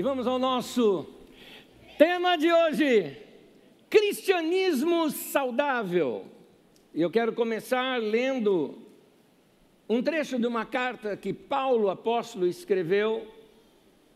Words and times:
E 0.00 0.02
vamos 0.02 0.26
ao 0.26 0.38
nosso 0.38 1.06
tema 1.98 2.34
de 2.38 2.50
hoje: 2.50 3.18
cristianismo 3.90 5.10
saudável. 5.10 6.24
E 6.94 7.02
eu 7.02 7.10
quero 7.10 7.34
começar 7.34 8.00
lendo 8.00 8.78
um 9.86 10.02
trecho 10.02 10.38
de 10.38 10.46
uma 10.46 10.64
carta 10.64 11.18
que 11.18 11.34
Paulo, 11.34 11.90
apóstolo, 11.90 12.46
escreveu 12.46 13.28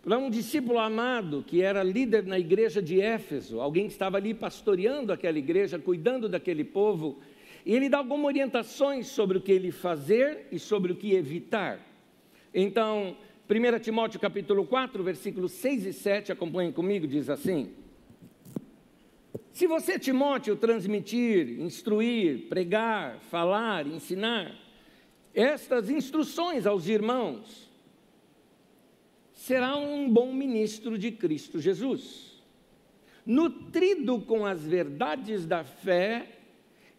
para 0.02 0.16
um 0.16 0.30
discípulo 0.30 0.78
amado 0.78 1.44
que 1.46 1.60
era 1.60 1.82
líder 1.82 2.24
na 2.24 2.38
igreja 2.38 2.80
de 2.80 2.98
Éfeso, 2.98 3.60
alguém 3.60 3.86
que 3.86 3.92
estava 3.92 4.16
ali 4.16 4.32
pastoreando 4.32 5.12
aquela 5.12 5.38
igreja, 5.38 5.78
cuidando 5.78 6.30
daquele 6.30 6.64
povo, 6.64 7.18
e 7.66 7.76
ele 7.76 7.90
dá 7.90 7.98
algumas 7.98 8.24
orientações 8.24 9.08
sobre 9.08 9.36
o 9.36 9.40
que 9.42 9.52
ele 9.52 9.70
fazer 9.70 10.46
e 10.50 10.58
sobre 10.58 10.92
o 10.92 10.96
que 10.96 11.12
evitar. 11.12 11.78
Então, 12.54 13.14
1 13.46 13.78
Timóteo 13.80 14.18
capítulo 14.18 14.64
4, 14.64 15.04
versículos 15.04 15.52
6 15.52 15.84
e 15.84 15.92
7, 15.92 16.32
acompanhem 16.32 16.72
comigo, 16.72 17.06
diz 17.06 17.28
assim: 17.28 17.72
Se 19.52 19.66
você, 19.66 19.98
Timóteo, 19.98 20.56
transmitir, 20.56 21.60
instruir, 21.60 22.48
pregar, 22.48 23.20
falar, 23.20 23.86
ensinar 23.86 24.58
estas 25.34 25.90
instruções 25.90 26.64
aos 26.64 26.88
irmãos, 26.88 27.70
será 29.34 29.76
um 29.76 30.08
bom 30.10 30.32
ministro 30.32 30.96
de 30.96 31.12
Cristo 31.12 31.60
Jesus, 31.60 32.42
nutrido 33.26 34.22
com 34.22 34.46
as 34.46 34.64
verdades 34.64 35.44
da 35.44 35.64
fé 35.64 36.38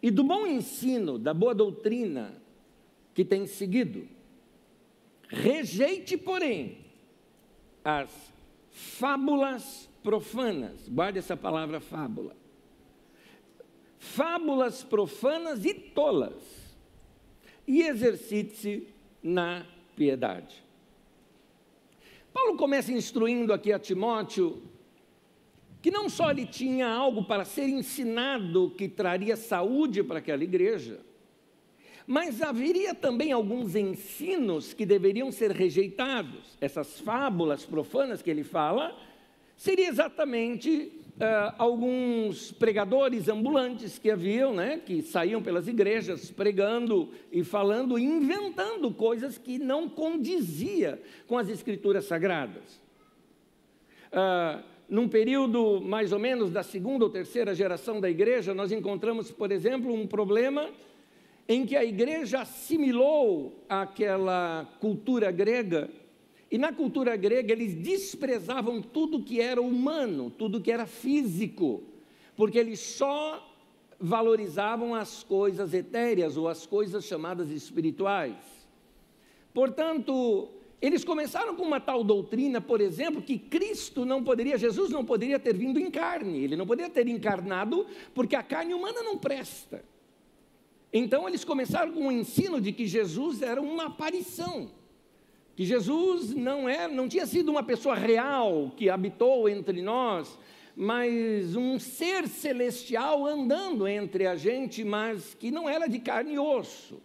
e 0.00 0.12
do 0.12 0.22
bom 0.22 0.46
ensino, 0.46 1.18
da 1.18 1.34
boa 1.34 1.52
doutrina 1.52 2.40
que 3.12 3.24
tem 3.24 3.48
seguido 3.48 4.14
Rejeite, 5.28 6.16
porém, 6.16 6.78
as 7.84 8.10
fábulas 8.70 9.88
profanas. 10.02 10.88
Guarde 10.88 11.18
essa 11.18 11.36
palavra 11.36 11.80
fábula. 11.80 12.36
Fábulas 13.98 14.84
profanas 14.84 15.64
e 15.64 15.74
tolas. 15.74 16.76
E 17.66 17.82
exercite-se 17.82 18.86
na 19.22 19.66
piedade. 19.96 20.62
Paulo 22.32 22.56
começa 22.56 22.92
instruindo 22.92 23.52
aqui 23.52 23.72
a 23.72 23.78
Timóteo 23.78 24.62
que 25.86 25.90
não 25.90 26.08
só 26.08 26.32
ele 26.32 26.44
tinha 26.44 26.88
algo 26.88 27.24
para 27.24 27.44
ser 27.44 27.68
ensinado 27.68 28.70
que 28.76 28.88
traria 28.88 29.36
saúde 29.36 30.02
para 30.02 30.18
aquela 30.18 30.42
igreja, 30.42 31.00
mas 32.06 32.40
haveria 32.40 32.94
também 32.94 33.32
alguns 33.32 33.74
ensinos 33.74 34.72
que 34.72 34.86
deveriam 34.86 35.32
ser 35.32 35.50
rejeitados. 35.50 36.56
Essas 36.60 37.00
fábulas 37.00 37.64
profanas 37.64 38.22
que 38.22 38.30
ele 38.30 38.44
fala, 38.44 38.96
seria 39.56 39.88
exatamente 39.88 40.92
uh, 41.16 41.54
alguns 41.58 42.52
pregadores 42.52 43.28
ambulantes 43.28 43.98
que 43.98 44.10
haviam, 44.10 44.54
né, 44.54 44.80
que 44.84 45.02
saíam 45.02 45.42
pelas 45.42 45.66
igrejas 45.66 46.30
pregando 46.30 47.10
e 47.32 47.42
falando, 47.42 47.98
inventando 47.98 48.92
coisas 48.92 49.36
que 49.36 49.58
não 49.58 49.88
condizia 49.88 51.02
com 51.26 51.36
as 51.36 51.48
escrituras 51.48 52.04
sagradas. 52.04 52.80
Uh, 54.12 54.62
num 54.88 55.08
período 55.08 55.80
mais 55.80 56.12
ou 56.12 56.18
menos 56.20 56.52
da 56.52 56.62
segunda 56.62 57.04
ou 57.04 57.10
terceira 57.10 57.52
geração 57.52 58.00
da 58.00 58.08
igreja, 58.08 58.54
nós 58.54 58.70
encontramos, 58.70 59.32
por 59.32 59.50
exemplo, 59.50 59.92
um 59.92 60.06
problema 60.06 60.70
em 61.48 61.64
que 61.64 61.76
a 61.76 61.84
igreja 61.84 62.40
assimilou 62.40 63.64
aquela 63.68 64.68
cultura 64.80 65.30
grega, 65.30 65.88
e 66.50 66.58
na 66.58 66.72
cultura 66.72 67.16
grega 67.16 67.52
eles 67.52 67.74
desprezavam 67.74 68.80
tudo 68.80 69.22
que 69.22 69.40
era 69.40 69.60
humano, 69.60 70.30
tudo 70.30 70.60
que 70.60 70.70
era 70.70 70.86
físico, 70.86 71.82
porque 72.36 72.58
eles 72.58 72.80
só 72.80 73.42
valorizavam 73.98 74.94
as 74.94 75.22
coisas 75.22 75.72
etéreas 75.72 76.36
ou 76.36 76.48
as 76.48 76.66
coisas 76.66 77.04
chamadas 77.04 77.50
espirituais. 77.50 78.36
Portanto, 79.54 80.48
eles 80.80 81.02
começaram 81.02 81.56
com 81.56 81.62
uma 81.62 81.80
tal 81.80 82.04
doutrina, 82.04 82.60
por 82.60 82.80
exemplo, 82.80 83.22
que 83.22 83.38
Cristo 83.38 84.04
não 84.04 84.22
poderia, 84.22 84.58
Jesus 84.58 84.90
não 84.90 85.04
poderia 85.04 85.38
ter 85.38 85.56
vindo 85.56 85.80
em 85.80 85.90
carne, 85.90 86.44
ele 86.44 86.56
não 86.56 86.66
poderia 86.66 86.90
ter 86.90 87.08
encarnado, 87.08 87.86
porque 88.14 88.36
a 88.36 88.42
carne 88.42 88.74
humana 88.74 89.02
não 89.02 89.16
presta. 89.16 89.82
Então 90.92 91.28
eles 91.28 91.44
começaram 91.44 91.92
com 91.92 92.08
o 92.08 92.12
ensino 92.12 92.60
de 92.60 92.72
que 92.72 92.86
Jesus 92.86 93.42
era 93.42 93.60
uma 93.60 93.86
aparição, 93.86 94.70
que 95.54 95.64
Jesus 95.64 96.34
não 96.34 96.68
era, 96.68 96.88
não 96.88 97.08
tinha 97.08 97.26
sido 97.26 97.50
uma 97.50 97.62
pessoa 97.62 97.94
real 97.94 98.72
que 98.76 98.88
habitou 98.88 99.48
entre 99.48 99.82
nós, 99.82 100.38
mas 100.74 101.56
um 101.56 101.78
ser 101.78 102.28
celestial 102.28 103.26
andando 103.26 103.88
entre 103.88 104.26
a 104.26 104.36
gente, 104.36 104.84
mas 104.84 105.34
que 105.34 105.50
não 105.50 105.68
era 105.68 105.86
de 105.86 105.98
carne 105.98 106.34
e 106.34 106.38
osso. 106.38 107.00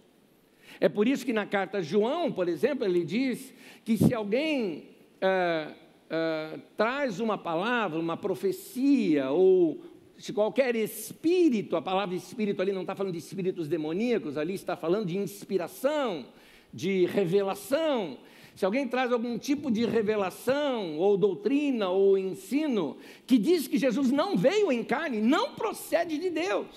É 0.79 0.89
por 0.89 1.07
isso 1.07 1.25
que 1.25 1.31
na 1.31 1.45
carta 1.45 1.77
a 1.77 1.81
João, 1.81 2.31
por 2.31 2.49
exemplo, 2.49 2.85
ele 2.85 3.03
diz 3.05 3.53
que 3.85 3.97
se 3.97 4.13
alguém 4.13 4.89
ah, 5.21 5.73
ah, 6.09 6.59
traz 6.75 7.21
uma 7.21 7.37
palavra, 7.37 7.99
uma 7.99 8.17
profecia 8.17 9.29
ou 9.29 9.79
se 10.21 10.31
qualquer 10.33 10.75
espírito, 10.75 11.75
a 11.75 11.81
palavra 11.81 12.15
espírito 12.15 12.61
ali 12.61 12.71
não 12.71 12.81
está 12.81 12.95
falando 12.95 13.13
de 13.13 13.19
espíritos 13.19 13.67
demoníacos, 13.67 14.37
ali 14.37 14.53
está 14.53 14.75
falando 14.75 15.07
de 15.07 15.17
inspiração, 15.17 16.27
de 16.73 17.05
revelação. 17.05 18.17
Se 18.55 18.65
alguém 18.65 18.87
traz 18.87 19.11
algum 19.11 19.37
tipo 19.39 19.71
de 19.71 19.85
revelação, 19.85 20.97
ou 20.97 21.17
doutrina, 21.17 21.89
ou 21.89 22.17
ensino, 22.17 22.97
que 23.25 23.37
diz 23.37 23.67
que 23.67 23.77
Jesus 23.77 24.11
não 24.11 24.37
veio 24.37 24.71
em 24.71 24.83
carne, 24.83 25.21
não 25.21 25.55
procede 25.55 26.17
de 26.17 26.29
Deus. 26.29 26.67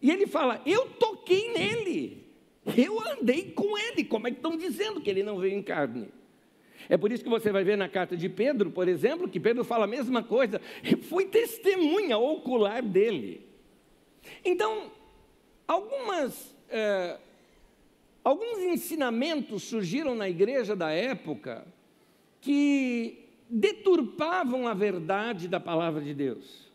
E 0.00 0.10
ele 0.10 0.26
fala: 0.26 0.60
Eu 0.66 0.86
toquei 0.98 1.52
nele, 1.52 2.26
eu 2.76 3.00
andei 3.12 3.52
com 3.52 3.78
ele. 3.78 4.04
Como 4.04 4.26
é 4.26 4.30
que 4.30 4.38
estão 4.38 4.56
dizendo 4.56 5.00
que 5.00 5.08
ele 5.08 5.22
não 5.22 5.38
veio 5.38 5.56
em 5.56 5.62
carne? 5.62 6.08
É 6.88 6.96
por 6.96 7.12
isso 7.12 7.22
que 7.22 7.30
você 7.30 7.50
vai 7.50 7.64
ver 7.64 7.76
na 7.76 7.88
carta 7.88 8.16
de 8.16 8.28
Pedro, 8.28 8.70
por 8.70 8.88
exemplo, 8.88 9.28
que 9.28 9.40
Pedro 9.40 9.64
fala 9.64 9.84
a 9.84 9.88
mesma 9.88 10.22
coisa. 10.22 10.60
Fui 11.08 11.26
testemunha 11.26 12.18
ocular 12.18 12.82
dele. 12.82 13.46
Então, 14.44 14.90
algumas, 15.66 16.54
é, 16.68 17.18
alguns 18.22 18.58
ensinamentos 18.58 19.62
surgiram 19.64 20.14
na 20.14 20.28
igreja 20.28 20.74
da 20.76 20.90
época 20.90 21.66
que 22.40 23.28
deturpavam 23.48 24.66
a 24.66 24.74
verdade 24.74 25.46
da 25.46 25.60
palavra 25.60 26.00
de 26.00 26.14
Deus. 26.14 26.70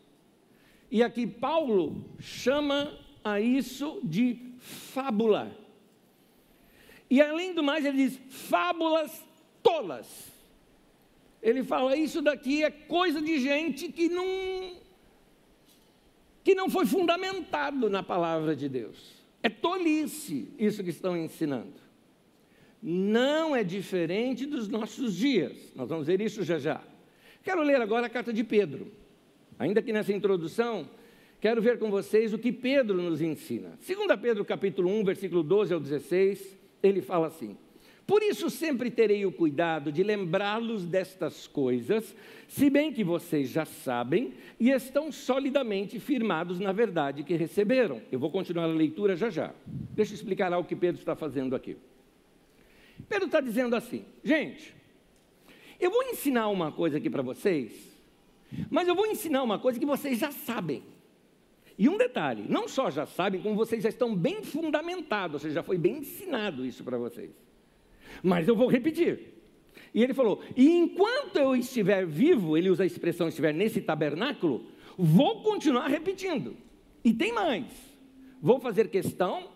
E 0.90 1.02
aqui 1.02 1.26
Paulo 1.26 2.04
chama 2.18 2.98
a 3.22 3.40
isso 3.40 4.00
de 4.02 4.38
fábula. 4.58 5.54
E 7.10 7.20
além 7.20 7.54
do 7.54 7.62
mais, 7.62 7.84
ele 7.84 7.96
diz 7.98 8.20
fábulas 8.28 9.27
tolas. 9.68 10.32
Ele 11.42 11.62
fala: 11.62 11.94
Isso 11.94 12.22
daqui 12.22 12.64
é 12.64 12.70
coisa 12.70 13.20
de 13.20 13.38
gente 13.38 13.92
que 13.92 14.08
não, 14.08 14.72
que 16.42 16.54
não 16.54 16.70
foi 16.70 16.86
fundamentado 16.86 17.90
na 17.90 18.02
palavra 18.02 18.56
de 18.56 18.68
Deus. 18.68 19.18
É 19.42 19.48
tolice 19.48 20.48
isso 20.58 20.82
que 20.82 20.90
estão 20.90 21.16
ensinando. 21.16 21.74
Não 22.82 23.54
é 23.54 23.62
diferente 23.62 24.46
dos 24.46 24.68
nossos 24.68 25.14
dias. 25.14 25.72
Nós 25.76 25.88
vamos 25.88 26.06
ver 26.06 26.20
isso 26.20 26.42
já 26.42 26.58
já. 26.58 26.82
Quero 27.42 27.62
ler 27.62 27.80
agora 27.80 28.06
a 28.06 28.10
carta 28.10 28.32
de 28.32 28.42
Pedro. 28.42 28.92
Ainda 29.58 29.82
que 29.82 29.92
nessa 29.92 30.12
introdução, 30.12 30.88
quero 31.40 31.60
ver 31.60 31.78
com 31.78 31.90
vocês 31.90 32.32
o 32.32 32.38
que 32.38 32.52
Pedro 32.52 33.02
nos 33.02 33.20
ensina. 33.20 33.78
2 33.86 34.20
Pedro 34.20 34.44
capítulo 34.44 34.88
1, 35.00 35.04
versículo 35.04 35.42
12 35.42 35.74
ao 35.74 35.80
16, 35.80 36.56
ele 36.82 37.00
fala 37.00 37.26
assim: 37.26 37.56
por 38.08 38.22
isso 38.22 38.48
sempre 38.48 38.90
terei 38.90 39.26
o 39.26 39.30
cuidado 39.30 39.92
de 39.92 40.02
lembrá-los 40.02 40.86
destas 40.86 41.46
coisas, 41.46 42.16
se 42.48 42.70
bem 42.70 42.90
que 42.90 43.04
vocês 43.04 43.50
já 43.50 43.66
sabem 43.66 44.32
e 44.58 44.70
estão 44.70 45.12
solidamente 45.12 46.00
firmados 46.00 46.58
na 46.58 46.72
verdade 46.72 47.22
que 47.22 47.34
receberam. 47.34 48.00
Eu 48.10 48.18
vou 48.18 48.30
continuar 48.30 48.64
a 48.64 48.68
leitura 48.68 49.14
já 49.14 49.28
já. 49.28 49.54
Deixa 49.66 50.12
eu 50.12 50.14
explicar 50.14 50.50
o 50.54 50.64
que 50.64 50.74
Pedro 50.74 50.98
está 50.98 51.14
fazendo 51.14 51.54
aqui. 51.54 51.76
Pedro 53.10 53.26
está 53.26 53.42
dizendo 53.42 53.76
assim: 53.76 54.06
gente, 54.24 54.74
eu 55.78 55.90
vou 55.90 56.02
ensinar 56.04 56.48
uma 56.48 56.72
coisa 56.72 56.96
aqui 56.96 57.10
para 57.10 57.20
vocês, 57.20 57.72
mas 58.70 58.88
eu 58.88 58.94
vou 58.94 59.06
ensinar 59.06 59.42
uma 59.42 59.58
coisa 59.58 59.78
que 59.78 59.84
vocês 59.84 60.18
já 60.18 60.32
sabem. 60.32 60.82
E 61.76 61.90
um 61.90 61.98
detalhe: 61.98 62.46
não 62.48 62.68
só 62.68 62.90
já 62.90 63.04
sabem, 63.04 63.42
como 63.42 63.54
vocês 63.54 63.82
já 63.82 63.90
estão 63.90 64.16
bem 64.16 64.42
fundamentados, 64.42 65.34
ou 65.34 65.40
seja, 65.40 65.56
já 65.56 65.62
foi 65.62 65.76
bem 65.76 65.98
ensinado 65.98 66.64
isso 66.64 66.82
para 66.82 66.96
vocês 66.96 67.47
mas 68.22 68.48
eu 68.48 68.56
vou 68.56 68.68
repetir. 68.68 69.34
E 69.94 70.02
ele 70.02 70.14
falou: 70.14 70.42
e 70.56 70.68
enquanto 70.68 71.36
eu 71.36 71.56
estiver 71.56 72.06
vivo, 72.06 72.56
ele 72.56 72.70
usa 72.70 72.82
a 72.82 72.86
expressão 72.86 73.28
estiver 73.28 73.54
nesse 73.54 73.80
tabernáculo, 73.80 74.66
vou 74.96 75.42
continuar 75.42 75.88
repetindo. 75.88 76.56
E 77.04 77.12
tem 77.12 77.32
mais: 77.32 77.64
vou 78.40 78.60
fazer 78.60 78.88
questão 78.88 79.48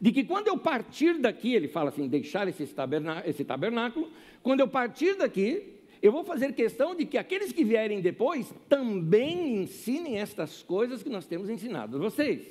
de 0.00 0.12
que 0.12 0.24
quando 0.24 0.48
eu 0.48 0.58
partir 0.58 1.18
daqui, 1.18 1.54
ele 1.54 1.68
fala 1.68 1.88
assim, 1.88 2.06
deixar 2.06 2.46
esse 2.48 2.66
tabernáculo, 2.66 3.30
esse 3.30 3.44
tabernáculo 3.44 4.10
quando 4.46 4.60
eu 4.60 4.68
partir 4.68 5.16
daqui, 5.16 5.74
eu 6.00 6.12
vou 6.12 6.22
fazer 6.22 6.52
questão 6.52 6.94
de 6.94 7.04
que 7.04 7.18
aqueles 7.18 7.50
que 7.50 7.64
vierem 7.64 8.00
depois 8.00 8.54
também 8.68 9.62
ensinem 9.62 10.18
estas 10.18 10.62
coisas 10.62 11.02
que 11.02 11.08
nós 11.08 11.26
temos 11.26 11.48
ensinado 11.48 11.96
a 11.96 11.98
vocês. 11.98 12.46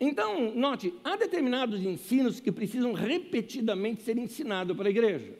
Então, 0.00 0.54
note, 0.54 0.92
há 1.02 1.16
determinados 1.16 1.82
ensinos 1.82 2.40
que 2.40 2.52
precisam 2.52 2.92
repetidamente 2.92 4.02
ser 4.02 4.18
ensinados 4.18 4.76
para 4.76 4.88
a 4.88 4.90
igreja. 4.90 5.34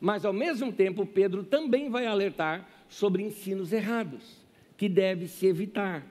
Mas, 0.00 0.24
ao 0.24 0.32
mesmo 0.32 0.72
tempo, 0.72 1.06
Pedro 1.06 1.44
também 1.44 1.88
vai 1.88 2.06
alertar 2.06 2.68
sobre 2.88 3.22
ensinos 3.22 3.72
errados, 3.72 4.44
que 4.76 4.88
deve 4.88 5.26
se 5.26 5.46
evitar. 5.46 6.06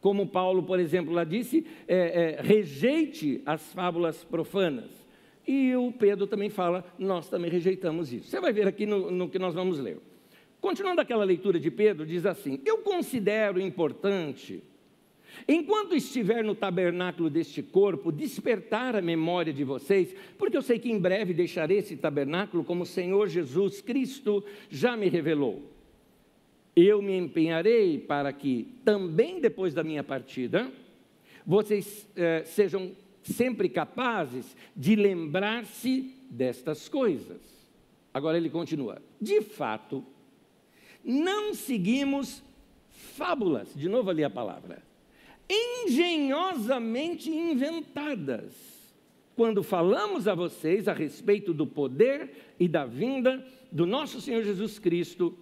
Como 0.00 0.28
Paulo, 0.28 0.62
por 0.62 0.78
exemplo, 0.78 1.12
lá 1.12 1.24
disse, 1.24 1.66
é, 1.88 2.36
é, 2.38 2.42
rejeite 2.42 3.42
as 3.44 3.72
fábulas 3.72 4.22
profanas. 4.22 4.90
E 5.46 5.74
o 5.76 5.92
Pedro 5.92 6.26
também 6.26 6.50
fala, 6.50 6.84
nós 6.98 7.28
também 7.28 7.50
rejeitamos 7.50 8.12
isso. 8.12 8.28
Você 8.28 8.40
vai 8.40 8.52
ver 8.52 8.66
aqui 8.66 8.86
no, 8.86 9.10
no 9.10 9.28
que 9.28 9.38
nós 9.38 9.54
vamos 9.54 9.78
ler. 9.78 9.98
Continuando 10.60 11.00
aquela 11.00 11.24
leitura 11.24 11.60
de 11.60 11.70
Pedro, 11.70 12.04
diz 12.04 12.26
assim: 12.26 12.60
Eu 12.64 12.78
considero 12.78 13.60
importante, 13.60 14.62
enquanto 15.48 15.94
estiver 15.94 16.42
no 16.42 16.54
tabernáculo 16.54 17.30
deste 17.30 17.62
corpo, 17.62 18.12
despertar 18.12 18.96
a 18.96 19.02
memória 19.02 19.52
de 19.52 19.64
vocês, 19.64 20.14
porque 20.38 20.56
eu 20.56 20.62
sei 20.62 20.78
que 20.78 20.90
em 20.90 20.98
breve 20.98 21.34
deixarei 21.34 21.78
esse 21.78 21.96
tabernáculo, 21.96 22.64
como 22.64 22.82
o 22.82 22.86
Senhor 22.86 23.28
Jesus 23.28 23.80
Cristo 23.80 24.44
já 24.70 24.96
me 24.96 25.08
revelou. 25.08 25.62
Eu 26.74 27.00
me 27.00 27.16
empenharei 27.16 27.98
para 27.98 28.32
que, 28.32 28.68
também 28.84 29.40
depois 29.40 29.72
da 29.72 29.82
minha 29.82 30.04
partida, 30.04 30.70
vocês 31.46 32.06
eh, 32.16 32.42
sejam 32.44 32.92
sempre 33.22 33.68
capazes 33.68 34.56
de 34.74 34.94
lembrar-se 34.94 36.14
destas 36.30 36.88
coisas. 36.88 37.40
Agora 38.12 38.36
ele 38.36 38.50
continua: 38.50 39.00
de 39.20 39.40
fato, 39.40 40.04
não 41.04 41.54
seguimos 41.54 42.42
fábulas, 42.90 43.72
de 43.74 43.88
novo 43.88 44.10
ali 44.10 44.24
a 44.24 44.30
palavra, 44.30 44.82
engenhosamente 45.48 47.30
inventadas, 47.30 48.52
quando 49.34 49.62
falamos 49.62 50.26
a 50.26 50.34
vocês 50.34 50.88
a 50.88 50.92
respeito 50.92 51.52
do 51.54 51.66
poder 51.66 52.54
e 52.58 52.66
da 52.66 52.84
vinda 52.84 53.46
do 53.70 53.86
nosso 53.86 54.20
Senhor 54.20 54.42
Jesus 54.42 54.78
Cristo. 54.78 55.36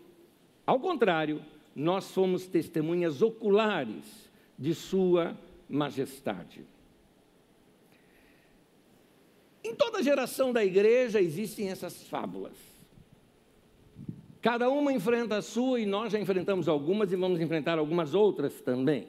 Ao 0.66 0.80
contrário, 0.80 1.42
nós 1.74 2.04
somos 2.04 2.46
testemunhas 2.46 3.22
oculares 3.22 4.30
de 4.58 4.74
Sua 4.74 5.38
majestade. 5.68 6.64
Em 9.62 9.74
toda 9.74 10.02
geração 10.02 10.52
da 10.52 10.62
igreja 10.62 11.20
existem 11.20 11.70
essas 11.70 12.06
fábulas. 12.06 12.52
Cada 14.42 14.68
uma 14.68 14.92
enfrenta 14.92 15.38
a 15.38 15.42
sua 15.42 15.80
e 15.80 15.86
nós 15.86 16.12
já 16.12 16.20
enfrentamos 16.20 16.68
algumas 16.68 17.10
e 17.10 17.16
vamos 17.16 17.40
enfrentar 17.40 17.78
algumas 17.78 18.14
outras 18.14 18.60
também. 18.60 19.08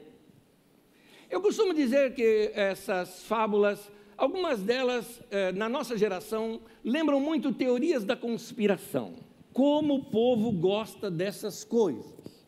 Eu 1.30 1.40
costumo 1.40 1.74
dizer 1.74 2.14
que 2.14 2.50
essas 2.54 3.24
fábulas, 3.24 3.90
algumas 4.16 4.60
delas, 4.60 5.20
eh, 5.30 5.52
na 5.52 5.68
nossa 5.68 5.96
geração, 5.96 6.60
lembram 6.84 7.20
muito 7.20 7.52
teorias 7.52 8.04
da 8.04 8.16
conspiração. 8.16 9.14
Como 9.52 9.96
o 9.96 10.04
povo 10.04 10.52
gosta 10.52 11.10
dessas 11.10 11.64
coisas. 11.64 12.46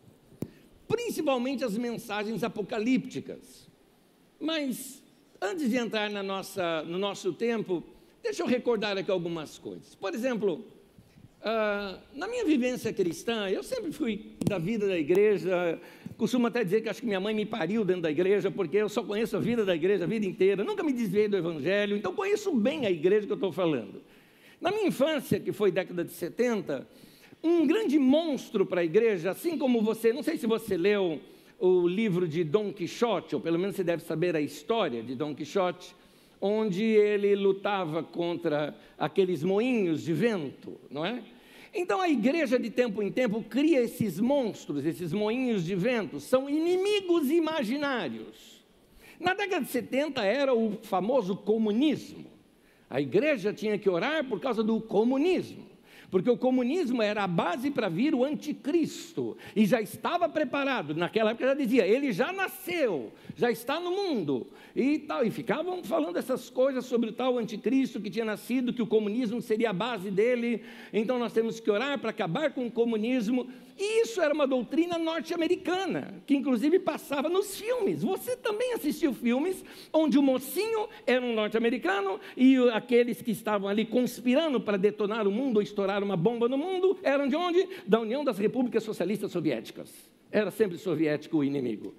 Principalmente 0.86 1.64
as 1.64 1.76
mensagens 1.76 2.42
apocalípticas. 2.42 3.68
Mas, 4.38 5.02
antes 5.40 5.70
de 5.70 5.76
entrar 5.76 6.08
na 6.10 6.22
nossa, 6.22 6.82
no 6.84 6.98
nosso 6.98 7.32
tempo, 7.32 7.82
Deixa 8.22 8.42
eu 8.42 8.46
recordar 8.46 8.98
aqui 8.98 9.10
algumas 9.10 9.58
coisas. 9.58 9.94
Por 9.94 10.12
exemplo, 10.12 10.64
uh, 11.40 11.98
na 12.14 12.28
minha 12.28 12.44
vivência 12.44 12.92
cristã, 12.92 13.48
eu 13.48 13.62
sempre 13.62 13.92
fui 13.92 14.36
da 14.44 14.58
vida 14.58 14.86
da 14.86 14.98
igreja. 14.98 15.80
Costumo 16.18 16.48
até 16.48 16.64
dizer 16.64 16.82
que 16.82 16.88
acho 16.88 17.00
que 17.00 17.06
minha 17.06 17.20
mãe 17.20 17.32
me 17.32 17.46
pariu 17.46 17.84
dentro 17.84 18.02
da 18.02 18.10
igreja, 18.10 18.50
porque 18.50 18.76
eu 18.76 18.88
só 18.88 19.04
conheço 19.04 19.36
a 19.36 19.40
vida 19.40 19.64
da 19.64 19.74
igreja 19.74 20.04
a 20.04 20.06
vida 20.06 20.26
inteira. 20.26 20.64
Nunca 20.64 20.82
me 20.82 20.92
desviei 20.92 21.28
do 21.28 21.36
evangelho, 21.36 21.96
então 21.96 22.12
conheço 22.12 22.52
bem 22.52 22.84
a 22.84 22.90
igreja 22.90 23.24
que 23.24 23.32
eu 23.32 23.36
estou 23.36 23.52
falando. 23.52 24.02
Na 24.60 24.72
minha 24.72 24.88
infância, 24.88 25.38
que 25.38 25.52
foi 25.52 25.70
década 25.70 26.04
de 26.04 26.10
70, 26.10 26.86
um 27.42 27.64
grande 27.66 27.98
monstro 27.98 28.66
para 28.66 28.80
a 28.80 28.84
igreja, 28.84 29.30
assim 29.30 29.56
como 29.56 29.80
você, 29.80 30.12
não 30.12 30.24
sei 30.24 30.36
se 30.36 30.46
você 30.46 30.76
leu 30.76 31.20
o 31.56 31.86
livro 31.86 32.26
de 32.26 32.42
Dom 32.42 32.72
Quixote, 32.72 33.36
ou 33.36 33.40
pelo 33.40 33.58
menos 33.58 33.76
você 33.76 33.84
deve 33.84 34.02
saber 34.02 34.34
a 34.34 34.40
história 34.40 35.02
de 35.02 35.14
Dom 35.14 35.34
Quixote 35.34 35.94
onde 36.40 36.84
ele 36.84 37.34
lutava 37.34 38.02
contra 38.02 38.76
aqueles 38.98 39.42
moinhos 39.42 40.02
de 40.02 40.12
vento, 40.12 40.78
não 40.90 41.04
é? 41.04 41.22
Então 41.74 42.00
a 42.00 42.08
igreja 42.08 42.58
de 42.58 42.70
tempo 42.70 43.02
em 43.02 43.12
tempo 43.12 43.42
cria 43.42 43.80
esses 43.80 44.18
monstros, 44.18 44.84
esses 44.84 45.12
moinhos 45.12 45.64
de 45.64 45.74
vento, 45.74 46.18
são 46.18 46.48
inimigos 46.48 47.30
imaginários. 47.30 48.64
Na 49.20 49.34
década 49.34 49.64
de 49.64 49.70
70 49.70 50.24
era 50.24 50.54
o 50.54 50.78
famoso 50.82 51.36
comunismo. 51.36 52.26
A 52.88 53.00
igreja 53.00 53.52
tinha 53.52 53.78
que 53.78 53.90
orar 53.90 54.24
por 54.24 54.40
causa 54.40 54.62
do 54.62 54.80
comunismo 54.80 55.67
porque 56.10 56.30
o 56.30 56.36
comunismo 56.36 57.02
era 57.02 57.24
a 57.24 57.26
base 57.26 57.70
para 57.70 57.88
vir 57.88 58.14
o 58.14 58.24
anticristo, 58.24 59.36
e 59.54 59.66
já 59.66 59.80
estava 59.80 60.28
preparado, 60.28 60.94
naquela 60.94 61.30
época 61.30 61.46
já 61.46 61.54
dizia, 61.54 61.86
ele 61.86 62.12
já 62.12 62.32
nasceu, 62.32 63.12
já 63.36 63.50
está 63.50 63.78
no 63.78 63.90
mundo, 63.90 64.46
e 64.74 64.98
tal, 65.00 65.24
e 65.24 65.30
ficavam 65.30 65.82
falando 65.82 66.16
essas 66.16 66.48
coisas 66.48 66.84
sobre 66.86 67.10
o 67.10 67.12
tal 67.12 67.38
anticristo 67.38 68.00
que 68.00 68.10
tinha 68.10 68.24
nascido, 68.24 68.72
que 68.72 68.82
o 68.82 68.86
comunismo 68.86 69.42
seria 69.42 69.70
a 69.70 69.72
base 69.72 70.10
dele, 70.10 70.62
então 70.92 71.18
nós 71.18 71.32
temos 71.32 71.60
que 71.60 71.70
orar 71.70 71.98
para 71.98 72.10
acabar 72.10 72.52
com 72.52 72.66
o 72.66 72.70
comunismo, 72.70 73.48
isso 73.78 74.20
era 74.20 74.34
uma 74.34 74.46
doutrina 74.46 74.98
norte-americana, 74.98 76.22
que 76.26 76.34
inclusive 76.34 76.78
passava 76.78 77.28
nos 77.28 77.56
filmes. 77.56 78.02
Você 78.02 78.36
também 78.36 78.72
assistiu 78.74 79.14
filmes 79.14 79.64
onde 79.92 80.18
o 80.18 80.22
mocinho 80.22 80.88
era 81.06 81.24
um 81.24 81.32
norte-americano 81.34 82.18
e 82.36 82.56
aqueles 82.70 83.22
que 83.22 83.30
estavam 83.30 83.68
ali 83.68 83.84
conspirando 83.84 84.60
para 84.60 84.76
detonar 84.76 85.28
o 85.28 85.30
mundo 85.30 85.56
ou 85.56 85.62
estourar 85.62 86.02
uma 86.02 86.16
bomba 86.16 86.48
no 86.48 86.58
mundo 86.58 86.98
eram 87.02 87.28
de 87.28 87.36
onde? 87.36 87.68
Da 87.86 88.00
União 88.00 88.24
das 88.24 88.38
Repúblicas 88.38 88.82
Socialistas 88.82 89.30
Soviéticas. 89.30 89.92
Era 90.30 90.50
sempre 90.50 90.76
soviético 90.76 91.38
o 91.38 91.44
inimigo. 91.44 91.94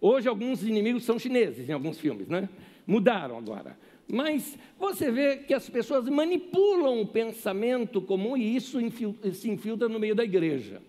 Hoje 0.00 0.28
alguns 0.28 0.62
inimigos 0.62 1.04
são 1.04 1.18
chineses 1.18 1.68
em 1.68 1.72
alguns 1.72 1.98
filmes, 1.98 2.28
né? 2.28 2.48
Mudaram 2.86 3.38
agora. 3.38 3.78
Mas 4.08 4.58
você 4.78 5.10
vê 5.10 5.36
que 5.36 5.54
as 5.54 5.68
pessoas 5.68 6.08
manipulam 6.08 7.00
o 7.00 7.06
pensamento 7.06 8.02
comum 8.02 8.36
e 8.36 8.56
isso 8.56 8.78
se 9.32 9.48
infiltra 9.48 9.88
no 9.88 10.00
meio 10.00 10.14
da 10.14 10.24
igreja. 10.24 10.82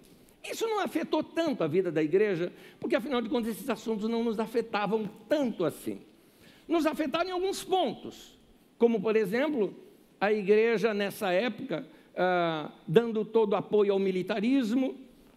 Isso 0.50 0.68
não 0.68 0.80
afetou 0.80 1.24
tanto 1.24 1.64
a 1.64 1.68
vida 1.68 1.92
da 1.92 2.02
igreja, 2.02 2.52
porque 2.80 2.96
afinal 2.96 3.22
de 3.22 3.30
contas 3.30 3.52
esses 3.52 3.70
assuntos 3.70 4.10
não 4.10 4.24
nos 4.24 4.40
afetavam 4.40 5.10
tanto 5.30 5.64
assim. 5.64 6.02
Nos 6.68 6.86
afetaram 6.86 7.30
em 7.30 7.34
alguns 7.34 7.64
pontos, 7.64 8.40
como 8.78 9.00
por 9.00 9.16
exemplo, 9.16 9.76
a 10.20 10.32
igreja 10.32 10.94
nessa 10.94 11.32
época, 11.32 11.86
ah, 12.16 12.72
dando 12.88 13.24
todo 13.24 13.56
apoio 13.56 13.94
ao 13.94 14.00
militarismo, 14.00 14.96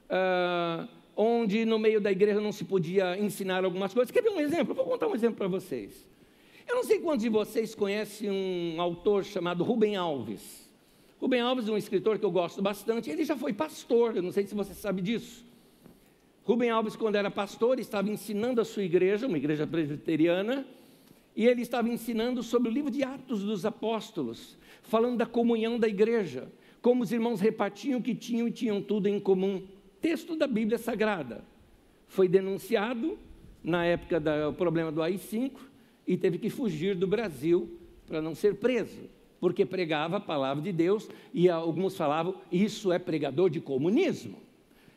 ah, 0.09 0.89
onde 1.17 1.65
no 1.65 1.79
meio 1.79 2.01
da 2.01 2.11
igreja 2.11 2.41
não 2.41 2.53
se 2.53 2.65
podia 2.65 3.19
ensinar 3.19 3.65
algumas 3.65 3.93
coisas. 3.93 4.11
Quer 4.11 4.23
ver 4.23 4.31
um 4.31 4.41
exemplo? 4.41 4.75
Vou 4.75 4.85
contar 4.85 5.07
um 5.07 5.15
exemplo 5.15 5.37
para 5.37 5.49
vocês. 5.49 6.07
Eu 6.67 6.77
não 6.77 6.85
sei 6.85 6.99
quantos 6.99 7.23
de 7.23 7.29
vocês 7.29 7.75
conhecem 7.75 8.31
um 8.31 8.81
autor 8.81 9.25
chamado 9.25 9.63
Rubem 9.63 9.97
Alves. 9.97 10.64
Rubem 11.25 11.41
Alves, 11.41 11.71
um 11.71 11.77
escritor 11.79 12.19
que 12.19 12.27
eu 12.27 12.31
gosto 12.31 12.61
bastante, 12.61 13.09
ele 13.09 13.25
já 13.25 13.35
foi 13.35 13.51
pastor, 13.51 14.15
eu 14.15 14.23
não 14.23 14.31
sei 14.31 14.47
se 14.47 14.55
você 14.55 14.75
sabe 14.75 15.01
disso. 15.01 15.43
Rubem 16.43 16.69
Alves, 16.69 16.97
quando 16.97 17.15
era 17.15 17.31
pastor, 17.31 17.81
estava 17.81 18.11
ensinando 18.11 18.61
a 18.61 18.65
sua 18.65 18.83
igreja, 18.83 19.27
uma 19.27 19.39
igreja 19.39 19.67
presbiteriana, 19.67 20.67
e 21.35 21.47
ele 21.47 21.63
estava 21.63 21.89
ensinando 21.89 22.43
sobre 22.43 22.69
o 22.69 22.71
livro 22.71 22.91
de 22.91 23.03
Atos 23.03 23.43
dos 23.43 23.65
Apóstolos, 23.65 24.59
falando 24.83 25.17
da 25.17 25.25
comunhão 25.25 25.79
da 25.79 25.89
igreja, 25.89 26.53
como 26.83 27.03
os 27.03 27.11
irmãos 27.11 27.41
repartiam 27.41 28.01
o 28.01 28.03
que 28.03 28.15
tinham 28.15 28.47
e 28.47 28.51
tinham 28.51 28.83
tudo 28.83 29.09
em 29.09 29.19
comum. 29.19 29.63
Texto 30.03 30.37
da 30.37 30.47
Bíblia 30.47 30.77
Sagrada. 30.77 31.43
Foi 32.07 32.29
denunciado 32.29 33.19
na 33.63 33.87
época 33.87 34.21
do 34.21 34.53
problema 34.53 34.93
do 34.93 35.01
AI-5 35.01 35.53
e 36.07 36.19
teve 36.19 36.37
que 36.37 36.51
fugir 36.51 36.95
do 36.95 37.07
Brasil 37.07 37.79
para 38.07 38.21
não 38.21 38.35
ser 38.35 38.57
preso 38.57 39.09
porque 39.45 39.67
pregava 39.67 40.17
a 40.17 40.21
palavra 40.21 40.63
de 40.63 40.73
Deus 40.73 41.07
e 41.35 41.51
alguns 41.51 41.95
falavam, 41.99 42.37
isso 42.51 42.91
é 42.91 42.99
pregador 42.99 43.51
de 43.51 43.61
comunismo. 43.61 44.39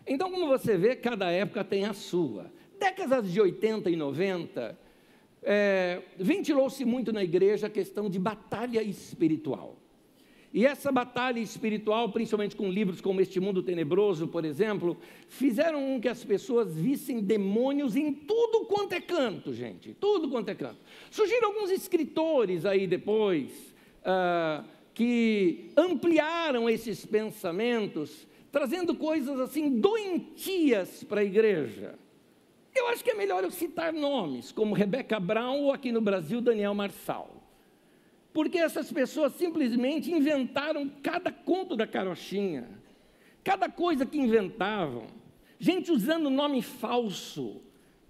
Então, 0.07 0.31
como 0.31 0.47
você 0.47 0.77
vê, 0.77 0.95
cada 0.95 1.29
época 1.29 1.65
tem 1.65 1.83
a 1.83 1.91
sua. 1.91 2.49
Décadas 2.79 3.29
de 3.29 3.41
80 3.41 3.89
e 3.89 3.97
90, 3.97 4.79
é, 5.43 6.01
ventilou-se 6.17 6.85
muito 6.85 7.11
na 7.11 7.25
igreja 7.25 7.67
a 7.67 7.69
questão 7.69 8.09
de 8.09 8.17
batalha 8.17 8.81
espiritual. 8.81 9.75
E 10.53 10.65
essa 10.65 10.93
batalha 10.93 11.41
espiritual, 11.41 12.09
principalmente 12.09 12.55
com 12.55 12.71
livros 12.71 13.01
como 13.01 13.19
Este 13.19 13.41
Mundo 13.41 13.61
Tenebroso, 13.61 14.29
por 14.29 14.45
exemplo, 14.45 14.95
fizeram 15.27 15.81
com 15.81 15.99
que 15.99 16.07
as 16.07 16.23
pessoas 16.23 16.73
vissem 16.73 17.19
demônios 17.19 17.97
em 17.97 18.13
tudo 18.13 18.65
quanto 18.65 18.93
é 18.93 19.01
canto, 19.01 19.53
gente, 19.53 19.93
tudo 19.99 20.29
quanto 20.29 20.47
é 20.47 20.55
canto. 20.55 20.79
Surgiram 21.11 21.49
alguns 21.49 21.69
escritores 21.69 22.65
aí 22.65 22.87
depois, 22.87 23.66
ah, 24.07 24.63
que 24.93 25.69
ampliaram 25.75 26.69
esses 26.69 27.05
pensamentos, 27.05 28.25
trazendo 28.51 28.95
coisas 28.95 29.37
assim 29.39 29.79
doentias 29.79 31.03
para 31.03 31.21
a 31.21 31.23
igreja. 31.23 31.99
Eu 32.73 32.87
acho 32.87 33.03
que 33.03 33.11
é 33.11 33.13
melhor 33.13 33.43
eu 33.43 33.51
citar 33.51 33.91
nomes, 33.91 34.51
como 34.51 34.73
Rebecca 34.73 35.19
Brown 35.19 35.63
ou 35.63 35.73
aqui 35.73 35.91
no 35.91 35.99
Brasil 35.99 36.39
Daniel 36.39 36.73
Marçal. 36.73 37.43
Porque 38.31 38.57
essas 38.57 38.91
pessoas 38.91 39.33
simplesmente 39.33 40.11
inventaram 40.11 40.89
cada 41.03 41.31
conto 41.31 41.75
da 41.75 41.85
carochinha, 41.85 42.69
cada 43.43 43.69
coisa 43.69 44.05
que 44.05 44.17
inventavam. 44.17 45.07
Gente 45.59 45.91
usando 45.91 46.29
nome 46.29 46.61
falso 46.61 47.61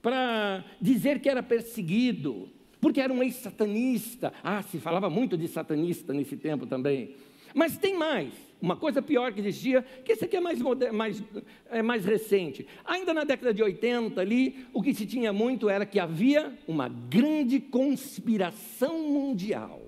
para 0.02 0.64
dizer 0.80 1.22
que 1.22 1.30
era 1.30 1.42
perseguido, 1.42 2.50
porque 2.80 3.02
era 3.02 3.12
um 3.12 3.24
ex-satanista. 3.24 4.34
Ah, 4.44 4.62
se 4.62 4.80
falava 4.80 5.10
muito 5.10 5.38
de 5.38 5.48
satanista 5.48 6.14
nesse 6.14 6.38
tempo 6.38 6.66
também. 6.66 7.16
Mas 7.54 7.78
tem 7.78 7.96
mais, 7.98 8.34
uma 8.62 8.76
coisa 8.76 9.02
pior 9.02 9.34
que 9.34 9.40
existia, 9.40 9.84
que 10.04 10.12
esse 10.12 10.26
aqui 10.26 10.38
é 10.38 10.42
mais, 10.42 10.60
mais, 10.92 11.24
é 11.70 11.82
mais 11.82 12.06
recente. 12.06 12.68
Ainda 12.86 13.14
na 13.14 13.24
década 13.24 13.54
de 13.54 13.64
80 13.64 14.20
ali, 14.20 14.68
o 14.74 14.82
que 14.82 14.94
se 14.94 15.06
tinha 15.06 15.32
muito 15.32 15.70
era 15.70 15.86
que 15.86 16.00
havia 16.00 16.54
uma 16.68 16.90
grande 16.90 17.60
conspiração 17.60 19.10
mundial 19.10 19.82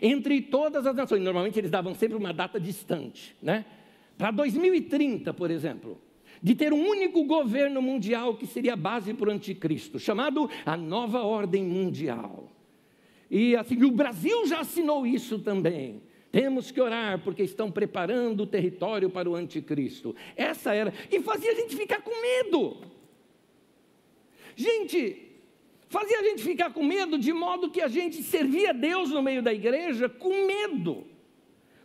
entre 0.00 0.40
todas 0.40 0.86
as 0.86 0.94
nações. 0.94 1.22
Normalmente 1.22 1.58
eles 1.58 1.70
davam 1.70 1.94
sempre 1.94 2.16
uma 2.16 2.32
data 2.32 2.58
distante, 2.60 3.36
né? 3.42 3.64
Para 4.16 4.30
2030, 4.32 5.32
por 5.32 5.50
exemplo, 5.50 6.00
de 6.42 6.54
ter 6.54 6.72
um 6.72 6.88
único 6.88 7.24
governo 7.24 7.82
mundial 7.82 8.36
que 8.36 8.46
seria 8.46 8.74
a 8.74 8.76
base 8.76 9.12
para 9.14 9.28
o 9.28 9.32
anticristo, 9.32 9.98
chamado 9.98 10.48
a 10.64 10.76
nova 10.76 11.22
ordem 11.22 11.64
mundial. 11.64 12.52
E 13.30 13.54
assim, 13.56 13.82
o 13.84 13.90
Brasil 13.90 14.46
já 14.46 14.60
assinou 14.60 15.06
isso 15.06 15.38
também. 15.38 16.02
Temos 16.30 16.70
que 16.70 16.80
orar 16.80 17.22
porque 17.22 17.42
estão 17.42 17.70
preparando 17.70 18.42
o 18.42 18.46
território 18.46 19.08
para 19.08 19.28
o 19.28 19.34
anticristo. 19.34 20.14
Essa 20.36 20.74
era, 20.74 20.92
e 21.10 21.20
fazia 21.20 21.52
a 21.52 21.54
gente 21.54 21.74
ficar 21.74 22.02
com 22.02 22.20
medo. 22.20 22.76
Gente, 24.54 25.22
fazia 25.88 26.20
a 26.20 26.22
gente 26.22 26.42
ficar 26.42 26.72
com 26.72 26.82
medo 26.82 27.18
de 27.18 27.32
modo 27.32 27.70
que 27.70 27.80
a 27.80 27.88
gente 27.88 28.22
servia 28.22 28.74
Deus 28.74 29.10
no 29.10 29.22
meio 29.22 29.42
da 29.42 29.52
igreja 29.52 30.08
com 30.08 30.46
medo. 30.46 31.06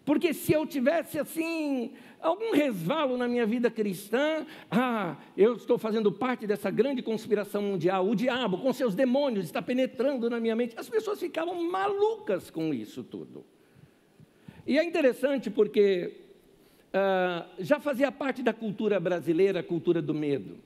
Porque 0.06 0.34
se 0.34 0.52
eu 0.52 0.66
tivesse 0.66 1.18
assim, 1.18 1.94
algum 2.24 2.54
resvalo 2.54 3.18
na 3.18 3.28
minha 3.28 3.46
vida 3.46 3.70
cristã, 3.70 4.46
ah, 4.72 5.18
eu 5.38 5.56
estou 5.56 5.78
fazendo 5.78 6.12
parte 6.12 6.48
dessa 6.48 6.72
grande 6.72 7.02
conspiração 7.02 7.62
mundial, 7.62 8.08
o 8.08 8.16
diabo 8.16 8.58
com 8.58 8.72
seus 8.72 8.96
demônios 8.96 9.46
está 9.46 9.62
penetrando 9.62 10.30
na 10.30 10.40
minha 10.40 10.56
mente. 10.56 10.74
As 10.78 10.90
pessoas 10.90 11.20
ficavam 11.20 11.70
malucas 11.70 12.50
com 12.50 12.74
isso 12.74 13.04
tudo. 13.04 13.46
E 14.66 14.80
é 14.80 14.84
interessante 14.84 15.50
porque 15.50 16.22
ah, 16.94 17.46
já 17.60 17.80
fazia 17.80 18.12
parte 18.12 18.42
da 18.42 18.54
cultura 18.54 19.00
brasileira 19.00 19.60
a 19.60 19.64
cultura 19.64 20.02
do 20.02 20.14
medo. 20.14 20.58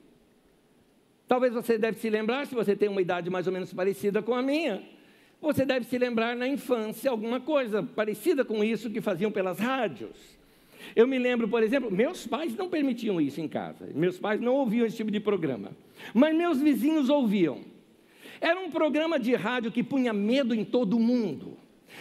Talvez 1.26 1.52
você 1.52 1.76
deve 1.76 1.98
se 1.98 2.08
lembrar, 2.08 2.46
se 2.46 2.54
você 2.54 2.74
tem 2.74 2.88
uma 2.88 3.02
idade 3.02 3.28
mais 3.28 3.46
ou 3.46 3.52
menos 3.52 3.74
parecida 3.74 4.22
com 4.22 4.34
a 4.34 4.40
minha, 4.40 4.82
você 5.40 5.64
deve 5.64 5.84
se 5.84 5.98
lembrar 5.98 6.34
na 6.34 6.46
infância 6.48 7.10
alguma 7.10 7.40
coisa 7.40 7.82
parecida 7.82 8.44
com 8.44 8.64
isso 8.64 8.88
que 8.88 9.00
faziam 9.00 9.30
pelas 9.30 9.58
rádios. 9.58 10.37
Eu 10.94 11.06
me 11.06 11.18
lembro, 11.18 11.48
por 11.48 11.62
exemplo, 11.62 11.90
meus 11.90 12.26
pais 12.26 12.56
não 12.56 12.68
permitiam 12.68 13.20
isso 13.20 13.40
em 13.40 13.48
casa. 13.48 13.88
Meus 13.94 14.18
pais 14.18 14.40
não 14.40 14.54
ouviam 14.54 14.86
esse 14.86 14.96
tipo 14.96 15.10
de 15.10 15.20
programa. 15.20 15.72
Mas 16.14 16.36
meus 16.36 16.60
vizinhos 16.60 17.08
ouviam. 17.08 17.60
Era 18.40 18.58
um 18.60 18.70
programa 18.70 19.18
de 19.18 19.34
rádio 19.34 19.72
que 19.72 19.82
punha 19.82 20.12
medo 20.12 20.54
em 20.54 20.64
todo 20.64 20.98
mundo. 20.98 21.56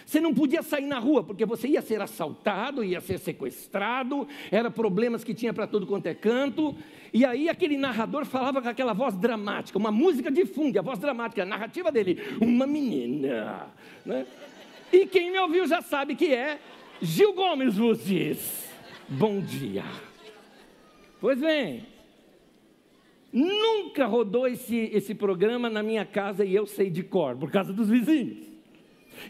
Você 0.05 0.19
não 0.19 0.33
podia 0.33 0.61
sair 0.61 0.85
na 0.85 0.99
rua, 0.99 1.23
porque 1.23 1.45
você 1.45 1.67
ia 1.67 1.81
ser 1.81 2.01
assaltado, 2.01 2.83
ia 2.83 3.01
ser 3.01 3.17
sequestrado, 3.17 4.27
eram 4.51 4.71
problemas 4.71 5.23
que 5.23 5.33
tinha 5.33 5.53
para 5.53 5.65
todo 5.65 5.87
quanto 5.87 6.07
é 6.07 6.13
canto. 6.13 6.75
E 7.13 7.25
aí 7.25 7.49
aquele 7.49 7.77
narrador 7.77 8.25
falava 8.25 8.61
com 8.61 8.69
aquela 8.69 8.93
voz 8.93 9.15
dramática, 9.15 9.77
uma 9.77 9.91
música 9.91 10.29
de 10.29 10.45
fundo, 10.45 10.77
a 10.77 10.81
voz 10.81 10.99
dramática, 10.99 11.43
a 11.43 11.45
narrativa 11.45 11.91
dele, 11.91 12.21
uma 12.39 12.67
menina. 12.67 13.67
Né? 14.05 14.25
E 14.91 15.05
quem 15.05 15.31
me 15.31 15.39
ouviu 15.39 15.65
já 15.67 15.81
sabe 15.81 16.15
que 16.15 16.33
é 16.33 16.59
Gil 17.01 17.33
Gomes 17.33 17.75
diz, 18.03 18.66
bom 19.09 19.39
dia. 19.39 19.83
Pois 21.19 21.39
bem, 21.39 21.85
nunca 23.31 24.05
rodou 24.05 24.47
esse, 24.47 24.75
esse 24.93 25.15
programa 25.15 25.69
na 25.69 25.81
minha 25.81 26.05
casa 26.05 26.45
e 26.45 26.53
eu 26.53 26.65
sei 26.65 26.89
de 26.89 27.03
cor, 27.03 27.35
por 27.35 27.51
causa 27.51 27.73
dos 27.73 27.89
vizinhos. 27.89 28.47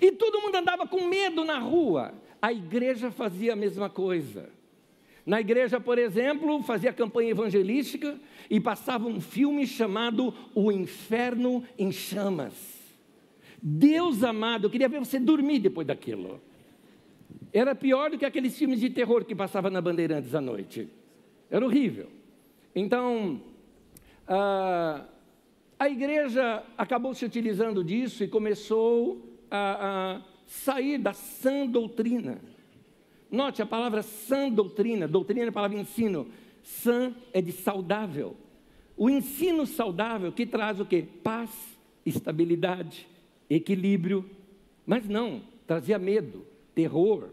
E 0.02 0.12
todo 0.12 0.42
mundo 0.42 0.56
andava 0.56 0.86
com 0.86 1.08
medo 1.08 1.46
na 1.46 1.60
rua. 1.60 2.14
A 2.42 2.52
igreja 2.52 3.10
fazia 3.10 3.54
a 3.54 3.56
mesma 3.56 3.90
coisa. 3.90 4.50
Na 5.26 5.42
igreja, 5.42 5.80
por 5.80 5.98
exemplo, 5.98 6.62
fazia 6.64 6.94
campanha 6.94 7.32
evangelística 7.32 8.18
e 8.50 8.60
passava 8.60 9.08
um 9.08 9.20
filme 9.20 9.68
chamado 9.68 10.34
O 10.56 10.72
Inferno 10.72 11.64
em 11.78 11.92
Chamas. 11.92 12.78
Deus 13.62 14.24
amado, 14.24 14.66
eu 14.68 14.70
queria 14.70 14.88
ver 14.88 15.00
você 15.00 15.20
dormir 15.20 15.60
depois 15.60 15.86
daquilo. 15.86 16.40
Era 17.54 17.74
pior 17.74 18.12
do 18.12 18.18
que 18.18 18.26
aqueles 18.26 18.58
filmes 18.58 18.80
de 18.80 18.90
terror 18.90 19.24
que 19.26 19.36
passava 19.36 19.70
na 19.70 19.82
Bandeirantes 19.82 20.36
à 20.36 20.42
noite. 20.42 20.90
Era 21.50 21.66
horrível. 21.66 22.08
Então, 22.76 23.42
a, 24.28 25.06
a 25.80 25.90
igreja 25.90 26.64
acabou 26.78 27.14
se 27.14 27.26
utilizando 27.26 27.84
disso 27.84 28.24
e 28.24 28.28
começou 28.28 29.40
a, 29.50 30.18
a 30.18 30.22
sair 30.46 30.98
da 30.98 31.14
sã 31.14 31.66
doutrina. 31.66 32.42
Note 33.32 33.62
a 33.62 33.66
palavra 33.66 34.02
sã 34.02 34.50
doutrina, 34.50 35.08
doutrina 35.08 35.46
é 35.46 35.50
a 35.50 35.52
palavra 35.52 35.78
ensino. 35.78 36.28
Sã 36.64 37.14
é 37.34 37.42
de 37.42 37.52
saudável. 37.52 38.36
O 38.96 39.10
ensino 39.10 39.66
saudável 39.66 40.32
que 40.32 40.46
traz 40.46 40.80
o 40.80 40.86
que? 40.86 41.04
Paz, 41.04 41.50
estabilidade, 42.06 43.08
equilíbrio. 43.50 44.30
Mas 44.86 45.08
não, 45.08 45.42
trazia 45.66 46.00
medo, 46.00 46.46
terror. 46.78 47.30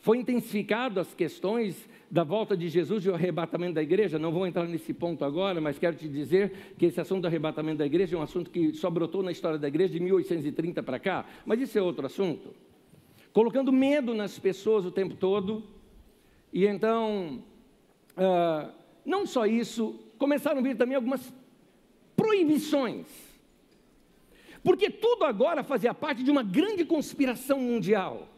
Foi 0.00 0.18
intensificado 0.18 1.00
as 1.00 1.14
questões 1.14 1.88
da 2.10 2.22
volta 2.22 2.54
de 2.54 2.68
Jesus 2.68 3.06
e 3.06 3.08
o 3.08 3.14
arrebatamento 3.14 3.74
da 3.74 3.82
igreja. 3.82 4.18
Não 4.18 4.30
vou 4.30 4.46
entrar 4.46 4.66
nesse 4.66 4.92
ponto 4.92 5.24
agora, 5.24 5.62
mas 5.62 5.78
quero 5.78 5.96
te 5.96 6.06
dizer 6.06 6.74
que 6.76 6.84
esse 6.84 7.00
assunto 7.00 7.22
do 7.22 7.26
arrebatamento 7.26 7.78
da 7.78 7.86
igreja 7.86 8.16
é 8.16 8.18
um 8.18 8.22
assunto 8.22 8.50
que 8.50 8.74
só 8.74 8.90
brotou 8.90 9.22
na 9.22 9.32
história 9.32 9.58
da 9.58 9.66
igreja 9.66 9.94
de 9.94 10.00
1830 10.00 10.82
para 10.82 10.98
cá. 10.98 11.24
Mas 11.46 11.58
isso 11.62 11.78
é 11.78 11.80
outro 11.80 12.04
assunto. 12.04 12.54
Colocando 13.32 13.72
medo 13.72 14.12
nas 14.12 14.38
pessoas 14.38 14.84
o 14.84 14.90
tempo 14.90 15.14
todo. 15.14 15.62
E 16.52 16.66
então, 16.66 17.42
uh, 18.14 18.70
não 19.06 19.24
só 19.24 19.46
isso, 19.46 19.98
começaram 20.18 20.58
a 20.58 20.62
vir 20.62 20.76
também 20.76 20.96
algumas 20.96 21.32
proibições. 22.14 23.27
Porque 24.68 24.90
tudo 24.90 25.24
agora 25.24 25.64
fazia 25.64 25.94
parte 25.94 26.22
de 26.22 26.30
uma 26.30 26.42
grande 26.42 26.84
conspiração 26.84 27.58
mundial. 27.58 28.28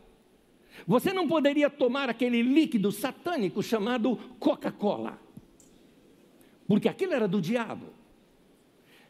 Você 0.86 1.12
não 1.12 1.26
poderia 1.26 1.68
tomar 1.68 2.08
aquele 2.08 2.40
líquido 2.40 2.92
satânico 2.92 3.60
chamado 3.64 4.16
Coca-Cola, 4.38 5.18
porque 6.68 6.88
aquilo 6.88 7.14
era 7.14 7.26
do 7.26 7.40
diabo. 7.40 7.86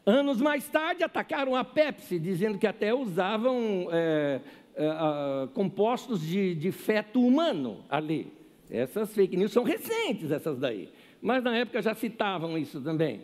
Anos 0.03 0.41
mais 0.41 0.67
tarde 0.67 1.03
atacaram 1.03 1.55
a 1.55 1.63
Pepsi, 1.63 2.17
dizendo 2.17 2.57
que 2.57 2.65
até 2.65 2.91
usavam 2.91 3.87
é, 3.91 4.41
é, 4.75 5.47
compostos 5.53 6.21
de, 6.21 6.55
de 6.55 6.71
feto 6.71 7.23
humano 7.23 7.85
ali. 7.87 8.33
Essas 8.67 9.13
fake 9.13 9.37
news 9.37 9.51
são 9.51 9.63
recentes, 9.63 10.31
essas 10.31 10.57
daí. 10.57 10.89
Mas 11.21 11.43
na 11.43 11.55
época 11.55 11.83
já 11.83 11.93
citavam 11.93 12.57
isso 12.57 12.81
também. 12.81 13.21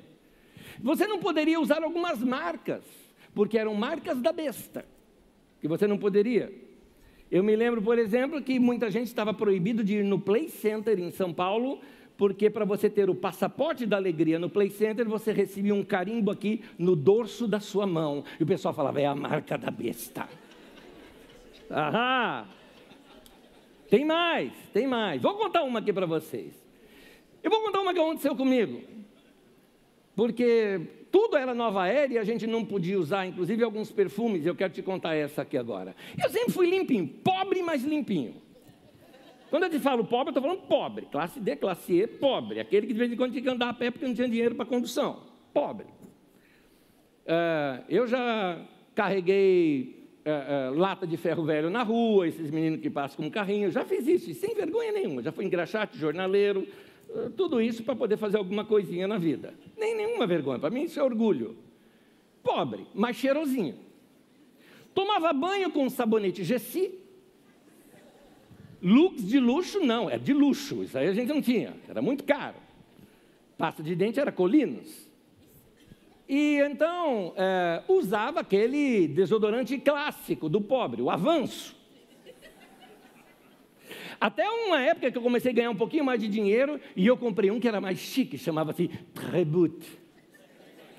Você 0.83 1.07
não 1.07 1.17
poderia 1.17 1.59
usar 1.59 1.81
algumas 1.81 2.23
marcas, 2.23 3.06
porque 3.37 3.55
eram 3.55 3.75
marcas 3.75 4.19
da 4.19 4.33
besta, 4.33 4.83
que 5.61 5.67
você 5.67 5.85
não 5.85 5.95
poderia. 5.95 6.51
Eu 7.29 7.43
me 7.43 7.55
lembro, 7.55 7.83
por 7.83 7.99
exemplo, 7.99 8.41
que 8.41 8.57
muita 8.57 8.89
gente 8.89 9.05
estava 9.05 9.31
proibido 9.31 9.83
de 9.83 9.97
ir 9.97 10.03
no 10.03 10.19
Play 10.19 10.49
Center 10.49 10.97
em 10.97 11.11
São 11.11 11.31
Paulo, 11.31 11.79
porque 12.17 12.49
para 12.49 12.65
você 12.65 12.89
ter 12.89 13.11
o 13.11 13.13
passaporte 13.13 13.85
da 13.85 13.95
alegria 13.95 14.39
no 14.39 14.49
Play 14.49 14.71
Center, 14.71 15.07
você 15.07 15.31
recebia 15.31 15.75
um 15.75 15.83
carimbo 15.83 16.31
aqui 16.31 16.63
no 16.79 16.95
dorso 16.95 17.47
da 17.47 17.59
sua 17.59 17.85
mão. 17.85 18.23
E 18.39 18.43
o 18.43 18.47
pessoal 18.47 18.73
falava, 18.73 18.99
é 18.99 19.05
a 19.05 19.13
marca 19.13 19.55
da 19.55 19.69
besta. 19.69 20.27
Aham! 21.69 22.47
Tem 23.87 24.03
mais, 24.03 24.51
tem 24.73 24.87
mais. 24.87 25.21
Vou 25.21 25.35
contar 25.35 25.61
uma 25.61 25.77
aqui 25.77 25.93
para 25.93 26.07
vocês. 26.07 26.55
Eu 27.43 27.51
vou 27.51 27.61
contar 27.61 27.81
uma 27.81 27.93
que 27.93 27.99
aconteceu 27.99 28.35
comigo. 28.35 28.81
Porque 30.15 30.96
tudo 31.11 31.37
era 31.37 31.53
nova 31.53 31.87
era 31.87 32.13
e 32.13 32.17
a 32.17 32.23
gente 32.23 32.45
não 32.45 32.63
podia 32.63 32.99
usar, 32.99 33.25
inclusive 33.25 33.63
alguns 33.63 33.91
perfumes. 33.91 34.45
Eu 34.45 34.55
quero 34.55 34.73
te 34.73 34.81
contar 34.81 35.15
essa 35.15 35.41
aqui 35.41 35.57
agora. 35.57 35.95
Eu 36.21 36.29
sempre 36.29 36.51
fui 36.51 36.69
limpinho, 36.69 37.07
pobre, 37.07 37.61
mas 37.61 37.83
limpinho. 37.83 38.35
Quando 39.49 39.63
eu 39.63 39.69
te 39.69 39.79
falo 39.79 40.03
pobre, 40.03 40.27
eu 40.27 40.37
estou 40.37 40.43
falando 40.43 40.67
pobre. 40.67 41.07
Classe 41.11 41.39
D, 41.39 41.55
classe 41.55 41.93
E, 41.93 42.07
pobre. 42.07 42.59
Aquele 42.59 42.85
que 42.85 42.93
de 42.93 42.99
vez 42.99 43.11
em 43.11 43.15
quando 43.15 43.31
tinha 43.31 43.43
que 43.43 43.49
andar 43.49 43.69
a 43.69 43.73
pé 43.73 43.91
porque 43.91 44.05
não 44.05 44.13
tinha 44.13 44.27
dinheiro 44.27 44.55
para 44.55 44.65
condução. 44.65 45.21
Pobre. 45.53 45.85
Uh, 47.25 47.83
eu 47.89 48.07
já 48.07 48.61
carreguei 48.93 49.97
é, 50.25 50.31
é, 50.31 50.69
lata 50.75 51.07
de 51.07 51.15
ferro 51.15 51.45
velho 51.45 51.69
na 51.69 51.83
rua, 51.83 52.27
esses 52.27 52.51
meninos 52.51 52.81
que 52.81 52.89
passam 52.89 53.23
com 53.23 53.31
carrinho. 53.31 53.71
Já 53.71 53.85
fiz 53.85 54.05
isso, 54.05 54.33
sem 54.33 54.53
vergonha 54.53 54.91
nenhuma. 54.91 55.23
Já 55.23 55.31
fui 55.31 55.45
engraxate, 55.45 55.97
jornaleiro, 55.97 56.67
tudo 57.35 57.61
isso 57.61 57.83
para 57.83 57.95
poder 57.95 58.17
fazer 58.17 58.37
alguma 58.37 58.65
coisinha 58.65 59.07
na 59.07 59.17
vida. 59.17 59.53
Nem 59.77 59.95
nenhuma 59.95 60.27
vergonha. 60.27 60.59
Para 60.59 60.69
mim 60.69 60.83
isso 60.83 60.99
é 60.99 61.03
orgulho. 61.03 61.57
Pobre, 62.43 62.87
mas 62.93 63.17
cheirosinho. 63.17 63.75
Tomava 64.93 65.31
banho 65.33 65.71
com 65.71 65.89
sabonete 65.89 66.43
Gessi. 66.43 66.91
Lux 68.81 69.27
de 69.27 69.39
luxo, 69.39 69.79
não, 69.79 70.09
é 70.09 70.17
de 70.17 70.33
luxo. 70.33 70.83
Isso 70.83 70.97
aí 70.97 71.07
a 71.07 71.13
gente 71.13 71.29
não 71.29 71.41
tinha, 71.41 71.75
era 71.87 72.01
muito 72.01 72.23
caro. 72.23 72.55
Pasta 73.57 73.81
de 73.81 73.95
dente 73.95 74.19
era 74.19 74.31
Colinos. 74.31 75.07
E 76.29 76.59
então 76.59 77.33
é, 77.35 77.83
usava 77.87 78.41
aquele 78.41 79.07
desodorante 79.07 79.77
clássico 79.77 80.49
do 80.49 80.59
pobre, 80.59 81.01
o 81.01 81.09
avanço. 81.09 81.76
Até 84.19 84.47
uma 84.49 84.81
época 84.81 85.11
que 85.11 85.17
eu 85.17 85.21
comecei 85.21 85.51
a 85.51 85.55
ganhar 85.55 85.69
um 85.69 85.75
pouquinho 85.75 86.03
mais 86.03 86.19
de 86.19 86.27
dinheiro 86.27 86.79
e 86.95 87.05
eu 87.05 87.15
comprei 87.15 87.51
um 87.51 87.59
que 87.59 87.67
era 87.67 87.79
mais 87.79 87.99
chique, 87.99 88.37
chamava-se 88.37 88.89
Trebut. 89.13 89.85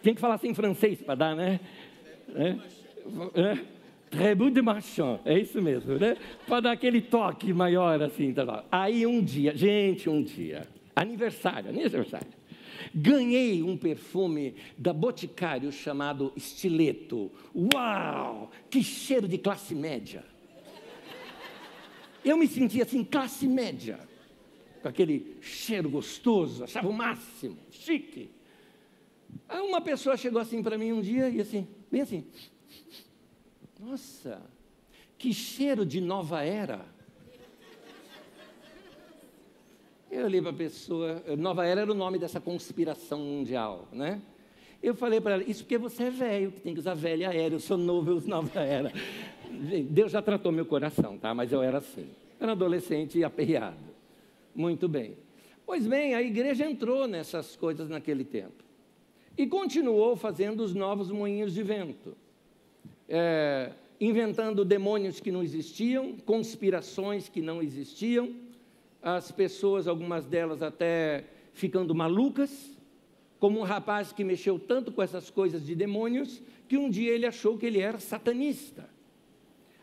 Tem 0.02 0.14
que 0.14 0.20
falar 0.20 0.34
assim 0.34 0.48
em 0.48 0.54
francês 0.54 1.00
para 1.02 1.14
dar, 1.14 1.36
né? 1.36 1.60
É, 2.34 2.56
é, 4.30 4.34
de 4.34 4.62
Marchand, 4.62 5.20
é 5.24 5.38
isso 5.38 5.60
mesmo, 5.60 5.94
né? 5.94 6.16
Para 6.46 6.60
dar 6.60 6.72
aquele 6.72 7.00
toque 7.00 7.52
maior 7.52 8.00
assim. 8.02 8.32
Tá 8.32 8.64
Aí 8.70 9.06
um 9.06 9.22
dia, 9.22 9.56
gente, 9.56 10.08
um 10.08 10.22
dia, 10.22 10.66
aniversário, 10.94 11.70
aniversário. 11.70 12.38
Ganhei 12.94 13.62
um 13.62 13.76
perfume 13.76 14.54
da 14.76 14.92
Boticário 14.92 15.70
chamado 15.72 16.32
Estileto. 16.36 17.30
Uau! 17.54 18.50
Que 18.70 18.82
cheiro 18.82 19.26
de 19.26 19.36
classe 19.36 19.74
média. 19.74 20.24
Eu 22.28 22.36
me 22.36 22.46
sentia 22.46 22.82
assim, 22.82 23.02
classe 23.02 23.48
média. 23.48 23.98
Com 24.82 24.88
aquele 24.88 25.38
cheiro 25.40 25.88
gostoso, 25.88 26.62
achava 26.62 26.86
o 26.86 26.92
máximo, 26.92 27.56
chique. 27.70 28.30
Aí 29.48 29.60
uma 29.60 29.80
pessoa 29.80 30.14
chegou 30.14 30.38
assim 30.38 30.62
para 30.62 30.76
mim 30.76 30.92
um 30.92 31.00
dia 31.00 31.30
e 31.30 31.40
assim, 31.40 31.66
bem 31.90 32.02
assim. 32.02 32.26
Nossa, 33.80 34.42
que 35.16 35.32
cheiro 35.32 35.86
de 35.86 36.02
nova 36.02 36.42
era. 36.42 36.84
Eu 40.10 40.26
olhei 40.26 40.42
para 40.42 40.50
a 40.50 40.54
pessoa, 40.54 41.22
Nova 41.38 41.66
Era 41.66 41.82
era 41.82 41.92
o 41.92 41.94
nome 41.94 42.18
dessa 42.18 42.40
conspiração 42.40 43.20
mundial, 43.20 43.88
né? 43.92 44.22
Eu 44.82 44.94
falei 44.94 45.20
para 45.20 45.34
ela, 45.34 45.42
isso 45.42 45.64
porque 45.64 45.76
você 45.76 46.04
é 46.04 46.10
velho, 46.10 46.52
que 46.52 46.60
tem 46.60 46.72
que 46.72 46.80
usar 46.80 46.94
velha 46.94 47.32
era, 47.32 47.54
eu 47.54 47.60
sou 47.60 47.76
novo, 47.76 48.10
eu 48.10 48.16
uso 48.16 48.28
nova 48.28 48.60
era. 48.60 48.92
Deus 49.90 50.12
já 50.12 50.22
tratou 50.22 50.52
meu 50.52 50.64
coração, 50.64 51.18
tá? 51.18 51.34
Mas 51.34 51.52
eu 51.52 51.62
era 51.62 51.78
assim. 51.78 52.06
Era 52.38 52.52
adolescente 52.52 53.18
e 53.18 53.24
aperreado. 53.24 53.76
Muito 54.54 54.88
bem. 54.88 55.16
Pois 55.66 55.86
bem, 55.86 56.14
a 56.14 56.22
igreja 56.22 56.64
entrou 56.64 57.08
nessas 57.08 57.56
coisas 57.56 57.88
naquele 57.88 58.24
tempo. 58.24 58.64
E 59.36 59.46
continuou 59.46 60.16
fazendo 60.16 60.62
os 60.62 60.74
novos 60.74 61.10
moinhos 61.10 61.52
de 61.52 61.62
vento. 61.62 62.16
É, 63.08 63.72
inventando 64.00 64.64
demônios 64.64 65.18
que 65.18 65.32
não 65.32 65.42
existiam, 65.42 66.16
conspirações 66.24 67.28
que 67.28 67.40
não 67.40 67.62
existiam 67.62 68.34
as 69.02 69.30
pessoas, 69.30 69.86
algumas 69.86 70.26
delas 70.26 70.62
até 70.62 71.24
ficando 71.52 71.94
malucas, 71.94 72.76
como 73.38 73.60
um 73.60 73.62
rapaz 73.62 74.12
que 74.12 74.24
mexeu 74.24 74.58
tanto 74.58 74.90
com 74.90 75.02
essas 75.02 75.30
coisas 75.30 75.64
de 75.64 75.74
demônios, 75.74 76.42
que 76.68 76.76
um 76.76 76.90
dia 76.90 77.12
ele 77.12 77.26
achou 77.26 77.56
que 77.56 77.66
ele 77.66 77.80
era 77.80 77.98
satanista. 77.98 78.88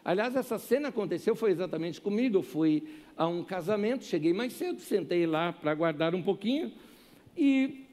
Aliás, 0.03 0.35
essa 0.35 0.59
cena 0.59 0.89
aconteceu, 0.89 1.35
foi 1.35 1.51
exatamente 1.51 1.99
comigo. 1.99 2.37
Eu 2.37 2.43
fui 2.43 2.87
a 3.17 3.25
um 3.25 3.43
casamento, 3.43 4.03
cheguei 4.03 4.33
mais 4.33 4.53
cedo, 4.53 4.79
sentei 4.79 5.25
lá 5.25 5.51
para 5.51 5.71
aguardar 5.71 6.13
um 6.13 6.21
pouquinho, 6.21 6.71
e 7.35 7.85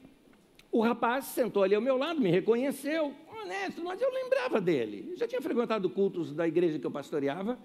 o 0.71 0.81
rapaz 0.81 1.25
sentou 1.25 1.63
ali 1.63 1.73
ao 1.73 1.81
meu 1.81 1.97
lado, 1.97 2.21
me 2.21 2.29
reconheceu, 2.29 3.13
honesto, 3.29 3.83
mas 3.83 4.01
eu 4.01 4.11
lembrava 4.11 4.59
dele. 4.61 5.07
Eu 5.11 5.17
já 5.17 5.27
tinha 5.27 5.41
frequentado 5.41 5.89
cultos 5.89 6.33
da 6.33 6.47
igreja 6.47 6.77
que 6.77 6.85
eu 6.85 6.91
pastoreava, 6.91 7.57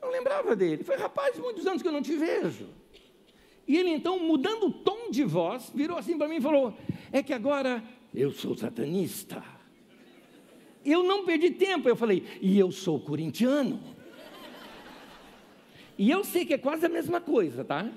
não 0.00 0.10
lembrava 0.10 0.56
dele. 0.56 0.82
Foi, 0.82 0.96
rapaz, 0.96 1.38
muitos 1.38 1.66
anos 1.66 1.80
que 1.80 1.88
eu 1.88 1.92
não 1.92 2.02
te 2.02 2.16
vejo. 2.16 2.68
E 3.66 3.78
ele 3.78 3.90
então, 3.90 4.18
mudando 4.18 4.66
o 4.66 4.72
tom 4.72 5.10
de 5.10 5.24
voz, 5.24 5.70
virou 5.74 5.96
assim 5.96 6.18
para 6.18 6.28
mim 6.28 6.36
e 6.36 6.40
falou: 6.40 6.74
É 7.12 7.22
que 7.22 7.32
agora 7.32 7.82
eu 8.14 8.32
sou 8.32 8.56
satanista. 8.56 9.44
Eu 10.84 11.04
não 11.04 11.24
perdi 11.24 11.50
tempo. 11.50 11.88
Eu 11.88 11.94
falei: 11.94 12.24
E 12.40 12.58
eu 12.58 12.72
sou 12.72 12.98
corintiano. 12.98 13.80
E 15.98 16.10
eu 16.10 16.24
sei 16.24 16.44
que 16.44 16.54
é 16.54 16.58
quase 16.58 16.86
a 16.86 16.88
mesma 16.88 17.20
coisa, 17.20 17.64
tá? 17.64 17.88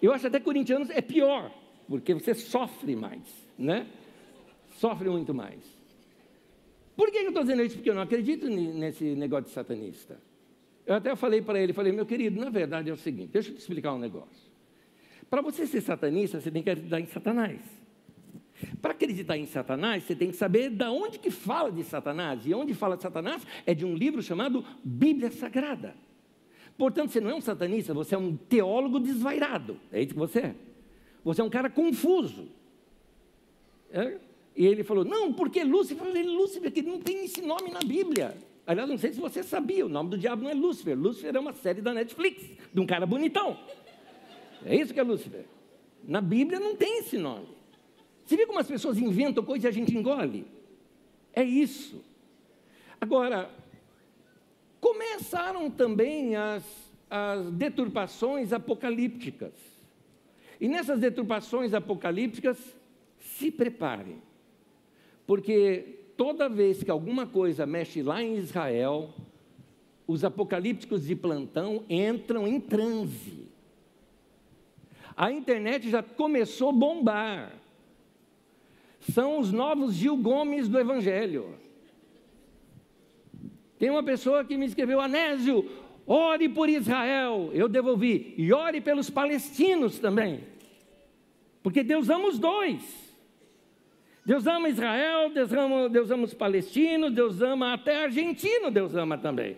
Eu 0.00 0.12
acho 0.12 0.26
até 0.26 0.40
corintianos 0.40 0.90
é 0.90 1.00
pior, 1.00 1.52
porque 1.88 2.12
você 2.12 2.34
sofre 2.34 2.96
mais, 2.96 3.22
né? 3.56 3.86
Sofre 4.72 5.08
muito 5.08 5.32
mais. 5.32 5.62
Por 6.96 7.10
que 7.10 7.18
eu 7.18 7.28
estou 7.28 7.42
dizendo 7.42 7.62
isso? 7.62 7.76
Porque 7.76 7.90
eu 7.90 7.94
não 7.94 8.02
acredito 8.02 8.48
nesse 8.48 9.14
negócio 9.14 9.44
de 9.44 9.50
satanista. 9.52 10.20
Eu 10.84 10.96
até 10.96 11.14
falei 11.14 11.40
para 11.40 11.60
ele, 11.60 11.72
falei, 11.72 11.92
meu 11.92 12.04
querido, 12.04 12.40
na 12.40 12.50
verdade 12.50 12.90
é 12.90 12.92
o 12.92 12.96
seguinte, 12.96 13.30
deixa 13.32 13.50
eu 13.50 13.54
te 13.54 13.60
explicar 13.60 13.94
um 13.94 13.98
negócio. 13.98 14.51
Para 15.32 15.40
você 15.40 15.66
ser 15.66 15.80
satanista, 15.80 16.38
você 16.38 16.50
tem 16.50 16.62
que 16.62 16.68
acreditar 16.68 17.00
em 17.00 17.06
Satanás. 17.06 17.58
Para 18.82 18.90
acreditar 18.90 19.38
em 19.38 19.46
Satanás, 19.46 20.02
você 20.02 20.14
tem 20.14 20.30
que 20.30 20.36
saber 20.36 20.68
de 20.68 20.84
onde 20.84 21.18
que 21.18 21.30
fala 21.30 21.72
de 21.72 21.82
Satanás. 21.84 22.42
E 22.44 22.52
onde 22.52 22.74
fala 22.74 22.98
de 22.98 23.02
Satanás 23.02 23.42
é 23.64 23.72
de 23.72 23.82
um 23.86 23.94
livro 23.94 24.20
chamado 24.20 24.62
Bíblia 24.84 25.30
Sagrada. 25.30 25.94
Portanto, 26.76 27.12
você 27.12 27.18
não 27.18 27.30
é 27.30 27.34
um 27.34 27.40
satanista, 27.40 27.94
você 27.94 28.14
é 28.14 28.18
um 28.18 28.36
teólogo 28.36 29.00
desvairado. 29.00 29.78
É 29.90 30.02
isso 30.02 30.12
que 30.12 30.18
você 30.18 30.38
é. 30.40 30.54
Você 31.24 31.40
é 31.40 31.44
um 31.44 31.48
cara 31.48 31.70
confuso. 31.70 32.48
É? 33.90 34.18
E 34.54 34.66
ele 34.66 34.84
falou: 34.84 35.02
Não, 35.02 35.32
porque 35.32 35.64
Lúcifer? 35.64 36.06
Eu 36.06 36.12
falei: 36.12 36.24
Lúcifer, 36.24 36.70
que 36.70 36.82
não 36.82 37.00
tem 37.00 37.24
esse 37.24 37.40
nome 37.40 37.70
na 37.70 37.80
Bíblia. 37.80 38.36
Aliás, 38.66 38.86
não 38.86 38.98
sei 38.98 39.14
se 39.14 39.18
você 39.18 39.42
sabia, 39.42 39.86
o 39.86 39.88
nome 39.88 40.10
do 40.10 40.18
diabo 40.18 40.42
não 40.42 40.50
é 40.50 40.54
Lúcifer. 40.54 40.94
Lúcifer 40.94 41.34
é 41.34 41.40
uma 41.40 41.54
série 41.54 41.80
da 41.80 41.94
Netflix, 41.94 42.44
de 42.70 42.80
um 42.80 42.84
cara 42.84 43.06
bonitão. 43.06 43.56
É 44.64 44.74
isso 44.74 44.92
que 44.92 45.00
é 45.00 45.02
Lúcifer. 45.02 45.44
Na 46.04 46.20
Bíblia 46.20 46.58
não 46.58 46.76
tem 46.76 46.98
esse 46.98 47.16
nome. 47.18 47.48
Você 48.24 48.36
vê 48.36 48.46
como 48.46 48.58
as 48.58 48.66
pessoas 48.66 48.98
inventam 48.98 49.44
coisas 49.44 49.64
e 49.64 49.68
a 49.68 49.72
gente 49.72 49.96
engole? 49.96 50.46
É 51.32 51.42
isso. 51.42 52.02
Agora, 53.00 53.50
começaram 54.80 55.70
também 55.70 56.36
as, 56.36 56.64
as 57.10 57.50
deturpações 57.52 58.52
apocalípticas. 58.52 59.52
E 60.60 60.68
nessas 60.68 61.00
deturpações 61.00 61.74
apocalípticas, 61.74 62.58
se 63.18 63.50
preparem 63.50 64.20
porque 65.26 66.00
toda 66.16 66.48
vez 66.48 66.82
que 66.82 66.90
alguma 66.90 67.26
coisa 67.26 67.64
mexe 67.64 68.02
lá 68.02 68.22
em 68.22 68.36
Israel, 68.36 69.10
os 70.06 70.24
apocalípticos 70.24 71.06
de 71.06 71.16
plantão 71.16 71.84
entram 71.88 72.46
em 72.46 72.60
transe. 72.60 73.51
A 75.16 75.30
internet 75.30 75.90
já 75.90 76.02
começou 76.02 76.70
a 76.70 76.72
bombar. 76.72 77.52
São 79.00 79.38
os 79.38 79.52
novos 79.52 79.94
Gil 79.94 80.16
Gomes 80.16 80.68
do 80.68 80.78
Evangelho. 80.78 81.54
Tem 83.78 83.90
uma 83.90 84.02
pessoa 84.02 84.44
que 84.44 84.56
me 84.56 84.66
escreveu, 84.66 85.00
Anésio, 85.00 85.68
ore 86.06 86.48
por 86.48 86.68
Israel. 86.68 87.50
Eu 87.52 87.68
devolvi, 87.68 88.34
e 88.38 88.52
ore 88.52 88.80
pelos 88.80 89.10
palestinos 89.10 89.98
também. 89.98 90.44
Porque 91.62 91.82
Deus 91.82 92.08
ama 92.08 92.28
os 92.28 92.38
dois. 92.38 93.12
Deus 94.24 94.46
ama 94.46 94.68
Israel, 94.68 95.30
Deus 95.30 95.52
ama, 95.52 95.88
Deus 95.88 96.10
ama 96.10 96.24
os 96.24 96.34
palestinos, 96.34 97.12
Deus 97.12 97.42
ama 97.42 97.72
até 97.74 98.04
argentino, 98.04 98.70
Deus 98.70 98.94
ama 98.94 99.18
também. 99.18 99.56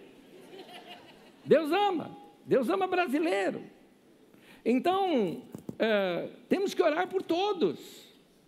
Deus 1.45 1.71
ama, 1.71 2.17
Deus 2.47 2.71
ama 2.71 2.87
brasileiro. 2.87 3.74
Então, 4.65 5.43
é, 5.79 6.29
temos 6.49 6.73
que 6.73 6.83
orar 6.83 7.09
por 7.09 7.23
todos. 7.23 7.79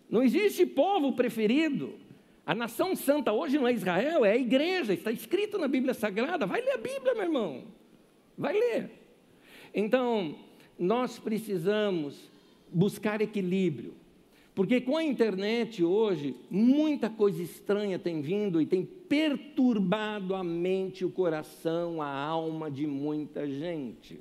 Não 0.08 0.22
existe 0.22 0.64
povo 0.64 1.12
preferido. 1.12 1.94
A 2.44 2.54
nação 2.54 2.94
santa 2.94 3.32
hoje 3.32 3.58
não 3.58 3.66
é 3.66 3.72
Israel, 3.72 4.24
é 4.24 4.32
a 4.32 4.36
igreja, 4.36 4.94
está 4.94 5.10
escrito 5.10 5.58
na 5.58 5.66
Bíblia 5.66 5.92
Sagrada. 5.92 6.46
Vai 6.46 6.60
ler 6.62 6.74
a 6.74 6.78
Bíblia, 6.78 7.14
meu 7.14 7.24
irmão. 7.24 7.64
Vai 8.38 8.52
ler. 8.52 8.90
Então, 9.74 10.36
nós 10.78 11.18
precisamos 11.18 12.30
buscar 12.72 13.20
equilíbrio. 13.20 13.94
Porque 14.54 14.80
com 14.80 14.96
a 14.96 15.04
internet 15.04 15.84
hoje, 15.84 16.34
muita 16.48 17.10
coisa 17.10 17.42
estranha 17.42 17.98
tem 17.98 18.22
vindo 18.22 18.58
e 18.60 18.64
tem 18.64 18.86
perturbado 18.86 20.34
a 20.34 20.42
mente, 20.42 21.04
o 21.04 21.10
coração, 21.10 22.00
a 22.00 22.08
alma 22.08 22.70
de 22.70 22.86
muita 22.86 23.46
gente. 23.46 24.18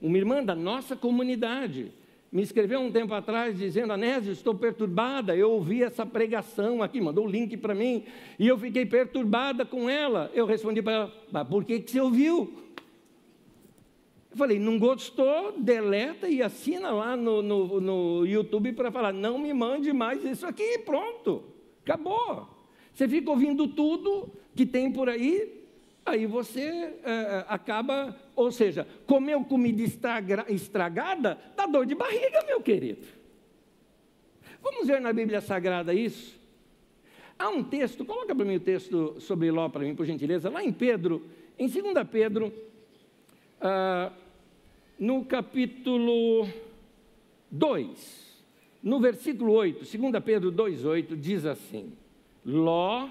Uma 0.00 0.16
irmã 0.16 0.42
da 0.44 0.54
nossa 0.54 0.94
comunidade 0.94 1.92
me 2.30 2.42
escreveu 2.42 2.80
um 2.80 2.92
tempo 2.92 3.14
atrás 3.14 3.56
dizendo: 3.56 3.92
Anésio, 3.92 4.32
estou 4.32 4.54
perturbada. 4.54 5.34
Eu 5.34 5.50
ouvi 5.50 5.82
essa 5.82 6.04
pregação 6.04 6.82
aqui, 6.82 7.00
mandou 7.00 7.26
o 7.26 7.30
link 7.30 7.56
para 7.56 7.74
mim, 7.74 8.04
e 8.38 8.46
eu 8.46 8.58
fiquei 8.58 8.84
perturbada 8.84 9.64
com 9.64 9.88
ela. 9.88 10.30
Eu 10.34 10.46
respondi 10.46 10.82
para 10.82 10.92
ela: 11.32 11.44
por 11.44 11.64
que, 11.64 11.80
que 11.80 11.90
você 11.90 12.00
ouviu? 12.00 12.52
Eu 14.30 14.36
falei: 14.36 14.58
não 14.58 14.78
gostou, 14.78 15.54
deleta 15.58 16.28
e 16.28 16.42
assina 16.42 16.90
lá 16.90 17.16
no, 17.16 17.42
no, 17.42 17.80
no 17.80 18.26
YouTube 18.26 18.72
para 18.72 18.90
falar: 18.92 19.12
não 19.12 19.38
me 19.38 19.52
mande 19.54 19.92
mais 19.92 20.22
isso 20.24 20.46
aqui, 20.46 20.78
pronto, 20.78 21.42
acabou. 21.82 22.56
Você 22.92 23.08
fica 23.08 23.30
ouvindo 23.30 23.68
tudo 23.68 24.28
que 24.54 24.66
tem 24.66 24.92
por 24.92 25.08
aí, 25.08 25.64
aí 26.04 26.26
você 26.26 26.62
é, 27.04 27.44
acaba, 27.48 28.14
ou 28.38 28.52
seja, 28.52 28.86
comeu 29.04 29.44
comida 29.44 29.82
estragada, 29.82 31.36
dá 31.56 31.66
dor 31.66 31.84
de 31.84 31.96
barriga, 31.96 32.44
meu 32.46 32.60
querido. 32.60 33.04
Vamos 34.62 34.86
ver 34.86 35.00
na 35.00 35.12
Bíblia 35.12 35.40
Sagrada 35.40 35.92
isso? 35.92 36.38
Há 37.36 37.48
um 37.48 37.64
texto, 37.64 38.04
coloca 38.04 38.32
para 38.32 38.44
mim 38.44 38.54
o 38.54 38.60
texto 38.60 39.20
sobre 39.20 39.50
Ló 39.50 39.68
para 39.68 39.82
mim, 39.82 39.92
por 39.92 40.06
gentileza, 40.06 40.48
lá 40.48 40.62
em 40.62 40.72
Pedro, 40.72 41.26
em 41.58 41.66
2 41.66 41.82
Pedro, 42.08 42.52
ah, 43.60 44.12
no 44.96 45.24
capítulo 45.24 46.48
2, 47.50 48.44
no 48.80 49.00
versículo 49.00 49.52
8, 49.52 49.98
2 49.98 50.24
Pedro 50.24 50.52
2,8, 50.52 51.16
diz 51.16 51.44
assim: 51.44 51.92
Ló 52.44 53.08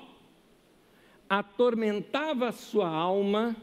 atormentava 1.29 2.53
sua 2.53 2.87
alma 2.87 3.57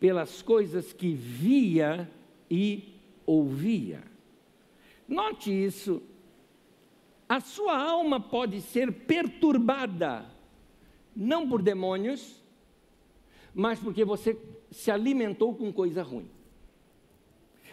pelas 0.00 0.42
coisas 0.42 0.92
que 0.92 1.12
via 1.12 2.08
e 2.50 2.94
ouvia. 3.26 4.02
Note 5.06 5.50
isso. 5.50 6.02
A 7.28 7.40
sua 7.40 7.76
alma 7.76 8.20
pode 8.20 8.60
ser 8.60 8.90
perturbada, 8.92 10.24
não 11.14 11.48
por 11.48 11.60
demônios, 11.60 12.42
mas 13.54 13.78
porque 13.78 14.04
você 14.04 14.38
se 14.70 14.90
alimentou 14.90 15.54
com 15.54 15.72
coisa 15.72 16.02
ruim. 16.02 16.30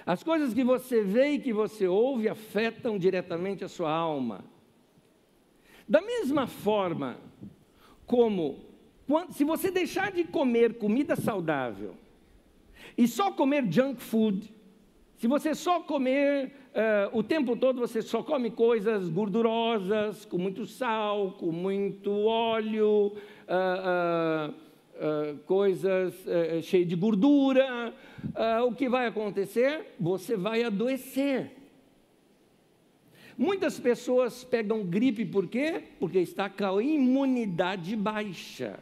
As 0.05 0.23
coisas 0.23 0.53
que 0.53 0.63
você 0.63 1.01
vê 1.01 1.31
e 1.31 1.39
que 1.39 1.53
você 1.53 1.87
ouve 1.87 2.27
afetam 2.27 2.97
diretamente 2.97 3.63
a 3.63 3.67
sua 3.67 3.91
alma. 3.91 4.43
Da 5.87 6.01
mesma 6.01 6.47
forma 6.47 7.17
como 8.05 8.59
se 9.31 9.43
você 9.43 9.71
deixar 9.71 10.11
de 10.11 10.23
comer 10.23 10.77
comida 10.77 11.15
saudável 11.15 11.95
e 12.97 13.07
só 13.07 13.31
comer 13.31 13.65
junk 13.71 14.01
food, 14.01 14.53
se 15.17 15.27
você 15.27 15.55
só 15.55 15.79
comer 15.79 16.51
uh, 16.75 17.17
o 17.17 17.23
tempo 17.23 17.55
todo, 17.55 17.79
você 17.79 18.01
só 18.01 18.21
come 18.21 18.51
coisas 18.51 19.07
gordurosas, 19.09 20.25
com 20.25 20.37
muito 20.37 20.65
sal, 20.65 21.31
com 21.39 21.51
muito 21.51 22.11
óleo, 22.25 23.13
uh, 23.47 24.51
uh, 24.51 25.37
coisas 25.45 26.13
cheias 26.63 26.87
de 26.87 26.95
gordura, 26.95 27.93
o 28.67 28.73
que 28.73 28.89
vai 28.89 29.07
acontecer? 29.07 29.95
Você 29.99 30.35
vai 30.35 30.63
adoecer. 30.63 31.51
Muitas 33.37 33.79
pessoas 33.79 34.43
pegam 34.43 34.83
gripe 34.83 35.25
por 35.25 35.47
quê? 35.47 35.83
Porque 35.99 36.19
está 36.19 36.49
com 36.49 36.77
a 36.77 36.83
imunidade 36.83 37.95
baixa. 37.95 38.79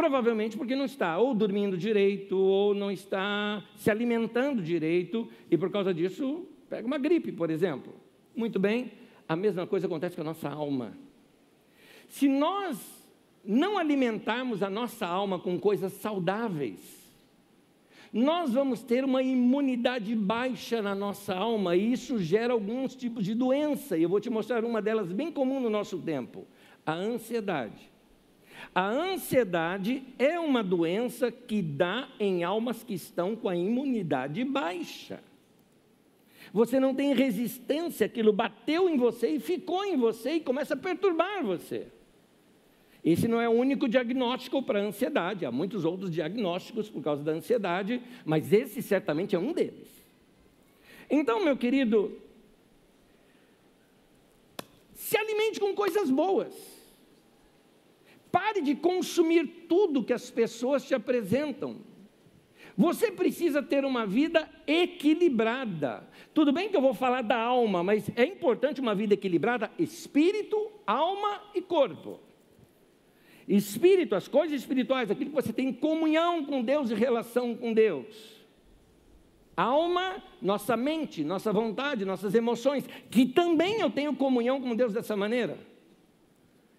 Provavelmente 0.00 0.56
porque 0.56 0.74
não 0.74 0.86
está 0.86 1.18
ou 1.18 1.34
dormindo 1.34 1.76
direito, 1.76 2.34
ou 2.34 2.74
não 2.74 2.90
está 2.90 3.62
se 3.76 3.90
alimentando 3.90 4.62
direito, 4.62 5.28
e 5.50 5.58
por 5.58 5.70
causa 5.70 5.92
disso 5.92 6.46
pega 6.70 6.86
uma 6.86 6.96
gripe, 6.96 7.30
por 7.30 7.50
exemplo. 7.50 7.92
Muito 8.34 8.58
bem, 8.58 8.92
a 9.28 9.36
mesma 9.36 9.66
coisa 9.66 9.86
acontece 9.86 10.16
com 10.16 10.22
a 10.22 10.24
nossa 10.24 10.48
alma. 10.48 10.96
Se 12.08 12.28
nós 12.28 12.80
não 13.44 13.76
alimentarmos 13.76 14.62
a 14.62 14.70
nossa 14.70 15.06
alma 15.06 15.38
com 15.38 15.60
coisas 15.60 15.92
saudáveis, 15.92 16.80
nós 18.10 18.54
vamos 18.54 18.82
ter 18.82 19.04
uma 19.04 19.22
imunidade 19.22 20.16
baixa 20.16 20.80
na 20.80 20.94
nossa 20.94 21.34
alma, 21.34 21.76
e 21.76 21.92
isso 21.92 22.18
gera 22.18 22.54
alguns 22.54 22.96
tipos 22.96 23.22
de 23.22 23.34
doença, 23.34 23.98
e 23.98 24.04
eu 24.04 24.08
vou 24.08 24.18
te 24.18 24.30
mostrar 24.30 24.64
uma 24.64 24.80
delas 24.80 25.12
bem 25.12 25.30
comum 25.30 25.60
no 25.60 25.68
nosso 25.68 25.98
tempo: 25.98 26.46
a 26.86 26.94
ansiedade. 26.94 27.90
A 28.74 28.88
ansiedade 28.88 30.02
é 30.18 30.38
uma 30.38 30.62
doença 30.62 31.30
que 31.30 31.60
dá 31.60 32.08
em 32.18 32.44
almas 32.44 32.82
que 32.82 32.94
estão 32.94 33.34
com 33.34 33.48
a 33.48 33.56
imunidade 33.56 34.44
baixa. 34.44 35.20
Você 36.52 36.80
não 36.80 36.94
tem 36.94 37.14
resistência, 37.14 38.06
aquilo 38.06 38.32
bateu 38.32 38.88
em 38.88 38.96
você 38.96 39.30
e 39.30 39.40
ficou 39.40 39.84
em 39.84 39.96
você 39.96 40.32
e 40.32 40.40
começa 40.40 40.74
a 40.74 40.76
perturbar 40.76 41.44
você. 41.44 41.86
Esse 43.04 43.26
não 43.26 43.40
é 43.40 43.48
o 43.48 43.52
único 43.52 43.88
diagnóstico 43.88 44.62
para 44.62 44.80
a 44.80 44.82
ansiedade, 44.82 45.46
há 45.46 45.52
muitos 45.52 45.84
outros 45.84 46.10
diagnósticos 46.10 46.90
por 46.90 47.02
causa 47.02 47.22
da 47.22 47.32
ansiedade, 47.32 48.02
mas 48.24 48.52
esse 48.52 48.82
certamente 48.82 49.34
é 49.34 49.38
um 49.38 49.52
deles. 49.52 49.88
Então, 51.08 51.42
meu 51.42 51.56
querido, 51.56 52.16
se 54.94 55.16
alimente 55.16 55.58
com 55.58 55.74
coisas 55.74 56.10
boas. 56.10 56.79
Pare 58.30 58.60
de 58.60 58.74
consumir 58.74 59.66
tudo 59.68 60.04
que 60.04 60.12
as 60.12 60.30
pessoas 60.30 60.84
te 60.84 60.94
apresentam. 60.94 61.78
Você 62.76 63.10
precisa 63.10 63.62
ter 63.62 63.84
uma 63.84 64.06
vida 64.06 64.48
equilibrada. 64.66 66.08
Tudo 66.32 66.52
bem 66.52 66.68
que 66.68 66.76
eu 66.76 66.80
vou 66.80 66.94
falar 66.94 67.22
da 67.22 67.36
alma, 67.36 67.82
mas 67.82 68.10
é 68.16 68.24
importante 68.24 68.80
uma 68.80 68.94
vida 68.94 69.14
equilibrada: 69.14 69.70
espírito, 69.78 70.70
alma 70.86 71.42
e 71.54 71.60
corpo. 71.60 72.20
Espírito, 73.46 74.14
as 74.14 74.28
coisas 74.28 74.60
espirituais, 74.60 75.10
aquilo 75.10 75.30
que 75.30 75.36
você 75.36 75.52
tem 75.52 75.72
comunhão 75.72 76.44
com 76.44 76.62
Deus 76.62 76.90
e 76.90 76.94
relação 76.94 77.54
com 77.56 77.72
Deus. 77.72 78.40
Alma, 79.56 80.22
nossa 80.40 80.76
mente, 80.76 81.24
nossa 81.24 81.52
vontade, 81.52 82.04
nossas 82.04 82.34
emoções, 82.34 82.88
que 83.10 83.26
também 83.26 83.80
eu 83.80 83.90
tenho 83.90 84.14
comunhão 84.14 84.60
com 84.60 84.74
Deus 84.74 84.94
dessa 84.94 85.16
maneira. 85.16 85.58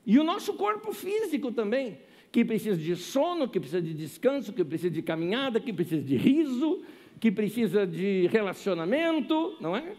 E 0.05 0.17
o 0.19 0.23
nosso 0.23 0.53
corpo 0.53 0.93
físico 0.93 1.51
também, 1.51 1.99
que 2.31 2.43
precisa 2.45 2.77
de 2.77 2.95
sono, 2.95 3.47
que 3.47 3.59
precisa 3.59 3.81
de 3.81 3.93
descanso, 3.93 4.53
que 4.53 4.63
precisa 4.63 4.91
de 4.91 5.01
caminhada, 5.01 5.59
que 5.59 5.71
precisa 5.71 6.01
de 6.01 6.15
riso, 6.15 6.83
que 7.19 7.31
precisa 7.31 7.85
de 7.85 8.27
relacionamento, 8.27 9.55
não 9.59 9.75
é? 9.75 9.95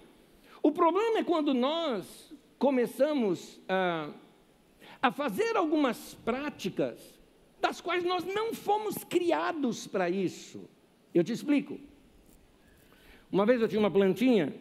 O 0.62 0.72
problema 0.72 1.18
é 1.18 1.24
quando 1.24 1.52
nós 1.52 2.32
começamos 2.58 3.60
a, 3.68 4.10
a 5.00 5.12
fazer 5.12 5.56
algumas 5.56 6.14
práticas 6.24 7.20
das 7.60 7.80
quais 7.80 8.04
nós 8.04 8.24
não 8.24 8.52
fomos 8.52 9.04
criados 9.04 9.86
para 9.86 10.10
isso. 10.10 10.68
Eu 11.14 11.22
te 11.22 11.32
explico. 11.32 11.78
Uma 13.30 13.46
vez 13.46 13.60
eu 13.60 13.68
tinha 13.68 13.80
uma 13.80 13.90
plantinha 13.90 14.52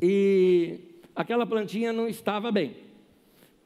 e 0.00 0.78
aquela 1.14 1.44
plantinha 1.44 1.92
não 1.92 2.08
estava 2.08 2.52
bem. 2.52 2.87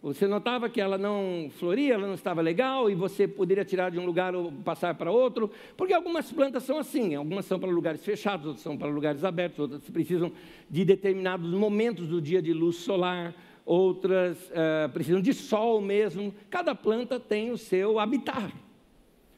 Você 0.02 0.26
notava 0.26 0.68
que 0.68 0.80
ela 0.80 0.98
não 0.98 1.48
floria, 1.48 1.94
ela 1.94 2.08
não 2.08 2.14
estava 2.14 2.40
legal 2.40 2.90
e 2.90 2.94
você 2.94 3.28
poderia 3.28 3.64
tirar 3.64 3.88
de 3.88 4.00
um 4.00 4.04
lugar 4.04 4.34
ou 4.34 4.50
passar 4.50 4.96
para 4.96 5.12
outro, 5.12 5.48
porque 5.76 5.94
algumas 5.94 6.32
plantas 6.32 6.64
são 6.64 6.76
assim, 6.76 7.14
algumas 7.14 7.44
são 7.44 7.56
para 7.60 7.70
lugares 7.70 8.04
fechados, 8.04 8.46
outras 8.46 8.64
são 8.64 8.76
para 8.76 8.88
lugares 8.88 9.22
abertos, 9.22 9.60
outras 9.60 9.88
precisam 9.90 10.32
de 10.68 10.84
determinados 10.84 11.48
momentos 11.52 12.08
do 12.08 12.20
dia 12.20 12.42
de 12.42 12.52
luz 12.52 12.78
solar, 12.78 13.32
outras 13.64 14.50
uh, 14.50 14.90
precisam 14.92 15.20
de 15.20 15.32
sol 15.32 15.80
mesmo. 15.80 16.34
Cada 16.50 16.74
planta 16.74 17.20
tem 17.20 17.52
o 17.52 17.56
seu 17.56 18.00
habitat. 18.00 18.52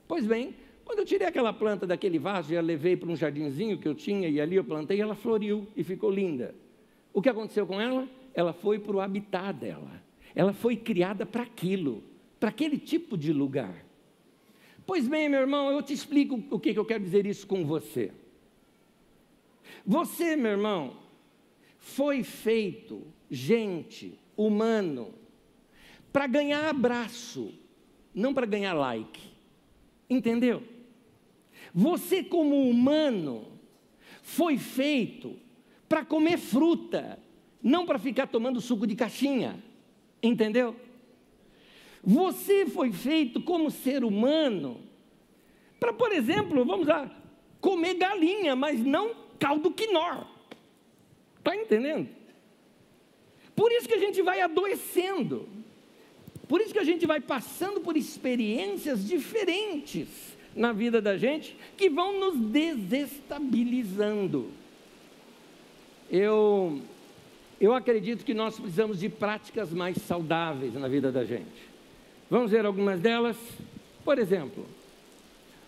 Pois 0.08 0.24
bem, 0.24 0.54
quando 0.82 1.00
eu 1.00 1.04
tirei 1.04 1.26
aquela 1.26 1.52
planta 1.52 1.86
daquele 1.86 2.18
vaso 2.18 2.54
e 2.54 2.56
a 2.56 2.62
levei 2.62 2.96
para 2.96 3.10
um 3.10 3.16
jardinzinho 3.16 3.76
que 3.76 3.86
eu 3.86 3.94
tinha 3.94 4.30
e 4.30 4.40
ali 4.40 4.56
eu 4.56 4.64
plantei, 4.64 4.98
ela 4.98 5.14
floriu 5.14 5.68
e 5.76 5.84
ficou 5.84 6.10
linda. 6.10 6.54
O 7.12 7.20
que 7.20 7.28
aconteceu 7.28 7.66
com 7.66 7.78
ela? 7.78 8.08
Ela 8.32 8.54
foi 8.54 8.78
para 8.78 8.96
o 8.96 9.00
habitat 9.02 9.52
dela. 9.52 10.03
Ela 10.34 10.52
foi 10.52 10.76
criada 10.76 11.24
para 11.24 11.42
aquilo, 11.42 12.02
para 12.40 12.48
aquele 12.48 12.78
tipo 12.78 13.16
de 13.16 13.32
lugar. 13.32 13.84
Pois 14.86 15.08
bem, 15.08 15.28
meu 15.28 15.40
irmão, 15.40 15.70
eu 15.70 15.82
te 15.82 15.92
explico 15.92 16.42
o 16.50 16.58
que, 16.58 16.72
que 16.72 16.78
eu 16.78 16.84
quero 16.84 17.02
dizer 17.02 17.24
isso 17.26 17.46
com 17.46 17.64
você. 17.64 18.12
Você, 19.86 20.36
meu 20.36 20.52
irmão, 20.52 20.96
foi 21.78 22.22
feito 22.22 23.02
gente, 23.30 24.18
humano, 24.36 25.14
para 26.12 26.26
ganhar 26.26 26.68
abraço, 26.68 27.52
não 28.14 28.34
para 28.34 28.46
ganhar 28.46 28.74
like. 28.74 29.20
Entendeu? 30.08 30.62
Você, 31.72 32.22
como 32.22 32.68
humano, 32.68 33.46
foi 34.22 34.58
feito 34.58 35.36
para 35.88 36.04
comer 36.04 36.38
fruta, 36.38 37.18
não 37.62 37.84
para 37.86 37.98
ficar 37.98 38.26
tomando 38.26 38.60
suco 38.60 38.86
de 38.86 38.94
caixinha. 38.94 39.62
Entendeu? 40.24 40.74
Você 42.02 42.64
foi 42.64 42.90
feito 42.92 43.42
como 43.42 43.70
ser 43.70 44.02
humano 44.04 44.80
para, 45.78 45.92
por 45.92 46.10
exemplo, 46.12 46.64
vamos 46.64 46.86
lá, 46.86 47.14
comer 47.60 47.92
galinha, 47.94 48.56
mas 48.56 48.80
não 48.80 49.14
caldo 49.38 49.70
quinor. 49.70 50.26
Está 51.38 51.54
entendendo? 51.54 52.08
Por 53.54 53.70
isso 53.70 53.86
que 53.86 53.92
a 53.92 53.98
gente 53.98 54.22
vai 54.22 54.40
adoecendo. 54.40 55.46
Por 56.48 56.62
isso 56.62 56.72
que 56.72 56.78
a 56.78 56.84
gente 56.84 57.06
vai 57.06 57.20
passando 57.20 57.82
por 57.82 57.98
experiências 57.98 59.06
diferentes 59.06 60.08
na 60.56 60.72
vida 60.72 61.02
da 61.02 61.18
gente 61.18 61.54
que 61.76 61.90
vão 61.90 62.18
nos 62.18 62.38
desestabilizando. 62.38 64.50
Eu, 66.10 66.80
eu 67.64 67.74
acredito 67.74 68.24
que 68.24 68.34
nós 68.34 68.58
precisamos 68.58 69.00
de 69.00 69.08
práticas 69.08 69.72
mais 69.72 69.96
saudáveis 69.96 70.74
na 70.74 70.86
vida 70.86 71.10
da 71.10 71.24
gente. 71.24 71.72
Vamos 72.30 72.50
ver 72.50 72.66
algumas 72.66 73.00
delas? 73.00 73.36
Por 74.04 74.18
exemplo, 74.18 74.66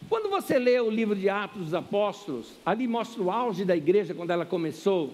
quando 0.08 0.28
você 0.28 0.58
lê 0.58 0.78
o 0.78 0.90
livro 0.90 1.16
de 1.16 1.28
Atos 1.28 1.64
dos 1.64 1.74
Apóstolos, 1.74 2.52
ali 2.64 2.86
mostra 2.86 3.22
o 3.22 3.30
auge 3.30 3.64
da 3.64 3.76
igreja 3.76 4.14
quando 4.14 4.30
ela 4.30 4.44
começou. 4.44 5.12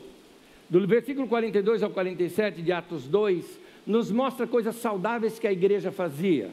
Do 0.68 0.84
versículo 0.86 1.28
42 1.28 1.82
ao 1.82 1.90
47 1.90 2.62
de 2.62 2.72
Atos 2.72 3.06
2, 3.06 3.60
nos 3.86 4.10
mostra 4.10 4.46
coisas 4.46 4.74
saudáveis 4.76 5.38
que 5.38 5.46
a 5.46 5.52
igreja 5.52 5.92
fazia. 5.92 6.50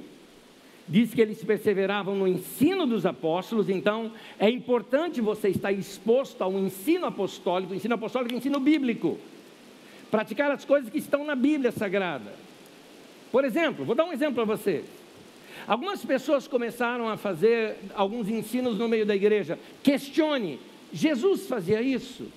Diz 0.87 1.13
que 1.13 1.21
eles 1.21 1.43
perseveravam 1.43 2.15
no 2.15 2.27
ensino 2.27 2.85
dos 2.85 3.05
apóstolos, 3.05 3.69
então 3.69 4.11
é 4.39 4.49
importante 4.49 5.21
você 5.21 5.49
estar 5.49 5.71
exposto 5.71 6.41
ao 6.41 6.53
ensino 6.53 7.05
apostólico, 7.05 7.73
ensino 7.73 7.95
apostólico, 7.95 8.35
ensino 8.35 8.59
bíblico. 8.59 9.17
Praticar 10.11 10.51
as 10.51 10.65
coisas 10.65 10.89
que 10.89 10.97
estão 10.97 11.23
na 11.23 11.35
Bíblia 11.35 11.71
Sagrada. 11.71 12.33
Por 13.31 13.45
exemplo, 13.45 13.85
vou 13.85 13.95
dar 13.95 14.05
um 14.05 14.13
exemplo 14.13 14.35
para 14.35 14.57
você. 14.57 14.83
Algumas 15.67 16.03
pessoas 16.03 16.47
começaram 16.47 17.07
a 17.07 17.15
fazer 17.15 17.77
alguns 17.93 18.27
ensinos 18.27 18.77
no 18.77 18.87
meio 18.87 19.05
da 19.05 19.15
igreja. 19.15 19.59
Questione: 19.83 20.59
Jesus 20.91 21.47
fazia 21.47 21.81
isso? 21.81 22.27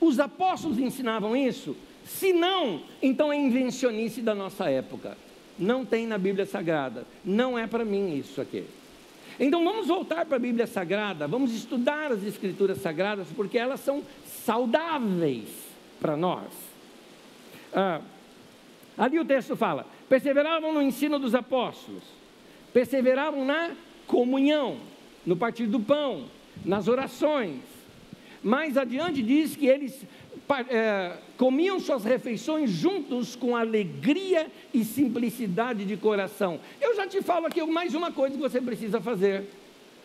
Os 0.00 0.18
apóstolos 0.18 0.78
ensinavam 0.78 1.36
isso? 1.36 1.76
Se 2.04 2.32
não, 2.32 2.82
então 3.00 3.32
é 3.32 3.36
invencionice 3.36 4.22
da 4.22 4.34
nossa 4.34 4.68
época. 4.68 5.16
Não 5.58 5.84
tem 5.84 6.06
na 6.06 6.18
Bíblia 6.18 6.46
Sagrada. 6.46 7.06
Não 7.24 7.58
é 7.58 7.66
para 7.66 7.84
mim 7.84 8.16
isso 8.16 8.40
aqui. 8.40 8.64
Então 9.38 9.64
vamos 9.64 9.86
voltar 9.86 10.26
para 10.26 10.36
a 10.36 10.40
Bíblia 10.40 10.66
Sagrada, 10.66 11.26
vamos 11.26 11.54
estudar 11.54 12.12
as 12.12 12.22
Escrituras 12.22 12.78
Sagradas, 12.78 13.28
porque 13.34 13.58
elas 13.58 13.80
são 13.80 14.02
saudáveis 14.44 15.48
para 16.02 16.16
nós. 16.16 16.52
Ah, 17.72 18.02
ali 18.98 19.18
o 19.18 19.24
texto 19.24 19.56
fala: 19.56 19.86
perseveravam 20.08 20.74
no 20.74 20.82
ensino 20.82 21.18
dos 21.18 21.34
apóstolos 21.34 22.02
perseveravam 22.72 23.44
na 23.44 23.72
comunhão, 24.06 24.78
no 25.24 25.36
partir 25.36 25.66
do 25.66 25.78
pão, 25.78 26.24
nas 26.64 26.88
orações. 26.88 27.60
Mais 28.42 28.76
adiante 28.76 29.22
diz 29.22 29.54
que 29.54 29.66
eles 29.66 30.04
é, 30.68 31.16
comiam 31.36 31.78
suas 31.78 32.04
refeições 32.04 32.70
juntos 32.70 33.36
com 33.36 33.54
alegria 33.54 34.48
e 34.74 34.84
simplicidade 34.84 35.84
de 35.84 35.96
coração. 35.96 36.58
Eu 36.80 36.96
já 36.96 37.06
te 37.06 37.22
falo 37.22 37.46
aqui 37.46 37.62
mais 37.62 37.94
uma 37.94 38.10
coisa 38.10 38.34
que 38.34 38.42
você 38.42 38.60
precisa 38.60 39.00
fazer. 39.00 39.48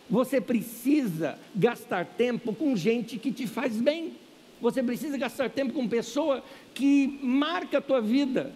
Você 0.08 0.40
precisa 0.40 1.38
gastar 1.54 2.06
tempo 2.06 2.54
com 2.54 2.76
gente 2.76 3.18
que 3.18 3.32
te 3.32 3.46
faz 3.46 3.76
bem. 3.80 4.12
Você 4.60 4.82
precisa 4.82 5.16
gastar 5.16 5.50
tempo 5.50 5.72
com 5.72 5.88
pessoa 5.88 6.42
que 6.74 7.18
marca 7.22 7.78
a 7.78 7.80
tua 7.80 8.00
vida. 8.00 8.52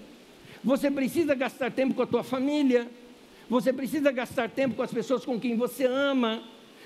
Você 0.65 0.91
precisa 0.91 1.35
gastar 1.35 1.71
tempo 1.71 1.95
com 1.95 2.03
a 2.03 2.07
tua 2.07 2.23
família. 2.23 2.89
Você 3.49 3.73
precisa 3.73 4.11
gastar 4.11 4.49
tempo 4.49 4.75
com 4.75 4.83
as 4.83 4.93
pessoas 4.93 5.25
com 5.25 5.39
quem 5.39 5.57
você 5.57 5.85
ama. 5.85 6.43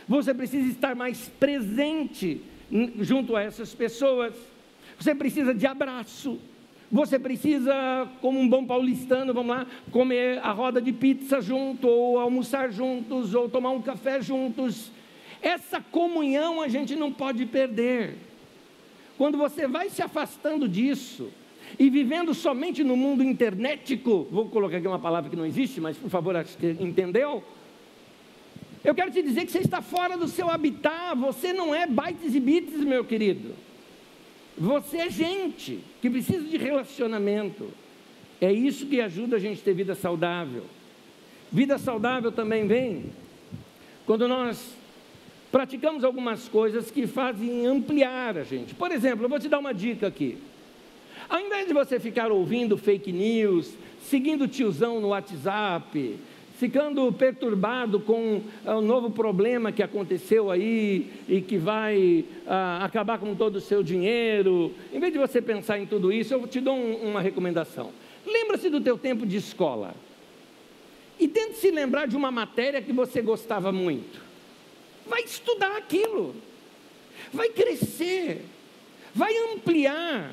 Você 0.08 0.32
precisa 0.32 0.68
estar 0.68 0.94
mais 0.94 1.28
presente 1.40 2.40
junto 3.00 3.36
a 3.36 3.42
essas 3.42 3.74
pessoas. 3.74 4.34
Você 4.98 5.14
precisa 5.14 5.54
de 5.54 5.66
abraço. 5.66 6.38
Você 6.90 7.18
precisa, 7.18 8.08
como 8.20 8.38
um 8.38 8.48
bom 8.48 8.64
paulistano, 8.64 9.34
vamos 9.34 9.56
lá, 9.56 9.66
comer 9.90 10.38
a 10.38 10.52
roda 10.52 10.80
de 10.80 10.92
pizza 10.92 11.40
junto, 11.40 11.88
ou 11.88 12.18
almoçar 12.18 12.70
juntos, 12.70 13.34
ou 13.34 13.48
tomar 13.48 13.70
um 13.70 13.82
café 13.82 14.20
juntos. 14.20 14.92
Essa 15.42 15.80
comunhão 15.80 16.62
a 16.62 16.68
gente 16.68 16.94
não 16.94 17.12
pode 17.12 17.44
perder. 17.44 18.16
Quando 19.16 19.38
você 19.38 19.66
vai 19.66 19.88
se 19.88 20.02
afastando 20.02 20.68
disso, 20.68 21.30
e 21.78 21.90
vivendo 21.90 22.32
somente 22.32 22.84
no 22.84 22.96
mundo 22.96 23.22
internetico, 23.22 24.26
vou 24.30 24.48
colocar 24.48 24.76
aqui 24.76 24.86
uma 24.86 24.98
palavra 24.98 25.28
que 25.28 25.36
não 25.36 25.44
existe, 25.44 25.80
mas 25.80 25.96
por 25.96 26.08
favor, 26.08 26.36
acho 26.36 26.56
que 26.56 26.76
entendeu? 26.80 27.42
Eu 28.84 28.94
quero 28.94 29.10
te 29.10 29.20
dizer 29.20 29.44
que 29.44 29.52
você 29.52 29.58
está 29.58 29.82
fora 29.82 30.16
do 30.16 30.28
seu 30.28 30.48
habitat, 30.48 31.16
você 31.18 31.52
não 31.52 31.74
é 31.74 31.86
bytes 31.86 32.34
e 32.34 32.40
bits, 32.40 32.80
meu 32.84 33.04
querido. 33.04 33.54
Você 34.56 34.98
é 34.98 35.10
gente 35.10 35.80
que 36.00 36.08
precisa 36.08 36.44
de 36.44 36.56
relacionamento. 36.56 37.68
É 38.40 38.52
isso 38.52 38.86
que 38.86 39.00
ajuda 39.00 39.36
a 39.36 39.38
gente 39.38 39.60
a 39.60 39.64
ter 39.64 39.74
vida 39.74 39.94
saudável. 39.94 40.64
Vida 41.50 41.78
saudável 41.78 42.30
também 42.30 42.66
vem 42.66 43.06
quando 44.06 44.28
nós 44.28 44.75
praticamos 45.56 46.04
algumas 46.04 46.46
coisas 46.48 46.90
que 46.90 47.06
fazem 47.06 47.66
ampliar 47.66 48.36
a 48.36 48.44
gente. 48.44 48.74
Por 48.74 48.92
exemplo, 48.92 49.24
eu 49.24 49.28
vou 49.30 49.38
te 49.38 49.48
dar 49.48 49.58
uma 49.58 49.72
dica 49.72 50.06
aqui. 50.06 50.36
Ao 51.30 51.40
invés 51.40 51.66
de 51.66 51.72
você 51.72 51.98
ficar 51.98 52.30
ouvindo 52.30 52.76
fake 52.76 53.10
news, 53.10 53.72
seguindo 54.02 54.44
o 54.44 54.48
tiozão 54.48 55.00
no 55.00 55.08
WhatsApp, 55.08 56.18
ficando 56.58 57.10
perturbado 57.10 57.98
com 58.00 58.42
o 58.66 58.70
uh, 58.70 58.82
novo 58.82 59.10
problema 59.10 59.72
que 59.72 59.82
aconteceu 59.82 60.50
aí 60.50 61.10
e 61.26 61.40
que 61.40 61.56
vai 61.56 62.26
uh, 62.46 62.84
acabar 62.84 63.18
com 63.18 63.34
todo 63.34 63.56
o 63.56 63.60
seu 63.62 63.82
dinheiro, 63.82 64.74
em 64.92 65.00
vez 65.00 65.10
de 65.10 65.18
você 65.18 65.40
pensar 65.40 65.78
em 65.78 65.86
tudo 65.86 66.12
isso, 66.12 66.34
eu 66.34 66.46
te 66.46 66.60
dou 66.60 66.76
um, 66.76 67.08
uma 67.08 67.22
recomendação. 67.22 67.92
Lembra-se 68.26 68.68
do 68.68 68.78
teu 68.78 68.98
tempo 68.98 69.24
de 69.24 69.38
escola. 69.38 69.94
E 71.18 71.26
tente 71.26 71.54
se 71.54 71.70
lembrar 71.70 72.06
de 72.06 72.14
uma 72.14 72.30
matéria 72.30 72.82
que 72.82 72.92
você 72.92 73.22
gostava 73.22 73.72
muito. 73.72 74.25
Vai 75.06 75.22
estudar 75.22 75.76
aquilo. 75.76 76.34
Vai 77.32 77.48
crescer. 77.50 78.44
Vai 79.14 79.34
ampliar 79.52 80.32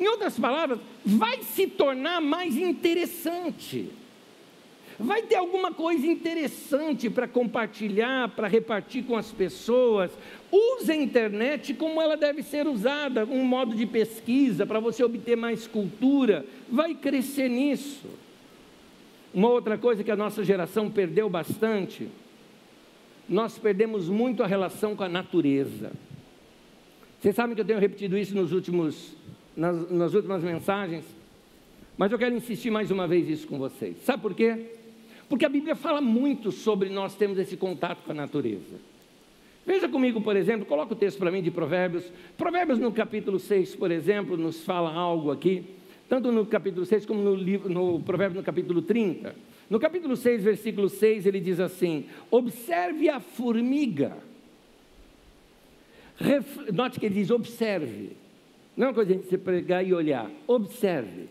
em 0.00 0.08
outras 0.08 0.38
palavras, 0.38 0.78
vai 1.04 1.42
se 1.42 1.66
tornar 1.66 2.22
mais 2.22 2.56
interessante. 2.56 3.90
Vai 4.98 5.22
ter 5.22 5.36
alguma 5.36 5.72
coisa 5.72 6.06
interessante 6.06 7.10
para 7.10 7.28
compartilhar, 7.28 8.30
para 8.30 8.48
repartir 8.48 9.04
com 9.04 9.16
as 9.16 9.30
pessoas. 9.30 10.10
Use 10.50 10.90
a 10.90 10.96
internet 10.96 11.74
como 11.74 12.00
ela 12.00 12.16
deve 12.16 12.42
ser 12.42 12.66
usada, 12.66 13.26
um 13.26 13.44
modo 13.44 13.74
de 13.74 13.86
pesquisa 13.86 14.64
para 14.66 14.80
você 14.80 15.04
obter 15.04 15.36
mais 15.36 15.66
cultura. 15.66 16.46
Vai 16.68 16.94
crescer 16.94 17.50
nisso. 17.50 18.06
Uma 19.32 19.50
outra 19.50 19.76
coisa 19.76 20.02
que 20.02 20.10
a 20.10 20.16
nossa 20.16 20.42
geração 20.42 20.90
perdeu 20.90 21.28
bastante, 21.28 22.08
nós 23.30 23.56
perdemos 23.56 24.08
muito 24.08 24.42
a 24.42 24.46
relação 24.46 24.96
com 24.96 25.04
a 25.04 25.08
natureza. 25.08 25.92
Vocês 27.20 27.34
sabem 27.34 27.54
que 27.54 27.60
eu 27.60 27.64
tenho 27.64 27.78
repetido 27.78 28.18
isso 28.18 28.34
nos 28.34 28.52
últimos 28.52 29.14
nas, 29.56 29.90
nas 29.90 30.14
últimas 30.14 30.42
mensagens, 30.42 31.04
mas 31.96 32.10
eu 32.10 32.18
quero 32.18 32.34
insistir 32.34 32.70
mais 32.70 32.90
uma 32.90 33.06
vez 33.06 33.28
isso 33.28 33.46
com 33.46 33.58
vocês. 33.58 33.96
Sabe 34.04 34.22
por 34.22 34.34
quê? 34.34 34.66
Porque 35.28 35.44
a 35.44 35.48
Bíblia 35.48 35.76
fala 35.76 36.00
muito 36.00 36.50
sobre 36.50 36.88
nós 36.88 37.14
termos 37.14 37.38
esse 37.38 37.56
contato 37.56 38.02
com 38.04 38.10
a 38.10 38.14
natureza. 38.14 38.90
Veja 39.64 39.88
comigo, 39.88 40.20
por 40.20 40.34
exemplo, 40.34 40.66
coloca 40.66 40.94
o 40.94 40.96
texto 40.96 41.18
para 41.18 41.30
mim 41.30 41.42
de 41.42 41.50
Provérbios. 41.50 42.10
Provérbios 42.36 42.78
no 42.78 42.90
capítulo 42.90 43.38
6, 43.38 43.76
por 43.76 43.90
exemplo, 43.90 44.36
nos 44.36 44.64
fala 44.64 44.92
algo 44.92 45.30
aqui, 45.30 45.64
tanto 46.08 46.32
no 46.32 46.44
capítulo 46.46 46.84
6 46.84 47.06
como 47.06 47.22
no, 47.22 47.34
livro, 47.34 47.68
no 47.68 48.00
Provérbio 48.00 48.38
no 48.38 48.44
capítulo 48.44 48.82
30. 48.82 49.49
No 49.70 49.78
capítulo 49.78 50.16
6, 50.16 50.42
versículo 50.42 50.88
6, 50.88 51.26
ele 51.26 51.38
diz 51.38 51.60
assim: 51.60 52.06
Observe 52.28 53.08
a 53.08 53.20
formiga. 53.20 54.18
Ref... 56.16 56.72
Note 56.72 56.98
que 56.98 57.06
ele 57.06 57.14
diz: 57.14 57.30
observe. 57.30 58.16
Não 58.76 58.86
é 58.86 58.88
uma 58.88 58.94
coisa 58.94 59.14
de 59.14 59.24
você 59.24 59.38
pregar 59.38 59.86
e 59.86 59.94
olhar. 59.94 60.28
Observe. 60.48 61.28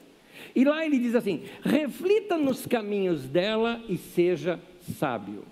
E 0.55 0.63
lá 0.63 0.85
ele 0.85 0.97
diz 0.97 1.15
assim: 1.15 1.43
reflita 1.61 2.37
nos 2.37 2.65
caminhos 2.65 3.27
dela 3.27 3.83
e 3.89 3.97
seja 3.97 4.57
sábio. 4.97 5.43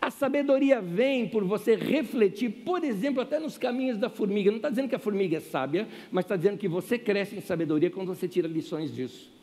A 0.00 0.10
sabedoria 0.10 0.80
vem 0.80 1.28
por 1.28 1.44
você 1.44 1.76
refletir, 1.76 2.50
por 2.64 2.82
exemplo, 2.84 3.20
até 3.20 3.38
nos 3.38 3.58
caminhos 3.58 3.98
da 3.98 4.08
formiga. 4.08 4.50
Não 4.50 4.56
está 4.56 4.70
dizendo 4.70 4.88
que 4.88 4.94
a 4.94 4.98
formiga 4.98 5.36
é 5.36 5.40
sábia, 5.40 5.86
mas 6.10 6.24
está 6.24 6.36
dizendo 6.36 6.56
que 6.56 6.68
você 6.68 6.98
cresce 6.98 7.36
em 7.36 7.40
sabedoria 7.42 7.90
quando 7.90 8.08
você 8.08 8.26
tira 8.26 8.48
lições 8.48 8.94
disso. 8.94 9.34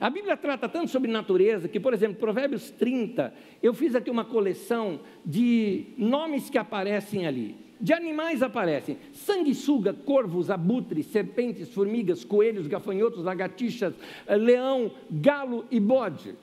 A 0.00 0.08
Bíblia 0.08 0.34
trata 0.34 0.66
tanto 0.66 0.90
sobre 0.90 1.10
natureza 1.10 1.68
que, 1.68 1.78
por 1.78 1.92
exemplo, 1.92 2.16
Provérbios 2.16 2.70
30, 2.70 3.34
eu 3.62 3.74
fiz 3.74 3.94
aqui 3.94 4.10
uma 4.10 4.24
coleção 4.24 5.00
de 5.24 5.88
nomes 5.98 6.48
que 6.48 6.56
aparecem 6.56 7.26
ali. 7.26 7.54
De 7.78 7.92
animais 7.92 8.42
aparecem 8.42 8.96
sanguessuga, 9.12 9.92
corvos, 9.92 10.50
abutres, 10.50 11.04
serpentes, 11.06 11.68
formigas, 11.72 12.24
coelhos, 12.24 12.66
gafanhotos, 12.66 13.24
lagartixas, 13.24 13.92
eh, 14.26 14.36
leão, 14.36 14.90
galo 15.10 15.66
e 15.70 15.78
bode. 15.78 16.34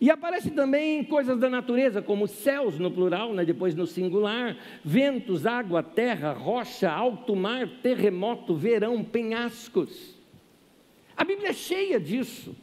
E 0.00 0.08
aparece 0.08 0.52
também 0.52 1.02
coisas 1.02 1.38
da 1.38 1.48
natureza, 1.50 2.02
como 2.02 2.28
céus 2.28 2.78
no 2.78 2.90
plural, 2.90 3.32
né, 3.32 3.44
depois 3.44 3.74
no 3.74 3.86
singular, 3.86 4.56
ventos, 4.84 5.44
água, 5.44 5.82
terra, 5.82 6.32
rocha, 6.32 6.90
alto 6.90 7.34
mar, 7.34 7.68
terremoto, 7.82 8.54
verão, 8.54 9.02
penhascos. 9.02 10.16
A 11.16 11.24
Bíblia 11.24 11.50
é 11.50 11.52
cheia 11.52 12.00
disso. 12.00 12.56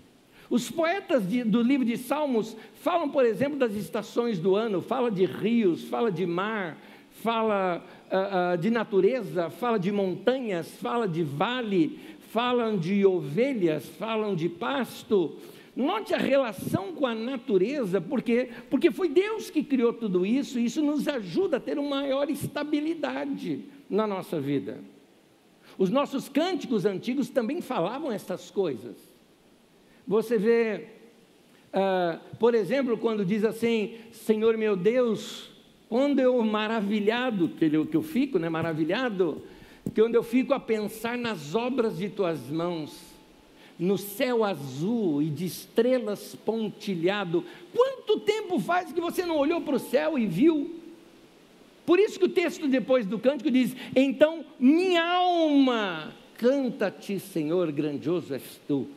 Os 0.50 0.72
poetas 0.72 1.28
de, 1.28 1.44
do 1.44 1.62
livro 1.62 1.86
de 1.86 1.96
Salmos 1.96 2.58
falam, 2.82 3.08
por 3.10 3.26
exemplo, 3.26 3.58
das 3.58 3.76
estações 3.76 4.40
do 4.40 4.56
ano, 4.56 4.82
fala 4.82 5.12
de 5.12 5.26
rios, 5.26 5.84
fala 5.84 6.12
de 6.12 6.26
mar, 6.26 6.78
fala 7.22 7.86
uh, 8.12 8.56
uh, 8.56 8.58
de 8.58 8.70
natureza, 8.72 9.50
fala 9.50 9.78
de 9.78 9.92
montanhas, 9.92 10.72
fala 10.76 11.08
de 11.08 11.22
vale, 11.24 12.00
falam 12.32 12.78
de 12.78 13.06
ovelhas, 13.06 13.86
falam 14.00 14.36
de 14.36 14.50
pasto. 14.50 15.38
Note 15.76 16.14
a 16.16 16.18
relação 16.18 16.94
com 16.94 17.06
a 17.06 17.14
natureza, 17.14 18.02
porque 18.02 18.50
porque 18.70 18.92
foi 18.92 19.08
Deus 19.08 19.50
que 19.50 19.64
criou 19.64 19.94
tudo 19.94 20.26
isso, 20.26 20.60
e 20.60 20.66
isso 20.66 20.82
nos 20.82 21.08
ajuda 21.08 21.58
a 21.58 21.60
ter 21.60 21.78
uma 21.78 22.02
maior 22.02 22.30
estabilidade 22.30 23.66
na 23.90 24.08
nossa 24.08 24.40
vida. 24.40 24.80
Os 25.78 25.90
nossos 25.90 26.28
cânticos 26.28 26.86
antigos 26.86 27.30
também 27.30 27.62
falavam 27.62 28.12
essas 28.12 28.50
coisas. 28.52 29.09
Você 30.10 30.39
vê, 30.39 30.86
uh, 31.72 32.36
por 32.38 32.56
exemplo, 32.56 32.98
quando 32.98 33.24
diz 33.24 33.45
assim: 33.45 33.93
Senhor 34.12 34.58
meu 34.58 34.76
Deus, 34.76 35.52
quando 35.88 36.19
eu 36.19 36.41
maravilhado, 36.41 37.50
que 37.50 37.65
eu, 37.65 37.86
que 37.86 37.95
eu 37.95 38.02
fico, 38.02 38.39
né, 38.39 38.50
maravilhado, 38.50 39.39
que 39.93 40.02
quando 40.02 40.15
eu 40.15 40.24
fico 40.24 40.52
a 40.52 40.60
pensar 40.60 41.15
nas 41.15 41.54
obras 41.54 42.00
de 42.00 42.10
tuas 42.10 42.50
mãos, 42.50 43.00
no 43.78 44.00
céu 44.00 44.43
azul 44.43 45.22
e 45.22 45.30
de 45.30 45.45
estrelas 45.45 46.36
pontilhado. 46.43 47.45
Quanto 47.72 48.19
tempo 48.22 48.60
faz 48.60 48.91
que 48.91 49.00
você 49.00 49.28
não 49.28 49.38
olhou 49.38 49.62
para 49.62 49.76
o 49.76 49.80
céu 49.80 50.17
e 50.17 50.26
viu? 50.26 50.76
Por 51.86 52.00
isso 52.00 52.17
que 52.17 52.26
o 52.26 52.30
texto 52.30 52.67
depois 52.67 53.06
do 53.06 53.19
cântico 53.19 53.52
diz: 53.52 53.76
Então 53.95 54.43
minha 54.60 55.04
alma 55.04 56.15
canta-te, 56.36 57.19
Senhor, 57.19 57.72
grandioso 57.72 58.34
és 58.34 58.60
tu. 58.67 58.88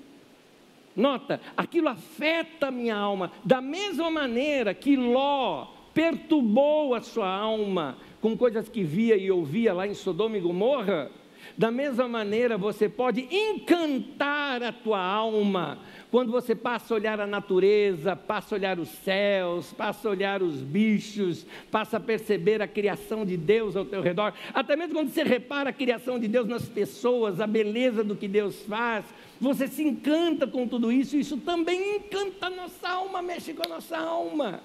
Nota, 0.95 1.41
aquilo 1.57 1.89
afeta 1.89 2.69
a 2.69 2.71
minha 2.71 2.97
alma, 2.97 3.33
da 3.45 3.61
mesma 3.61 4.11
maneira 4.11 4.75
que 4.75 4.97
Ló 4.97 5.69
perturbou 5.95 6.95
a 6.95 7.01
sua 7.01 7.29
alma 7.29 7.99
com 8.21 8.37
coisas 8.37 8.69
que 8.69 8.83
via 8.83 9.17
e 9.17 9.31
ouvia 9.31 9.73
lá 9.73 9.87
em 9.87 9.95
Sodoma 9.95 10.37
e 10.37 10.41
Gomorra 10.41 11.11
da 11.57 11.71
mesma 11.71 12.09
maneira, 12.09 12.57
você 12.57 12.89
pode 12.89 13.29
encantar 13.31 14.63
a 14.63 14.73
tua 14.73 15.01
alma 15.01 15.79
quando 16.13 16.31
você 16.31 16.55
passa 16.55 16.93
a 16.93 16.97
olhar 16.97 17.19
a 17.19 17.27
natureza, 17.27 18.15
passa 18.15 18.55
a 18.55 18.59
olhar 18.59 18.79
os 18.79 18.91
céus, 18.91 19.73
passa 19.73 20.07
a 20.07 20.11
olhar 20.11 20.43
os 20.43 20.57
bichos, 20.57 21.47
passa 21.71 21.97
a 21.97 22.01
perceber 22.01 22.61
a 22.61 22.69
criação 22.69 23.25
de 23.25 23.35
Deus 23.35 23.75
ao 23.75 23.87
teu 23.87 24.03
redor, 24.03 24.35
até 24.53 24.77
mesmo 24.77 24.95
quando 24.95 25.09
você 25.09 25.23
repara 25.23 25.71
a 25.71 25.73
criação 25.73 26.19
de 26.19 26.29
Deus 26.29 26.47
nas 26.47 26.69
pessoas, 26.69 27.41
a 27.41 27.47
beleza 27.47 28.05
do 28.05 28.15
que 28.15 28.29
Deus 28.29 28.61
faz, 28.65 29.07
você 29.41 29.67
se 29.67 29.83
encanta 29.83 30.47
com 30.47 30.69
tudo 30.69 30.93
isso, 30.93 31.17
isso 31.17 31.39
também 31.39 31.97
encanta 31.97 32.49
a 32.49 32.51
nossa 32.51 32.91
alma, 32.91 33.23
mexe 33.23 33.55
com 33.55 33.63
a 33.65 33.69
nossa 33.71 33.97
alma. 33.97 34.61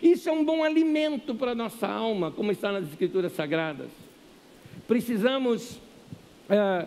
Isso 0.00 0.28
é 0.28 0.32
um 0.32 0.44
bom 0.44 0.62
alimento 0.62 1.34
para 1.34 1.50
a 1.50 1.56
nossa 1.56 1.88
alma, 1.88 2.30
como 2.30 2.52
está 2.52 2.70
nas 2.70 2.84
Escrituras 2.84 3.32
Sagradas. 3.32 3.90
Precisamos 4.86 5.80
é, 6.48 6.86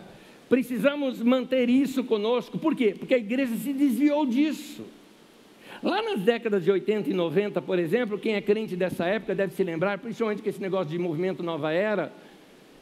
precisamos 0.52 1.22
manter 1.22 1.70
isso 1.70 2.04
conosco, 2.04 2.58
por 2.58 2.76
quê? 2.76 2.94
Porque 2.98 3.14
a 3.14 3.16
igreja 3.16 3.56
se 3.56 3.72
desviou 3.72 4.26
disso. 4.26 4.84
Lá 5.82 6.02
nas 6.02 6.20
décadas 6.20 6.62
de 6.62 6.70
80 6.70 7.08
e 7.08 7.14
90, 7.14 7.62
por 7.62 7.78
exemplo, 7.78 8.18
quem 8.18 8.34
é 8.34 8.40
crente 8.42 8.76
dessa 8.76 9.06
época 9.06 9.34
deve 9.34 9.54
se 9.54 9.64
lembrar, 9.64 9.96
principalmente 9.96 10.42
que 10.42 10.50
esse 10.50 10.60
negócio 10.60 10.90
de 10.90 10.98
movimento 10.98 11.42
Nova 11.42 11.72
Era, 11.72 12.12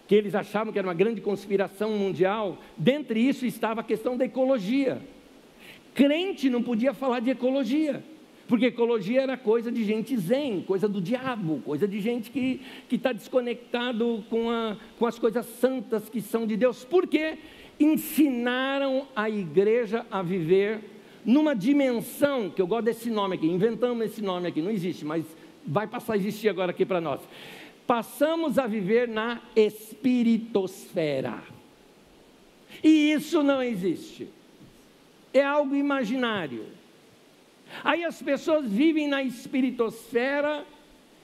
que 0.09 0.17
eles 0.17 0.35
achavam 0.35 0.73
que 0.73 0.81
era 0.81 0.89
uma 0.89 0.95
grande 0.95 1.21
conspiração 1.21 1.91
mundial, 1.91 2.59
dentre 2.77 3.21
isso 3.21 3.47
estava 3.47 3.83
a 3.83 3.85
questão 3.85 4.17
da 4.17 4.25
ecologia. 4.25 5.01
Crente 5.95 6.51
não 6.51 6.65
podia 6.65 6.93
falar 6.93 7.21
de 7.21 7.31
ecologia. 7.31 8.03
Porque 8.49 8.67
ecologia 8.67 9.23
era 9.23 9.37
coisa 9.37 9.71
de 9.71 9.85
gente 9.85 10.17
zen, 10.17 10.65
coisa 10.67 10.89
do 10.89 11.01
diabo, 11.01 11.63
coisa 11.65 11.87
de 11.87 12.01
gente 12.01 12.33
que 12.33 12.61
está 12.91 13.13
desconectado 13.13 14.25
com, 14.29 14.51
a, 14.51 14.77
com 14.99 15.07
as 15.07 15.21
coisas 15.21 15.47
santas 15.47 16.09
que 16.09 16.21
são 16.21 16.49
de 16.49 16.57
Deus. 16.57 16.85
Porque 16.85 17.39
ensinaram 17.81 19.09
a 19.16 19.31
igreja 19.31 20.07
a 20.11 20.23
viver 20.23 20.81
numa 21.25 21.55
dimensão, 21.55 22.51
que 22.51 22.61
eu 22.61 22.66
gosto 22.66 22.85
desse 22.85 23.11
nome 23.11 23.37
aqui, 23.37 23.47
inventamos 23.47 24.05
esse 24.05 24.23
nome 24.23 24.49
aqui, 24.49 24.61
não 24.61 24.71
existe, 24.71 25.05
mas 25.05 25.25
vai 25.66 25.87
passar 25.87 26.12
a 26.12 26.16
existir 26.16 26.49
agora 26.49 26.71
aqui 26.71 26.85
para 26.85 27.01
nós. 27.01 27.21
Passamos 27.87 28.59
a 28.59 28.66
viver 28.66 29.09
na 29.09 29.40
espiritosfera. 29.57 31.43
E 32.83 33.12
isso 33.12 33.43
não 33.43 33.62
existe. 33.62 34.29
É 35.33 35.43
algo 35.43 35.75
imaginário. 35.75 36.66
Aí 37.85 38.05
as 38.05 38.21
pessoas 38.21 38.66
vivem 38.66 39.09
na 39.09 39.23
espiritosfera 39.23 40.64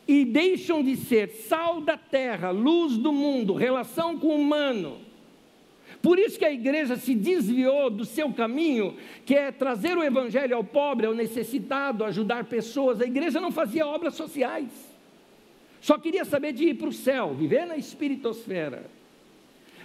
e 0.07 0.25
deixam 0.25 0.83
de 0.83 0.97
ser 0.97 1.29
sal 1.29 1.81
da 1.81 1.97
terra, 1.97 2.51
luz 2.51 2.97
do 2.97 3.13
mundo, 3.13 3.55
relação 3.55 4.19
com 4.19 4.29
o 4.29 4.41
humano. 4.41 5.06
Por 6.07 6.21
isso 6.21 6.39
que 6.39 6.45
a 6.45 6.53
igreja 6.53 6.95
se 6.95 7.17
desviou 7.17 7.91
do 7.91 8.05
seu 8.05 8.33
caminho, 8.33 8.95
que 9.25 9.35
é 9.35 9.51
trazer 9.51 9.99
o 9.99 10.05
evangelho 10.05 10.55
ao 10.55 10.63
pobre, 10.63 11.07
ao 11.07 11.13
necessitado, 11.13 12.05
ajudar 12.05 12.45
pessoas. 12.45 13.01
A 13.01 13.07
igreja 13.07 13.41
não 13.41 13.51
fazia 13.51 13.85
obras 13.85 14.15
sociais. 14.15 14.71
Só 15.81 15.99
queria 15.99 16.25
saber 16.25 16.53
de 16.53 16.69
ir 16.69 16.75
para 16.75 16.89
o 16.89 16.93
céu, 16.93 17.35
viver 17.35 17.67
na 17.67 17.77
espiritosfera. 17.77 18.87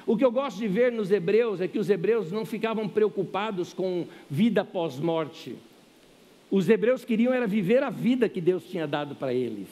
O 0.05 0.15
que 0.15 0.23
eu 0.23 0.31
gosto 0.31 0.59
de 0.59 0.67
ver 0.67 0.91
nos 0.91 1.09
hebreus 1.09 1.59
é 1.59 1.67
que 1.67 1.79
os 1.79 1.89
hebreus 1.89 2.31
não 2.31 2.45
ficavam 2.45 2.87
preocupados 2.87 3.73
com 3.73 4.05
vida 4.29 4.63
pós-morte 4.63 5.55
os 6.51 6.67
hebreus 6.67 7.05
queriam 7.05 7.33
era 7.33 7.47
viver 7.47 7.81
a 7.81 7.89
vida 7.89 8.27
que 8.27 8.41
Deus 8.41 8.65
tinha 8.65 8.85
dado 8.85 9.15
para 9.15 9.33
eles. 9.33 9.69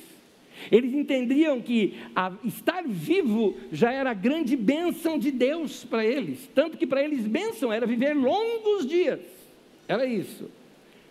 Eles 0.71 0.93
entendiam 0.93 1.61
que 1.61 1.95
a, 2.15 2.31
estar 2.43 2.83
vivo 2.87 3.55
já 3.71 3.91
era 3.91 4.13
grande 4.13 4.55
bênção 4.55 5.17
de 5.17 5.31
Deus 5.31 5.85
para 5.85 6.05
eles. 6.05 6.49
Tanto 6.53 6.77
que 6.77 6.87
para 6.87 7.03
eles 7.03 7.25
bênção 7.25 7.71
era 7.71 7.85
viver 7.85 8.13
longos 8.13 8.85
dias. 8.87 9.21
Era 9.87 10.05
isso. 10.05 10.49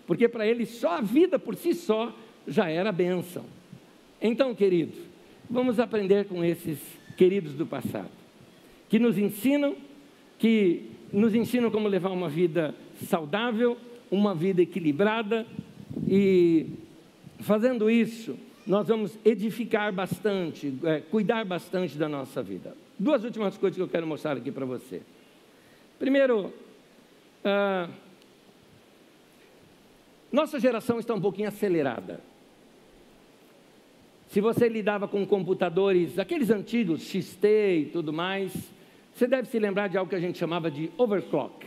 Porque 0.06 0.28
para 0.28 0.46
eles 0.46 0.70
só 0.70 0.96
a 0.96 1.00
vida 1.00 1.38
por 1.38 1.54
si 1.54 1.74
só 1.74 2.14
já 2.46 2.68
era 2.68 2.90
bênção. 2.90 3.44
Então, 4.20 4.54
querido, 4.54 4.94
vamos 5.48 5.78
aprender 5.78 6.26
com 6.26 6.44
esses 6.44 6.78
queridos 7.16 7.54
do 7.54 7.66
passado, 7.66 8.11
que 8.88 8.98
nos 8.98 9.18
ensinam, 9.18 9.74
que 10.38 10.90
nos 11.12 11.34
ensinam 11.34 11.70
como 11.70 11.88
levar 11.88 12.11
uma 12.11 12.28
vida 12.28 12.74
saudável, 13.06 13.76
uma 14.11 14.34
vida 14.34 14.62
equilibrada 14.62 15.46
e 16.06 16.66
fazendo 17.40 17.90
isso, 17.90 18.37
nós 18.68 18.87
vamos 18.87 19.18
edificar 19.24 19.90
bastante, 19.90 20.78
é, 20.85 21.00
cuidar 21.00 21.42
bastante 21.46 21.96
da 21.96 22.07
nossa 22.07 22.42
vida. 22.42 22.76
Duas 22.98 23.24
últimas 23.24 23.57
coisas 23.57 23.76
que 23.76 23.83
eu 23.83 23.88
quero 23.88 24.07
mostrar 24.07 24.37
aqui 24.37 24.52
para 24.52 24.66
você. 24.66 25.00
Primeiro, 25.98 26.52
ah, 27.42 27.88
nossa 30.31 30.61
geração 30.61 30.98
está 30.98 31.14
um 31.14 31.20
pouquinho 31.20 31.48
acelerada. 31.48 32.20
Se 34.28 34.42
você 34.42 34.68
lidava 34.68 35.09
com 35.09 35.26
computadores, 35.26 36.18
aqueles 36.18 36.50
antigos, 36.50 37.00
XT 37.00 37.46
e 37.46 37.90
tudo 37.90 38.12
mais, 38.12 38.52
você 39.14 39.26
deve 39.26 39.48
se 39.48 39.59
lembrar 39.59 39.88
de 39.88 39.96
algo 39.96 40.11
que 40.11 40.16
a 40.16 40.20
gente 40.20 40.37
chamava 40.37 40.70
de 40.70 40.90
overclock. 40.98 41.66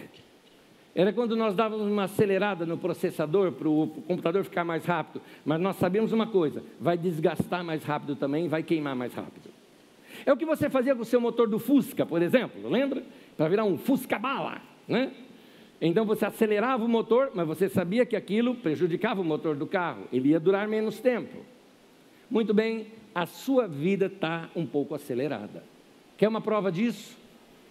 Era 0.93 1.13
quando 1.13 1.37
nós 1.37 1.55
dávamos 1.55 1.87
uma 1.87 2.03
acelerada 2.03 2.65
no 2.65 2.77
processador 2.77 3.51
para 3.53 3.69
o 3.69 3.87
computador 4.07 4.43
ficar 4.43 4.65
mais 4.65 4.85
rápido. 4.85 5.21
Mas 5.45 5.59
nós 5.59 5.77
sabemos 5.77 6.11
uma 6.11 6.27
coisa: 6.27 6.63
vai 6.79 6.97
desgastar 6.97 7.63
mais 7.63 7.83
rápido 7.83 8.15
também, 8.15 8.49
vai 8.49 8.61
queimar 8.61 8.95
mais 8.95 9.13
rápido. 9.13 9.49
É 10.25 10.33
o 10.33 10.37
que 10.37 10.45
você 10.45 10.69
fazia 10.69 10.93
com 10.93 11.01
o 11.01 11.05
seu 11.05 11.21
motor 11.21 11.47
do 11.47 11.57
Fusca, 11.57 12.05
por 12.05 12.21
exemplo, 12.21 12.69
lembra? 12.69 13.03
Para 13.37 13.47
virar 13.47 13.63
um 13.63 13.77
Fusca 13.77 14.19
bala, 14.19 14.61
né? 14.87 15.11
Então 15.79 16.05
você 16.05 16.25
acelerava 16.25 16.83
o 16.83 16.89
motor, 16.89 17.31
mas 17.33 17.47
você 17.47 17.69
sabia 17.69 18.05
que 18.05 18.15
aquilo 18.15 18.53
prejudicava 18.55 19.21
o 19.21 19.23
motor 19.23 19.55
do 19.55 19.65
carro, 19.65 20.03
ele 20.11 20.29
ia 20.29 20.39
durar 20.39 20.67
menos 20.67 20.99
tempo. 20.99 21.37
Muito 22.29 22.53
bem, 22.53 22.87
a 23.15 23.25
sua 23.25 23.67
vida 23.67 24.05
está 24.05 24.49
um 24.55 24.65
pouco 24.65 24.93
acelerada. 24.93 25.63
Quer 26.17 26.27
uma 26.27 26.41
prova 26.41 26.71
disso? 26.71 27.17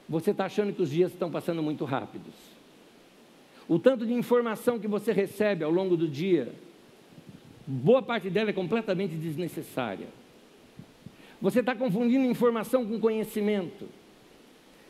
Você 0.08 0.32
está 0.32 0.46
achando 0.46 0.72
que 0.72 0.82
os 0.82 0.90
dias 0.90 1.12
estão 1.12 1.30
passando 1.30 1.62
muito 1.62 1.84
rápidos 1.84 2.59
o 3.70 3.78
tanto 3.78 4.04
de 4.04 4.12
informação 4.12 4.80
que 4.80 4.88
você 4.88 5.12
recebe 5.12 5.62
ao 5.62 5.70
longo 5.70 5.96
do 5.96 6.08
dia, 6.08 6.52
boa 7.64 8.02
parte 8.02 8.28
dela 8.28 8.50
é 8.50 8.52
completamente 8.52 9.14
desnecessária. 9.14 10.08
Você 11.40 11.60
está 11.60 11.76
confundindo 11.76 12.24
informação 12.24 12.84
com 12.84 12.98
conhecimento. 12.98 13.86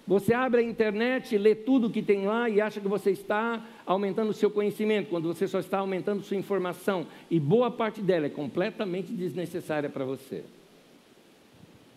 Você 0.07 0.33
abre 0.33 0.63
a 0.63 0.65
internet, 0.65 1.37
lê 1.37 1.55
tudo 1.55 1.91
que 1.91 2.01
tem 2.01 2.25
lá 2.25 2.49
e 2.49 2.59
acha 2.59 2.81
que 2.81 2.89
você 2.89 3.11
está 3.11 3.63
aumentando 3.85 4.31
o 4.31 4.33
seu 4.33 4.51
conhecimento, 4.51 5.11
quando 5.11 5.29
você 5.29 5.47
só 5.47 5.59
está 5.59 5.81
aumentando 5.81 6.23
sua 6.23 6.39
informação. 6.39 7.07
E 7.31 7.39
boa 7.39 7.71
parte 7.71 8.01
dela 8.01 8.25
é 8.25 8.31
completamente 8.31 9.13
desnecessária 9.13 9.91
para 9.91 10.07
você. 10.07 10.43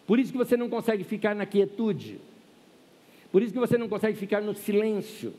Por 0.05 0.19
isso 0.19 0.33
que 0.33 0.37
você 0.37 0.57
não 0.57 0.69
consegue 0.69 1.05
ficar 1.05 1.33
na 1.33 1.45
quietude. 1.45 2.19
Por 3.31 3.41
isso 3.41 3.53
que 3.53 3.59
você 3.59 3.77
não 3.77 3.87
consegue 3.87 4.17
ficar 4.17 4.41
no 4.41 4.53
silêncio. 4.53 5.33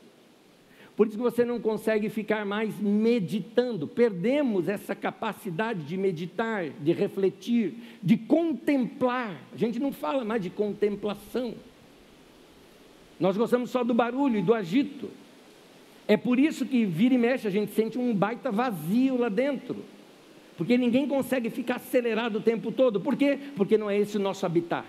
Por 0.95 1.07
isso 1.07 1.17
que 1.17 1.23
você 1.23 1.43
não 1.43 1.59
consegue 1.59 2.09
ficar 2.09 2.45
mais 2.45 2.79
meditando. 2.79 3.85
Perdemos 3.85 4.69
essa 4.69 4.95
capacidade 4.95 5.83
de 5.83 5.97
meditar, 5.97 6.69
de 6.69 6.93
refletir, 6.93 7.73
de 8.01 8.15
contemplar. 8.15 9.35
A 9.53 9.57
gente 9.57 9.77
não 9.77 9.91
fala 9.91 10.23
mais 10.23 10.41
de 10.41 10.49
contemplação. 10.49 11.53
Nós 13.19 13.35
gostamos 13.35 13.69
só 13.69 13.83
do 13.83 13.93
barulho 13.93 14.39
e 14.39 14.41
do 14.41 14.53
agito. 14.53 15.09
É 16.07 16.15
por 16.15 16.39
isso 16.39 16.65
que 16.65 16.85
vira 16.85 17.15
e 17.15 17.17
mexe 17.17 17.47
a 17.47 17.51
gente 17.51 17.73
sente 17.73 17.97
um 17.97 18.13
baita 18.13 18.49
vazio 18.51 19.17
lá 19.17 19.27
dentro. 19.27 19.83
Porque 20.57 20.77
ninguém 20.77 21.07
consegue 21.07 21.49
ficar 21.49 21.75
acelerado 21.75 22.37
o 22.37 22.41
tempo 22.41 22.71
todo. 22.71 23.01
Por 23.01 23.17
quê? 23.17 23.37
Porque 23.57 23.77
não 23.77 23.89
é 23.89 23.97
esse 23.97 24.15
o 24.15 24.19
nosso 24.19 24.45
habitat. 24.45 24.87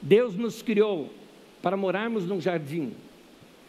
Deus 0.00 0.36
nos 0.36 0.62
criou 0.62 1.10
para 1.60 1.76
morarmos 1.76 2.26
num 2.26 2.40
jardim. 2.40 2.92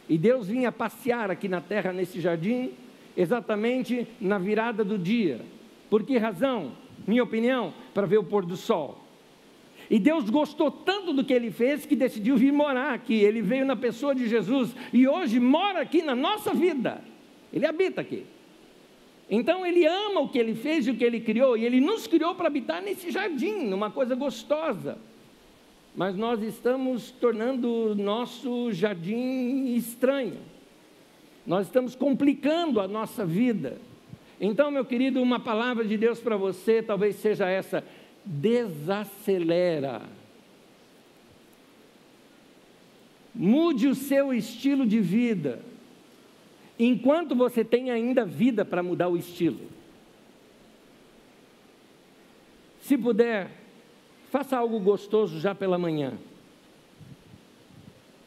E 0.09 0.17
Deus 0.17 0.47
vinha 0.47 0.71
passear 0.71 1.29
aqui 1.29 1.47
na 1.47 1.61
terra, 1.61 1.91
nesse 1.91 2.21
jardim, 2.21 2.71
exatamente 3.15 4.07
na 4.21 4.37
virada 4.37 4.83
do 4.83 4.97
dia. 4.97 5.41
Por 5.89 6.03
que 6.03 6.17
razão? 6.17 6.71
Minha 7.05 7.23
opinião, 7.23 7.73
para 7.93 8.07
ver 8.07 8.17
o 8.17 8.23
pôr 8.23 8.45
do 8.45 8.55
sol. 8.55 9.03
E 9.89 9.99
Deus 9.99 10.29
gostou 10.29 10.69
tanto 10.69 11.13
do 11.13 11.23
que 11.23 11.33
ele 11.33 11.49
fez 11.49 11.85
que 11.85 11.95
decidiu 11.95 12.35
vir 12.35 12.51
morar 12.51 12.93
aqui. 12.93 13.15
Ele 13.15 13.41
veio 13.41 13.65
na 13.65 13.75
pessoa 13.75 14.13
de 14.13 14.27
Jesus 14.27 14.75
e 14.91 15.07
hoje 15.07 15.39
mora 15.39 15.81
aqui 15.81 16.01
na 16.01 16.15
nossa 16.15 16.53
vida. 16.53 17.01
Ele 17.53 17.65
habita 17.65 18.01
aqui. 18.01 18.25
Então 19.29 19.65
ele 19.65 19.85
ama 19.85 20.21
o 20.21 20.29
que 20.29 20.37
ele 20.37 20.55
fez 20.55 20.87
e 20.87 20.91
o 20.91 20.95
que 20.95 21.03
ele 21.03 21.19
criou, 21.19 21.57
e 21.57 21.65
ele 21.65 21.81
nos 21.81 22.07
criou 22.07 22.33
para 22.35 22.47
habitar 22.47 22.81
nesse 22.81 23.11
jardim, 23.11 23.65
numa 23.65 23.91
coisa 23.91 24.15
gostosa. 24.15 24.97
Mas 25.97 26.15
nós 26.15 26.43
estamos 26.43 27.09
tornando 27.09 27.67
o 27.67 27.95
nosso 27.95 28.71
jardim 28.71 29.73
estranho. 29.73 30.37
Nós 31.43 31.65
estamos 31.65 31.95
complicando 31.95 32.79
a 32.79 32.87
nossa 32.87 33.25
vida. 33.25 33.79
Então, 34.39 34.69
meu 34.69 34.85
querido, 34.85 35.19
uma 35.19 35.39
palavra 35.39 35.83
de 35.83 35.97
Deus 35.97 36.19
para 36.19 36.37
você 36.37 36.83
talvez 36.83 37.15
seja 37.15 37.49
essa: 37.49 37.83
desacelera. 38.23 40.03
Mude 43.33 43.87
o 43.87 43.95
seu 43.95 44.31
estilo 44.31 44.85
de 44.85 44.99
vida 44.99 45.61
enquanto 46.77 47.35
você 47.35 47.65
tem 47.65 47.89
ainda 47.89 48.23
vida 48.23 48.63
para 48.63 48.83
mudar 48.83 49.07
o 49.07 49.17
estilo. 49.17 49.61
Se 52.81 52.95
puder, 52.95 53.66
faça 54.29 54.57
algo 54.57 54.79
gostoso 54.79 55.39
já 55.39 55.55
pela 55.55 55.77
manhã. 55.77 56.13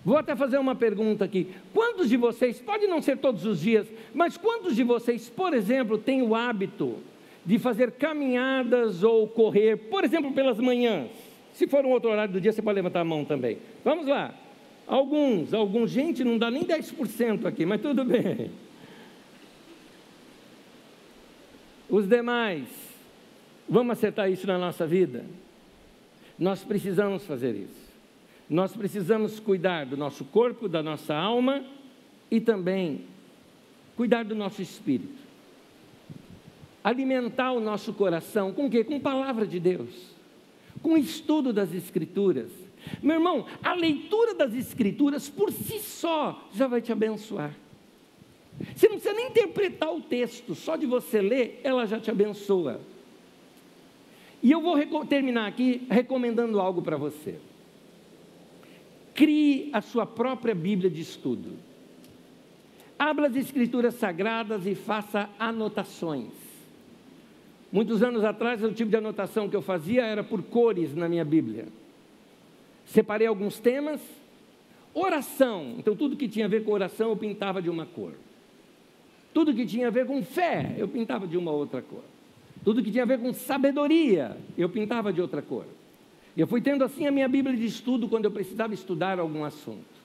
Vou 0.05 0.16
até 0.16 0.34
fazer 0.34 0.59
uma 0.59 0.74
pergunta 0.74 1.24
aqui. 1.24 1.48
Quantos 1.74 2.09
de 2.09 2.16
vocês, 2.16 2.61
pode 2.61 2.86
não 2.86 3.03
ser 3.03 3.18
todos 3.18 3.44
os 3.44 3.61
dias, 3.61 3.86
mas 4.14 4.36
quantos 4.36 4.74
de 4.74 4.82
vocês, 4.82 5.28
por 5.28 5.53
exemplo, 5.53 5.98
têm 5.98 6.22
o 6.22 6.34
hábito 6.34 6.96
de 7.44 7.59
fazer 7.59 7.92
caminhadas 7.92 9.03
ou 9.03 9.28
correr, 9.28 9.76
por 9.76 10.05
exemplo, 10.05 10.32
pelas 10.32 10.59
manhãs? 10.59 11.11
Se 11.53 11.66
for 11.66 11.84
um 11.84 11.90
outro 11.90 12.11
horário 12.11 12.32
do 12.32 12.40
dia, 12.40 12.53
você 12.53 12.62
pode 12.62 12.76
levantar 12.76 13.01
a 13.01 13.05
mão 13.05 13.24
também. 13.24 13.59
Vamos 13.84 14.07
lá. 14.07 14.34
Alguns, 14.86 15.53
alguns, 15.53 15.90
gente, 15.90 16.24
não 16.24 16.38
dá 16.38 16.51
nem 16.51 16.64
10% 16.64 17.44
aqui, 17.44 17.66
mas 17.66 17.80
tudo 17.80 18.05
bem. 18.05 18.51
Os 21.88 22.09
demais, 22.09 22.66
vamos 23.68 23.92
acertar 23.92 24.30
isso 24.30 24.46
na 24.46 24.57
nossa 24.57 24.86
vida? 24.86 25.24
Nós 26.41 26.64
precisamos 26.64 27.24
fazer 27.24 27.55
isso. 27.55 27.91
Nós 28.49 28.74
precisamos 28.74 29.38
cuidar 29.38 29.86
do 29.86 29.97
nosso 29.97 30.24
corpo, 30.24 30.68
da 30.68 30.82
nossa 30.82 31.14
alma 31.14 31.64
e 32.28 32.41
também 32.41 33.03
cuidar 33.97 34.24
do 34.24 34.34
nosso 34.34 34.61
espírito. 34.61 35.20
Alimentar 36.82 37.53
o 37.53 37.61
nosso 37.61 37.93
coração 37.93 38.53
com 38.53 38.66
o 38.66 38.70
quê? 38.70 38.82
Com 38.82 38.97
a 38.97 39.01
palavra 39.01 39.47
de 39.47 39.61
Deus, 39.61 40.16
com 40.82 40.95
o 40.95 40.99
estudo 40.99 41.53
das 41.53 41.74
Escrituras 41.74 42.51
meu 43.03 43.16
irmão, 43.16 43.47
a 43.62 43.74
leitura 43.74 44.34
das 44.34 44.55
Escrituras 44.55 45.28
por 45.28 45.53
si 45.53 45.80
só 45.80 46.49
já 46.55 46.66
vai 46.66 46.80
te 46.80 46.93
abençoar. 46.93 47.55
Você 48.74 48.88
não 48.88 48.97
precisa 48.97 49.14
nem 49.14 49.28
interpretar 49.28 49.95
o 49.95 50.01
texto, 50.01 50.55
só 50.55 50.76
de 50.76 50.86
você 50.86 51.20
ler, 51.20 51.61
ela 51.62 51.86
já 51.86 51.99
te 51.99 52.11
abençoa. 52.11 52.80
E 54.43 54.51
eu 54.51 54.61
vou 54.61 55.05
terminar 55.05 55.47
aqui 55.47 55.86
recomendando 55.91 56.61
algo 56.61 56.80
para 56.80 56.97
você. 56.97 57.38
Crie 59.14 59.68
a 59.72 59.80
sua 59.80 60.07
própria 60.07 60.55
Bíblia 60.55 60.91
de 60.91 61.03
estudo. 61.03 61.59
Abra 62.99 63.28
as 63.28 63.36
Escrituras 63.36 63.95
Sagradas 63.95 64.66
e 64.66 64.74
faça 64.74 65.28
anotações. 65.38 66.32
Muitos 67.72 68.03
anos 68.03 68.24
atrás, 68.24 68.64
o 68.64 68.72
tipo 68.72 68.91
de 68.91 68.97
anotação 68.97 69.49
que 69.49 69.55
eu 69.55 69.62
fazia 69.62 70.05
era 70.05 70.24
por 70.24 70.43
cores 70.43 70.95
na 70.95 71.09
minha 71.09 71.24
Bíblia. 71.24 71.68
Separei 72.84 73.26
alguns 73.26 73.59
temas. 73.59 74.01
Oração. 74.93 75.76
Então, 75.78 75.95
tudo 75.95 76.16
que 76.16 76.28
tinha 76.28 76.47
a 76.47 76.49
ver 76.49 76.64
com 76.64 76.72
oração, 76.72 77.11
eu 77.11 77.16
pintava 77.16 77.62
de 77.62 77.70
uma 77.70 77.86
cor. 77.86 78.14
Tudo 79.32 79.55
que 79.55 79.64
tinha 79.64 79.86
a 79.86 79.91
ver 79.91 80.07
com 80.07 80.22
fé, 80.22 80.74
eu 80.76 80.88
pintava 80.88 81.26
de 81.26 81.36
uma 81.36 81.53
outra 81.53 81.80
cor. 81.80 82.03
Tudo 82.64 82.82
que 82.82 82.90
tinha 82.90 83.04
a 83.04 83.06
ver 83.06 83.18
com 83.18 83.32
sabedoria, 83.32 84.36
eu 84.56 84.68
pintava 84.68 85.12
de 85.12 85.20
outra 85.20 85.40
cor. 85.40 85.64
Eu 86.36 86.46
fui 86.46 86.61
tendo 86.61 86.84
assim 86.84 87.06
a 87.06 87.11
minha 87.11 87.28
Bíblia 87.28 87.56
de 87.56 87.64
estudo 87.64 88.08
quando 88.08 88.26
eu 88.26 88.30
precisava 88.30 88.74
estudar 88.74 89.18
algum 89.18 89.44
assunto. 89.44 90.00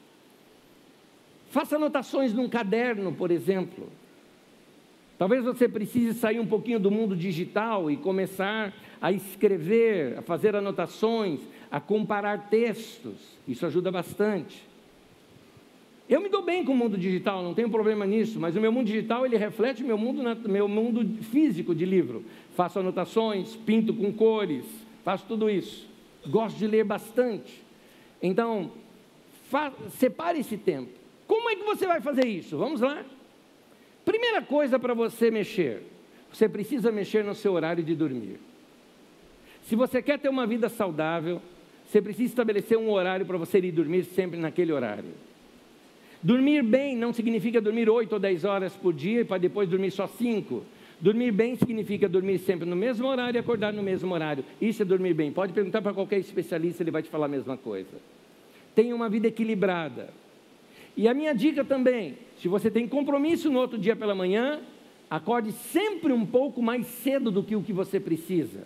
Faça 1.49 1.76
anotações 1.76 2.34
num 2.34 2.49
caderno, 2.49 3.14
por 3.14 3.32
exemplo. 3.32 3.89
Talvez 5.18 5.43
você 5.43 5.70
precise 5.70 6.18
sair 6.18 6.39
um 6.39 6.45
pouquinho 6.45 6.80
do 6.80 6.91
mundo 6.91 7.16
digital 7.16 7.89
e 7.89 7.95
começar 7.95 8.74
a 9.01 9.12
escrever, 9.12 10.18
a 10.18 10.22
fazer 10.22 10.56
anotações, 10.56 11.39
a 11.72 11.80
comparar 11.80 12.49
textos. 12.49 13.38
Isso 13.47 13.66
ajuda 13.66 13.91
bastante. 13.91 14.66
Eu 16.08 16.22
me 16.22 16.30
dou 16.30 16.43
bem 16.43 16.64
com 16.64 16.72
o 16.72 16.76
mundo 16.76 16.97
digital, 16.97 17.41
não 17.41 17.56
tenho 17.56 17.70
problema 17.70 18.06
nisso, 18.06 18.39
mas 18.39 18.56
o 18.56 18.62
meu 18.62 18.72
mundo 18.72 18.86
digital 18.86 19.26
ele 19.26 19.38
reflete 19.38 19.84
meu 19.84 19.97
mundo, 19.97 20.22
meu 20.47 20.68
mundo 20.68 21.24
físico 21.24 21.74
de 21.74 21.84
livro. 21.84 22.24
Faço 22.56 22.80
anotações, 22.80 23.56
pinto 23.56 23.91
com 23.93 24.14
cores, 24.14 24.66
faço 25.03 25.26
tudo 25.28 25.49
isso. 25.49 25.89
Gosto 26.28 26.58
de 26.58 26.68
ler 26.68 26.84
bastante. 26.84 27.64
Então, 28.22 28.72
separe 29.89 30.39
esse 30.39 30.58
tempo. 30.58 30.91
Como 31.26 31.49
é 31.49 31.56
que 31.56 31.64
você 31.64 31.88
vai 31.88 32.01
fazer 32.01 32.28
isso? 32.28 32.56
Vamos 32.56 32.82
lá. 32.82 33.03
Primeira 34.03 34.43
coisa 34.43 34.78
para 34.78 34.93
você 34.93 35.32
mexer, 35.32 35.82
você 36.32 36.47
precisa 36.47 36.91
mexer 36.91 37.24
no 37.24 37.34
seu 37.34 37.53
horário 37.53 37.84
de 37.84 37.95
dormir. 37.95 38.39
Se 39.64 39.76
você 39.76 40.03
quer 40.03 40.20
ter 40.20 40.30
uma 40.30 40.45
vida 40.45 40.70
saudável, 40.70 41.41
você 41.88 41.99
precisa 41.99 42.30
estabelecer 42.30 42.78
um 42.78 42.91
horário 42.91 43.26
para 43.26 43.38
você 43.38 43.58
ir 43.58 43.72
dormir 43.72 44.03
sempre 44.03 44.39
naquele 44.39 44.72
horário. 44.72 45.10
Dormir 46.26 46.63
bem 46.63 46.97
não 46.97 47.13
significa 47.13 47.61
dormir 47.61 47.88
8 47.88 48.11
ou 48.11 48.17
10 48.17 48.45
horas 48.45 48.73
por 48.76 48.91
dia 48.91 49.23
para 49.23 49.38
depois 49.38 49.69
dormir 49.69 49.91
só 49.91 50.07
5. 50.07 50.63
Dormir 50.99 51.32
bem 51.32 51.55
significa 51.55 52.09
dormir 52.09 52.39
sempre 52.39 52.67
no 52.67 52.76
mesmo 52.76 53.07
horário 53.07 53.38
e 53.38 53.39
acordar 53.39 53.71
no 53.71 53.84
mesmo 53.84 54.11
horário. 54.11 54.43
Isso 54.59 54.82
é 54.82 54.86
dormir 54.86 55.13
bem. 55.13 55.32
Pode 55.32 55.53
perguntar 55.53 55.84
para 55.84 55.93
qualquer 55.93 56.17
especialista, 56.17 56.82
ele 56.82 56.89
vai 56.89 57.03
te 57.03 57.11
falar 57.11 57.28
a 57.28 57.30
mesma 57.30 57.55
coisa. 57.55 57.91
Tenha 58.73 58.95
uma 58.95 59.07
vida 59.07 59.28
equilibrada. 59.28 60.09
E 60.97 61.07
a 61.07 61.13
minha 61.13 61.32
dica 61.32 61.63
também, 61.63 62.17
se 62.38 62.47
você 62.47 62.71
tem 62.71 62.88
compromisso 62.88 63.51
no 63.51 63.59
outro 63.59 63.78
dia 63.78 63.95
pela 63.95 64.15
manhã, 64.15 64.61
acorde 65.07 65.51
sempre 65.51 66.11
um 66.11 66.26
pouco 66.26 66.59
mais 66.59 66.88
cedo 66.88 67.30
do 67.30 67.43
que 67.43 67.55
o 67.55 67.61
que 67.61 67.71
você 67.71 67.99
precisa. 67.99 68.63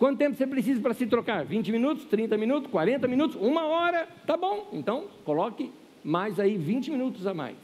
Quanto 0.00 0.18
tempo 0.18 0.34
você 0.34 0.48
precisa 0.48 0.80
para 0.80 0.94
se 0.94 1.06
trocar? 1.06 1.44
20 1.44 1.70
minutos, 1.70 2.06
30 2.06 2.36
minutos, 2.36 2.68
40 2.72 3.06
minutos, 3.06 3.36
uma 3.40 3.66
hora? 3.66 4.08
Tá 4.26 4.36
bom. 4.36 4.68
Então, 4.72 5.04
coloque 5.24 5.70
mais 6.06 6.38
aí 6.38 6.56
20 6.56 6.92
minutos 6.92 7.26
a 7.26 7.34
mais. 7.34 7.56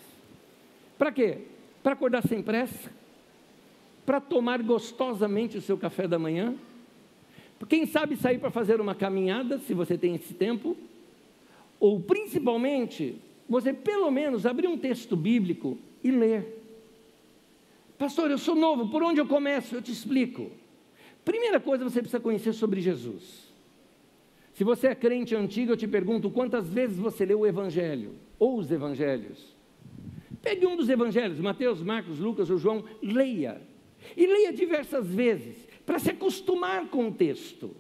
Para 0.99 1.13
quê? 1.13 1.39
Para 1.81 1.93
acordar 1.93 2.27
sem 2.27 2.43
pressa? 2.43 2.91
Para 4.05 4.21
tomar 4.21 4.61
gostosamente 4.65 5.57
o 5.57 5.63
seu 5.63 5.79
café 5.79 6.09
da 6.09 6.19
manhã? 6.19 6.57
Quem 7.69 7.87
sabe 7.87 8.17
sair 8.17 8.39
para 8.39 8.51
fazer 8.51 8.81
uma 8.81 8.97
caminhada, 8.97 9.61
se 9.61 9.73
você 9.73 9.97
tem 9.97 10.17
esse 10.17 10.35
tempo? 10.35 10.77
Ou 11.79 12.01
principalmente, 12.01 13.15
você 13.49 13.73
pelo 13.73 14.11
menos 14.11 14.45
abrir 14.45 14.67
um 14.67 14.77
texto 14.77 15.15
bíblico 15.15 15.79
e 16.03 16.11
ler. 16.11 16.61
Pastor, 17.97 18.29
eu 18.29 18.39
sou 18.39 18.57
novo, 18.57 18.89
por 18.89 19.05
onde 19.05 19.21
eu 19.21 19.27
começo? 19.27 19.77
Eu 19.77 19.83
te 19.83 19.93
explico. 19.93 20.51
Primeira 21.25 21.61
coisa, 21.61 21.85
você 21.85 22.01
precisa 22.01 22.19
conhecer 22.19 22.53
sobre 22.53 22.81
Jesus. 22.81 23.52
Se 24.53 24.65
você 24.65 24.89
é 24.89 24.95
crente 24.95 25.35
antigo, 25.35 25.73
eu 25.73 25.77
te 25.77 25.89
pergunto 25.89 26.31
quantas 26.31 26.69
vezes 26.69 26.99
você 26.99 27.25
leu 27.25 27.41
o 27.41 27.47
Evangelho 27.47 28.13
ou 28.39 28.59
os 28.59 28.71
Evangelhos. 28.71 29.57
Pegue 30.43 30.67
um 30.67 30.77
dos 30.77 30.89
Evangelhos, 30.89 31.41
Mateus, 31.41 31.83
Marcos, 31.83 32.19
Lucas 32.19 32.51
ou 32.51 32.59
João, 32.59 32.85
leia. 33.03 33.61
E 34.17 34.27
leia 34.27 34.53
diversas 34.53 35.07
vezes, 35.07 35.57
para 35.87 35.99
se 35.99 36.11
acostumar 36.11 36.89
com 36.89 37.09
o 37.09 37.13
texto. 37.13 37.75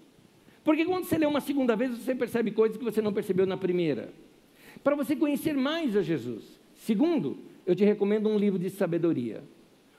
Porque 0.64 0.84
quando 0.84 1.04
você 1.04 1.18
lê 1.18 1.26
uma 1.26 1.40
segunda 1.40 1.74
vez, 1.74 1.90
você 1.90 2.14
percebe 2.14 2.52
coisas 2.52 2.76
que 2.76 2.84
você 2.84 3.02
não 3.02 3.12
percebeu 3.12 3.46
na 3.46 3.56
primeira. 3.56 4.12
Para 4.82 4.94
você 4.94 5.16
conhecer 5.16 5.54
mais 5.54 5.96
a 5.96 6.02
Jesus. 6.02 6.60
Segundo, 6.74 7.38
eu 7.66 7.74
te 7.74 7.84
recomendo 7.84 8.28
um 8.28 8.38
livro 8.38 8.58
de 8.58 8.70
sabedoria. 8.70 9.42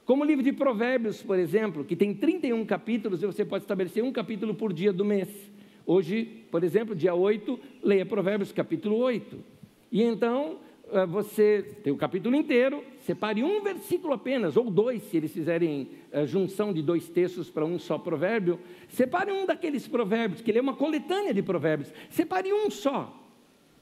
Como 0.05 0.23
o 0.23 0.25
livro 0.25 0.43
de 0.43 0.51
Provérbios, 0.51 1.21
por 1.21 1.37
exemplo, 1.37 1.85
que 1.85 1.95
tem 1.95 2.13
31 2.13 2.65
capítulos 2.65 3.21
e 3.21 3.25
você 3.25 3.45
pode 3.45 3.63
estabelecer 3.63 4.03
um 4.03 4.11
capítulo 4.11 4.53
por 4.53 4.73
dia 4.73 4.91
do 4.91 5.05
mês. 5.05 5.29
Hoje, 5.85 6.45
por 6.49 6.63
exemplo, 6.63 6.95
dia 6.95 7.13
8, 7.13 7.59
leia 7.81 8.05
Provérbios 8.05 8.51
capítulo 8.51 8.97
8. 8.97 9.37
E 9.91 10.01
então 10.01 10.57
eh, 10.91 11.05
você 11.05 11.63
tem 11.83 11.91
o 11.91 11.97
capítulo 11.97 12.35
inteiro, 12.35 12.83
separe 12.99 13.43
um 13.43 13.61
versículo 13.61 14.13
apenas, 14.13 14.55
ou 14.55 14.71
dois, 14.71 15.03
se 15.03 15.17
eles 15.17 15.33
fizerem 15.33 15.89
eh, 16.11 16.25
junção 16.25 16.71
de 16.71 16.81
dois 16.81 17.09
textos 17.09 17.49
para 17.49 17.65
um 17.65 17.77
só 17.77 17.97
provérbio. 17.97 18.59
Separe 18.87 19.31
um 19.31 19.45
daqueles 19.45 19.87
provérbios, 19.87 20.41
que 20.41 20.51
ele 20.51 20.59
é 20.59 20.61
uma 20.61 20.75
coletânea 20.75 21.33
de 21.33 21.41
provérbios. 21.41 21.91
Separe 22.09 22.53
um 22.53 22.69
só, 22.69 23.13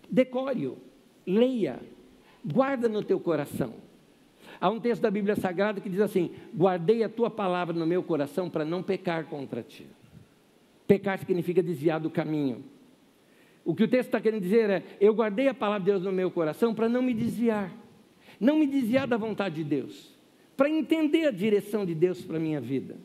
decore-o, 0.09 0.77
leia, 1.25 1.79
guarda 2.43 2.89
no 2.89 3.03
teu 3.03 3.19
coração. 3.19 3.75
Há 4.59 4.69
um 4.69 4.79
texto 4.79 5.01
da 5.01 5.11
Bíblia 5.11 5.35
Sagrada 5.35 5.79
que 5.81 5.89
diz 5.89 6.01
assim: 6.01 6.31
Guardei 6.55 7.03
a 7.03 7.09
tua 7.09 7.29
palavra 7.29 7.75
no 7.75 7.85
meu 7.85 8.01
coração 8.01 8.49
para 8.49 8.65
não 8.65 8.81
pecar 8.81 9.25
contra 9.25 9.61
ti. 9.61 9.87
Pecar 10.91 11.17
significa 11.17 11.63
desviar 11.63 12.01
do 12.01 12.09
caminho. 12.09 12.65
O 13.63 13.73
que 13.73 13.83
o 13.83 13.87
texto 13.87 14.07
está 14.07 14.19
querendo 14.19 14.41
dizer 14.41 14.69
é: 14.69 14.83
Eu 14.99 15.13
guardei 15.13 15.47
a 15.47 15.53
palavra 15.53 15.79
de 15.79 15.85
Deus 15.85 16.03
no 16.03 16.11
meu 16.11 16.29
coração 16.29 16.75
para 16.75 16.89
não 16.89 17.01
me 17.01 17.13
desviar, 17.13 17.73
não 18.37 18.59
me 18.59 18.67
desviar 18.67 19.07
da 19.07 19.15
vontade 19.15 19.55
de 19.55 19.63
Deus, 19.63 20.13
para 20.57 20.69
entender 20.69 21.27
a 21.27 21.31
direção 21.31 21.85
de 21.85 21.95
Deus 21.95 22.21
para 22.21 22.35
a 22.35 22.39
minha 22.41 22.59
vida. 22.59 22.97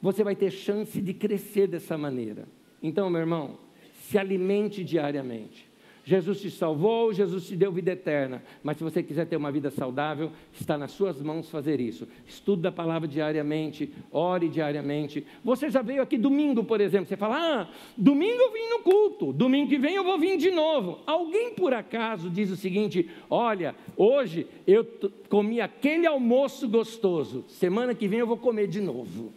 Você 0.00 0.22
vai 0.22 0.36
ter 0.36 0.52
chance 0.52 1.02
de 1.02 1.12
crescer 1.12 1.66
dessa 1.66 1.98
maneira. 1.98 2.46
Então, 2.80 3.10
meu 3.10 3.22
irmão, 3.22 3.58
se 4.02 4.16
alimente 4.16 4.84
diariamente. 4.84 5.68
Jesus 6.04 6.40
te 6.40 6.50
salvou, 6.50 7.12
Jesus 7.12 7.46
te 7.46 7.54
deu 7.54 7.70
vida 7.70 7.92
eterna. 7.92 8.42
Mas 8.62 8.76
se 8.76 8.84
você 8.84 9.02
quiser 9.02 9.26
ter 9.26 9.36
uma 9.36 9.52
vida 9.52 9.70
saudável, 9.70 10.32
está 10.52 10.78
nas 10.78 10.92
suas 10.92 11.20
mãos 11.20 11.50
fazer 11.50 11.80
isso. 11.80 12.08
Estude 12.26 12.66
a 12.66 12.72
palavra 12.72 13.06
diariamente, 13.06 13.92
ore 14.10 14.48
diariamente. 14.48 15.26
Você 15.44 15.70
já 15.70 15.82
veio 15.82 16.02
aqui 16.02 16.16
domingo, 16.16 16.64
por 16.64 16.80
exemplo. 16.80 17.06
Você 17.06 17.16
fala: 17.16 17.36
Ah, 17.36 17.68
domingo 17.96 18.40
eu 18.40 18.52
vim 18.52 18.68
no 18.70 18.78
culto, 18.80 19.32
domingo 19.32 19.68
que 19.68 19.78
vem 19.78 19.94
eu 19.94 20.04
vou 20.04 20.18
vir 20.18 20.36
de 20.38 20.50
novo. 20.50 21.00
Alguém 21.06 21.54
por 21.54 21.74
acaso 21.74 22.30
diz 22.30 22.50
o 22.50 22.56
seguinte: 22.56 23.10
Olha, 23.28 23.74
hoje 23.96 24.46
eu 24.66 24.86
comi 25.28 25.60
aquele 25.60 26.06
almoço 26.06 26.68
gostoso, 26.68 27.44
semana 27.48 27.94
que 27.94 28.08
vem 28.08 28.20
eu 28.20 28.26
vou 28.26 28.36
comer 28.36 28.66
de 28.66 28.80
novo. 28.80 29.32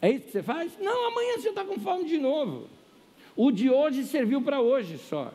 É 0.00 0.10
isso 0.10 0.26
que 0.26 0.32
você 0.32 0.42
faz? 0.42 0.72
Não, 0.80 1.08
amanhã 1.08 1.36
você 1.36 1.50
está 1.50 1.64
com 1.64 1.78
fome 1.78 2.04
de 2.04 2.16
novo. 2.16 2.68
O 3.36 3.50
de 3.50 3.70
hoje 3.70 4.04
serviu 4.04 4.40
para 4.40 4.60
hoje 4.60 4.96
só. 4.96 5.32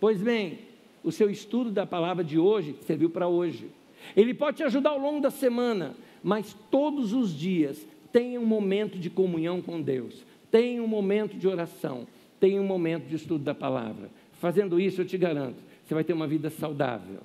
Pois 0.00 0.22
bem, 0.22 0.60
o 1.02 1.10
seu 1.10 1.30
estudo 1.30 1.70
da 1.70 1.86
palavra 1.86 2.22
de 2.22 2.38
hoje 2.38 2.76
serviu 2.82 3.10
para 3.10 3.28
hoje. 3.28 3.70
Ele 4.16 4.32
pode 4.32 4.58
te 4.58 4.62
ajudar 4.62 4.90
ao 4.90 4.98
longo 4.98 5.20
da 5.20 5.30
semana, 5.30 5.94
mas 6.22 6.56
todos 6.70 7.12
os 7.12 7.34
dias 7.34 7.86
tenha 8.12 8.40
um 8.40 8.46
momento 8.46 8.98
de 8.98 9.10
comunhão 9.10 9.60
com 9.60 9.80
Deus, 9.80 10.24
tenha 10.50 10.82
um 10.82 10.86
momento 10.86 11.36
de 11.36 11.46
oração, 11.46 12.06
tenha 12.40 12.60
um 12.60 12.66
momento 12.66 13.06
de 13.06 13.16
estudo 13.16 13.44
da 13.44 13.54
palavra. 13.54 14.10
Fazendo 14.34 14.80
isso, 14.80 15.00
eu 15.00 15.06
te 15.06 15.18
garanto, 15.18 15.62
você 15.84 15.94
vai 15.94 16.04
ter 16.04 16.12
uma 16.12 16.26
vida 16.26 16.48
saudável. 16.48 17.20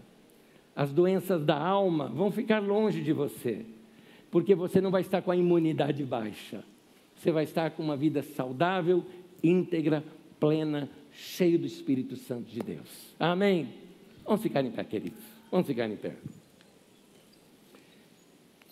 As 0.75 0.91
doenças 0.91 1.43
da 1.43 1.57
alma 1.57 2.07
vão 2.07 2.31
ficar 2.31 2.59
longe 2.59 3.01
de 3.01 3.13
você, 3.13 3.65
porque 4.31 4.55
você 4.55 4.81
não 4.81 4.89
vai 4.89 5.01
estar 5.01 5.21
com 5.21 5.31
a 5.31 5.35
imunidade 5.35 6.03
baixa. 6.03 6.63
Você 7.15 7.31
vai 7.31 7.43
estar 7.43 7.71
com 7.71 7.83
uma 7.83 7.95
vida 7.95 8.23
saudável, 8.23 9.05
íntegra, 9.43 10.03
plena, 10.39 10.89
cheio 11.13 11.57
do 11.59 11.65
Espírito 11.65 12.15
Santo 12.15 12.49
de 12.49 12.59
Deus. 12.59 13.15
Amém? 13.19 13.73
Vamos 14.25 14.41
ficar 14.41 14.63
em 14.63 14.71
pé, 14.71 14.83
queridos. 14.83 15.23
Vamos 15.51 15.67
ficar 15.67 15.87
em 15.87 15.95
pé. 15.95 16.15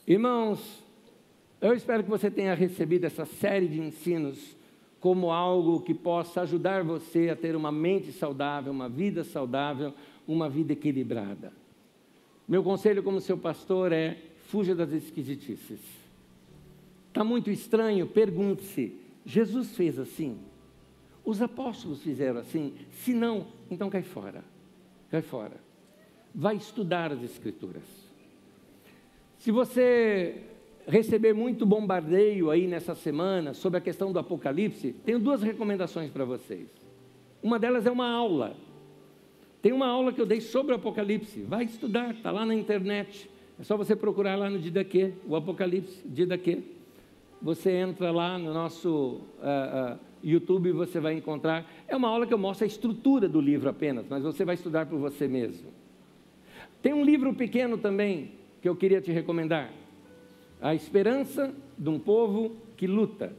Irmãos, 0.07 0.83
eu 1.61 1.73
espero 1.73 2.03
que 2.03 2.09
você 2.09 2.31
tenha 2.31 2.53
recebido 2.53 3.05
essa 3.05 3.25
série 3.25 3.67
de 3.67 3.79
ensinos 3.79 4.55
como 4.99 5.31
algo 5.31 5.81
que 5.81 5.93
possa 5.93 6.41
ajudar 6.41 6.83
você 6.83 7.29
a 7.29 7.35
ter 7.35 7.55
uma 7.55 7.71
mente 7.71 8.11
saudável, 8.11 8.71
uma 8.71 8.89
vida 8.89 9.23
saudável, 9.23 9.93
uma 10.27 10.49
vida 10.49 10.73
equilibrada. 10.73 11.51
Meu 12.47 12.63
conselho 12.63 13.03
como 13.03 13.21
seu 13.21 13.37
pastor 13.37 13.91
é: 13.91 14.17
fuja 14.47 14.75
das 14.75 14.91
esquisitices. 14.91 15.79
Está 17.07 17.23
muito 17.23 17.49
estranho? 17.49 18.07
Pergunte-se: 18.07 18.95
Jesus 19.25 19.75
fez 19.75 19.99
assim? 19.99 20.37
Os 21.23 21.41
apóstolos 21.41 22.01
fizeram 22.01 22.39
assim. 22.39 22.73
Se 22.91 23.13
não, 23.13 23.47
então 23.69 23.89
cai 23.89 24.03
fora. 24.03 24.43
Cai 25.09 25.21
fora. 25.21 25.57
Vai 26.33 26.55
estudar 26.55 27.11
as 27.11 27.21
Escrituras. 27.23 27.83
Se 29.37 29.51
você 29.51 30.43
receber 30.87 31.33
muito 31.33 31.65
bombardeio 31.65 32.49
aí 32.49 32.67
nessa 32.67 32.95
semana 32.95 33.53
sobre 33.53 33.77
a 33.77 33.81
questão 33.81 34.11
do 34.11 34.19
Apocalipse, 34.19 34.93
tenho 35.05 35.19
duas 35.19 35.41
recomendações 35.41 36.09
para 36.11 36.25
vocês. 36.25 36.67
Uma 37.41 37.57
delas 37.57 37.85
é 37.85 37.91
uma 37.91 38.09
aula. 38.09 38.55
Tem 39.61 39.71
uma 39.71 39.87
aula 39.87 40.11
que 40.11 40.19
eu 40.19 40.25
dei 40.25 40.41
sobre 40.41 40.73
o 40.73 40.75
Apocalipse. 40.75 41.41
Vai 41.41 41.65
estudar, 41.65 42.11
está 42.11 42.31
lá 42.31 42.45
na 42.45 42.55
internet. 42.55 43.29
É 43.59 43.63
só 43.63 43.77
você 43.77 43.95
procurar 43.95 44.35
lá 44.35 44.49
no 44.49 44.57
Didaquê, 44.57 45.13
o 45.27 45.35
Apocalipse, 45.35 46.01
Didaquê. 46.07 46.59
Você 47.41 47.71
entra 47.71 48.11
lá 48.11 48.37
no 48.37 48.53
nosso 48.53 49.21
uh, 49.39 49.93
uh, 49.93 49.99
YouTube 50.23 50.71
você 50.71 50.99
vai 50.99 51.13
encontrar. 51.13 51.69
É 51.87 51.95
uma 51.95 52.07
aula 52.07 52.27
que 52.27 52.33
eu 52.33 52.37
mostro 52.37 52.63
a 52.63 52.67
estrutura 52.67 53.27
do 53.27 53.41
livro 53.41 53.69
apenas, 53.69 54.05
mas 54.09 54.23
você 54.23 54.45
vai 54.45 54.55
estudar 54.55 54.85
por 54.85 54.99
você 54.99 55.27
mesmo. 55.27 55.69
Tem 56.81 56.93
um 56.93 57.03
livro 57.03 57.33
pequeno 57.33 57.77
também 57.77 58.31
que 58.61 58.69
eu 58.69 58.75
queria 58.75 59.01
te 59.01 59.11
recomendar. 59.11 59.71
A 60.61 60.75
Esperança 60.75 61.53
de 61.77 61.89
um 61.89 61.99
Povo 61.99 62.55
que 62.77 62.87
Luta. 62.87 63.33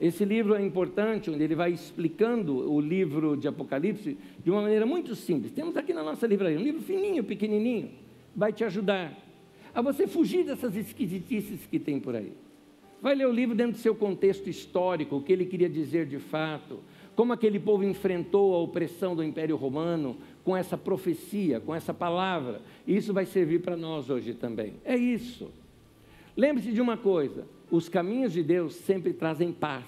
Esse 0.00 0.24
livro 0.24 0.54
é 0.54 0.62
importante, 0.62 1.30
onde 1.30 1.44
ele 1.44 1.54
vai 1.54 1.70
explicando 1.70 2.70
o 2.70 2.80
livro 2.80 3.36
de 3.36 3.46
Apocalipse 3.46 4.18
de 4.42 4.50
uma 4.50 4.62
maneira 4.62 4.84
muito 4.84 5.14
simples. 5.14 5.52
Temos 5.52 5.76
aqui 5.76 5.92
na 5.92 6.02
nossa 6.02 6.26
livraria 6.26 6.58
um 6.58 6.62
livro 6.62 6.82
fininho, 6.82 7.22
pequenininho, 7.22 7.90
vai 8.34 8.52
te 8.52 8.64
ajudar 8.64 9.16
a 9.74 9.80
você 9.80 10.06
fugir 10.06 10.44
dessas 10.44 10.76
esquisitices 10.76 11.66
que 11.66 11.78
tem 11.78 12.00
por 12.00 12.16
aí. 12.16 12.32
Vai 13.02 13.16
ler 13.16 13.26
o 13.26 13.32
livro 13.32 13.56
dentro 13.56 13.72
do 13.72 13.78
seu 13.78 13.96
contexto 13.96 14.48
histórico, 14.48 15.16
o 15.16 15.22
que 15.22 15.32
ele 15.32 15.44
queria 15.44 15.68
dizer 15.68 16.06
de 16.06 16.20
fato, 16.20 16.78
como 17.16 17.32
aquele 17.32 17.58
povo 17.58 17.82
enfrentou 17.82 18.54
a 18.54 18.58
opressão 18.58 19.16
do 19.16 19.24
Império 19.24 19.56
Romano 19.56 20.16
com 20.44 20.56
essa 20.56 20.78
profecia, 20.78 21.58
com 21.58 21.74
essa 21.74 21.92
palavra. 21.92 22.62
Isso 22.86 23.12
vai 23.12 23.26
servir 23.26 23.60
para 23.60 23.76
nós 23.76 24.08
hoje 24.08 24.34
também. 24.34 24.74
É 24.84 24.96
isso. 24.96 25.50
Lembre-se 26.36 26.72
de 26.72 26.80
uma 26.80 26.96
coisa: 26.96 27.44
os 27.70 27.88
caminhos 27.88 28.32
de 28.32 28.42
Deus 28.42 28.74
sempre 28.76 29.12
trazem 29.12 29.52
paz. 29.52 29.84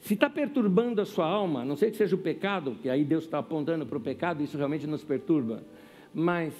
Se 0.00 0.14
está 0.14 0.30
perturbando 0.30 1.00
a 1.00 1.04
sua 1.04 1.26
alma, 1.26 1.64
não 1.64 1.74
sei 1.74 1.90
que 1.90 1.96
seja 1.96 2.14
o 2.14 2.18
pecado, 2.18 2.76
que 2.80 2.88
aí 2.88 3.04
Deus 3.04 3.24
está 3.24 3.38
apontando 3.38 3.84
para 3.84 3.98
o 3.98 4.00
pecado, 4.00 4.40
isso 4.40 4.56
realmente 4.56 4.86
nos 4.86 5.02
perturba, 5.02 5.64
mas 6.14 6.54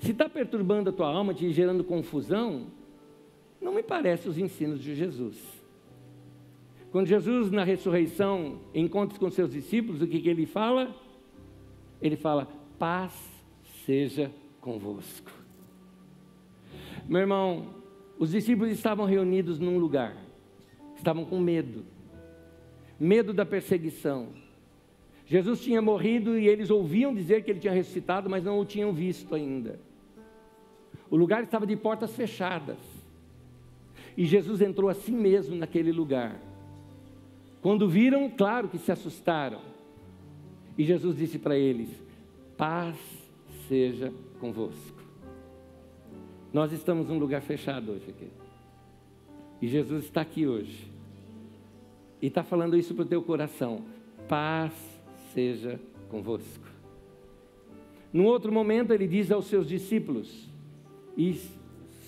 se 0.00 0.10
está 0.10 0.28
perturbando 0.28 0.90
a 0.90 0.92
tua 0.92 1.06
alma, 1.06 1.32
te 1.32 1.48
gerando 1.52 1.84
confusão, 1.84 2.66
não 3.60 3.74
me 3.74 3.82
parece 3.82 4.28
os 4.28 4.38
ensinos 4.38 4.82
de 4.82 4.94
Jesus. 4.94 5.36
Quando 6.90 7.06
Jesus, 7.06 7.50
na 7.50 7.64
ressurreição, 7.64 8.60
encontra 8.74 9.18
com 9.18 9.30
seus 9.30 9.52
discípulos, 9.52 10.00
o 10.00 10.06
que, 10.06 10.20
que 10.20 10.28
ele 10.28 10.46
fala? 10.46 10.94
Ele 12.00 12.16
fala: 12.16 12.48
paz 12.78 13.12
seja 13.84 14.30
convosco. 14.60 15.30
Meu 17.06 17.20
irmão, 17.20 17.74
os 18.18 18.30
discípulos 18.30 18.72
estavam 18.72 19.06
reunidos 19.06 19.58
num 19.58 19.78
lugar, 19.78 20.16
estavam 20.96 21.24
com 21.24 21.38
medo, 21.38 21.84
medo 22.98 23.32
da 23.32 23.44
perseguição. 23.44 24.28
Jesus 25.26 25.60
tinha 25.60 25.82
morrido 25.82 26.38
e 26.38 26.48
eles 26.48 26.70
ouviam 26.70 27.14
dizer 27.14 27.44
que 27.44 27.50
ele 27.50 27.60
tinha 27.60 27.72
ressuscitado, 27.72 28.30
mas 28.30 28.44
não 28.44 28.58
o 28.58 28.64
tinham 28.64 28.94
visto 28.94 29.34
ainda. 29.34 29.78
O 31.10 31.16
lugar 31.16 31.42
estava 31.42 31.66
de 31.66 31.76
portas 31.76 32.14
fechadas. 32.16 32.97
E 34.18 34.26
Jesus 34.26 34.60
entrou 34.60 34.90
assim 34.90 35.12
mesmo 35.12 35.54
naquele 35.54 35.92
lugar. 35.92 36.42
Quando 37.62 37.88
viram, 37.88 38.28
claro 38.28 38.68
que 38.68 38.76
se 38.76 38.90
assustaram. 38.90 39.60
E 40.76 40.82
Jesus 40.82 41.16
disse 41.16 41.38
para 41.38 41.56
eles: 41.56 41.88
Paz 42.56 42.96
seja 43.68 44.12
convosco. 44.40 45.00
Nós 46.52 46.72
estamos 46.72 47.06
num 47.08 47.16
lugar 47.16 47.42
fechado 47.42 47.92
hoje 47.92 48.10
aqui. 48.10 48.26
E 49.62 49.68
Jesus 49.68 50.06
está 50.06 50.22
aqui 50.22 50.48
hoje. 50.48 50.90
e 52.20 52.26
está 52.26 52.42
falando 52.42 52.76
isso 52.76 52.96
para 52.96 53.04
o 53.04 53.08
teu 53.08 53.22
coração. 53.22 53.84
Paz 54.26 54.72
seja 55.32 55.78
convosco. 56.10 56.66
Num 58.12 58.24
outro 58.24 58.50
momento, 58.50 58.92
ele 58.92 59.06
diz 59.06 59.30
aos 59.30 59.46
seus 59.46 59.68
discípulos, 59.68 60.48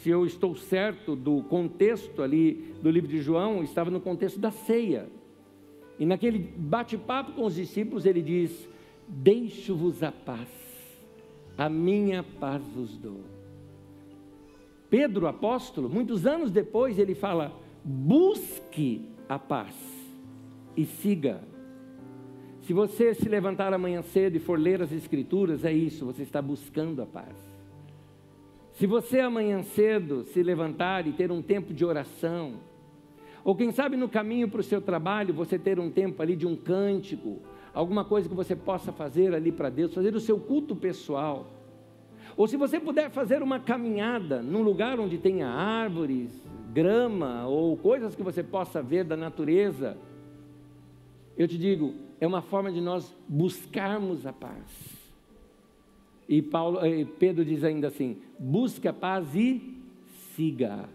se 0.02 0.08
eu 0.08 0.24
estou 0.24 0.56
certo 0.56 1.14
do 1.14 1.42
contexto 1.42 2.22
ali 2.22 2.74
do 2.82 2.90
livro 2.90 3.08
de 3.08 3.20
João, 3.20 3.62
estava 3.62 3.90
no 3.90 4.00
contexto 4.00 4.40
da 4.40 4.50
ceia. 4.50 5.08
E 5.98 6.06
naquele 6.06 6.38
bate-papo 6.38 7.32
com 7.32 7.44
os 7.44 7.54
discípulos, 7.54 8.06
ele 8.06 8.22
diz: 8.22 8.68
Deixo-vos 9.06 10.02
a 10.02 10.10
paz, 10.10 10.48
a 11.56 11.68
minha 11.68 12.22
paz 12.22 12.62
vos 12.74 12.96
dou. 12.96 13.20
Pedro, 14.88 15.26
apóstolo, 15.26 15.88
muitos 15.88 16.26
anos 16.26 16.50
depois, 16.50 16.98
ele 16.98 17.14
fala: 17.14 17.52
Busque 17.84 19.06
a 19.28 19.38
paz 19.38 19.74
e 20.74 20.86
siga. 20.86 21.42
Se 22.62 22.72
você 22.72 23.12
se 23.12 23.28
levantar 23.28 23.74
amanhã 23.74 24.00
cedo 24.00 24.36
e 24.36 24.40
for 24.40 24.58
ler 24.58 24.80
as 24.80 24.92
Escrituras, 24.92 25.64
é 25.64 25.72
isso, 25.72 26.06
você 26.06 26.22
está 26.22 26.40
buscando 26.40 27.02
a 27.02 27.06
paz. 27.06 27.49
Se 28.80 28.86
você 28.86 29.20
amanhã 29.20 29.62
cedo 29.62 30.24
se 30.24 30.42
levantar 30.42 31.06
e 31.06 31.12
ter 31.12 31.30
um 31.30 31.42
tempo 31.42 31.74
de 31.74 31.84
oração, 31.84 32.54
ou 33.44 33.54
quem 33.54 33.70
sabe 33.72 33.94
no 33.94 34.08
caminho 34.08 34.48
para 34.48 34.60
o 34.60 34.64
seu 34.64 34.80
trabalho 34.80 35.34
você 35.34 35.58
ter 35.58 35.78
um 35.78 35.90
tempo 35.90 36.22
ali 36.22 36.34
de 36.34 36.46
um 36.46 36.56
cântico, 36.56 37.40
alguma 37.74 38.06
coisa 38.06 38.26
que 38.26 38.34
você 38.34 38.56
possa 38.56 38.90
fazer 38.90 39.34
ali 39.34 39.52
para 39.52 39.68
Deus, 39.68 39.92
fazer 39.92 40.14
o 40.14 40.18
seu 40.18 40.40
culto 40.40 40.74
pessoal. 40.74 41.46
Ou 42.34 42.48
se 42.48 42.56
você 42.56 42.80
puder 42.80 43.10
fazer 43.10 43.42
uma 43.42 43.60
caminhada 43.60 44.40
num 44.40 44.62
lugar 44.62 44.98
onde 44.98 45.18
tenha 45.18 45.46
árvores, 45.46 46.42
grama 46.72 47.46
ou 47.46 47.76
coisas 47.76 48.16
que 48.16 48.22
você 48.22 48.42
possa 48.42 48.82
ver 48.82 49.04
da 49.04 49.14
natureza, 49.14 49.98
eu 51.36 51.46
te 51.46 51.58
digo, 51.58 51.92
é 52.18 52.26
uma 52.26 52.40
forma 52.40 52.72
de 52.72 52.80
nós 52.80 53.14
buscarmos 53.28 54.24
a 54.24 54.32
paz. 54.32 54.99
E 56.30 56.40
Paulo, 56.40 56.78
Pedro 57.18 57.44
diz 57.44 57.64
ainda 57.64 57.88
assim: 57.88 58.16
busque 58.38 58.86
a 58.86 58.92
paz 58.92 59.34
e 59.34 59.60
siga. 60.36 60.88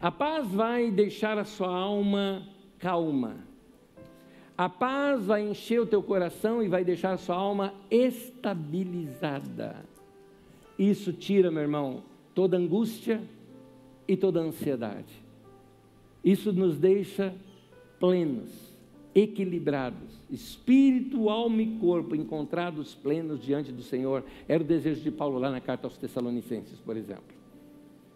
A 0.00 0.12
paz 0.12 0.46
vai 0.46 0.92
deixar 0.92 1.36
a 1.36 1.44
sua 1.44 1.68
alma 1.68 2.46
calma. 2.78 3.38
A 4.56 4.68
paz 4.68 5.26
vai 5.26 5.42
encher 5.42 5.80
o 5.80 5.86
teu 5.86 6.00
coração 6.00 6.62
e 6.62 6.68
vai 6.68 6.84
deixar 6.84 7.14
a 7.14 7.16
sua 7.16 7.34
alma 7.34 7.74
estabilizada. 7.90 9.84
Isso 10.78 11.12
tira, 11.12 11.50
meu 11.50 11.62
irmão, 11.62 12.04
toda 12.32 12.56
angústia 12.56 13.20
e 14.06 14.16
toda 14.16 14.38
ansiedade. 14.38 15.24
Isso 16.22 16.52
nos 16.52 16.78
deixa 16.78 17.34
plenos, 17.98 18.73
equilibrados, 19.14 20.20
espírito, 20.30 21.28
alma 21.28 21.62
e 21.62 21.78
corpo 21.78 22.16
encontrados 22.16 22.94
plenos 22.94 23.40
diante 23.40 23.70
do 23.70 23.82
Senhor. 23.82 24.24
Era 24.48 24.62
o 24.62 24.66
desejo 24.66 25.00
de 25.02 25.10
Paulo 25.10 25.38
lá 25.38 25.50
na 25.50 25.60
carta 25.60 25.86
aos 25.86 25.96
Tessalonicenses, 25.96 26.80
por 26.80 26.96
exemplo. 26.96 27.34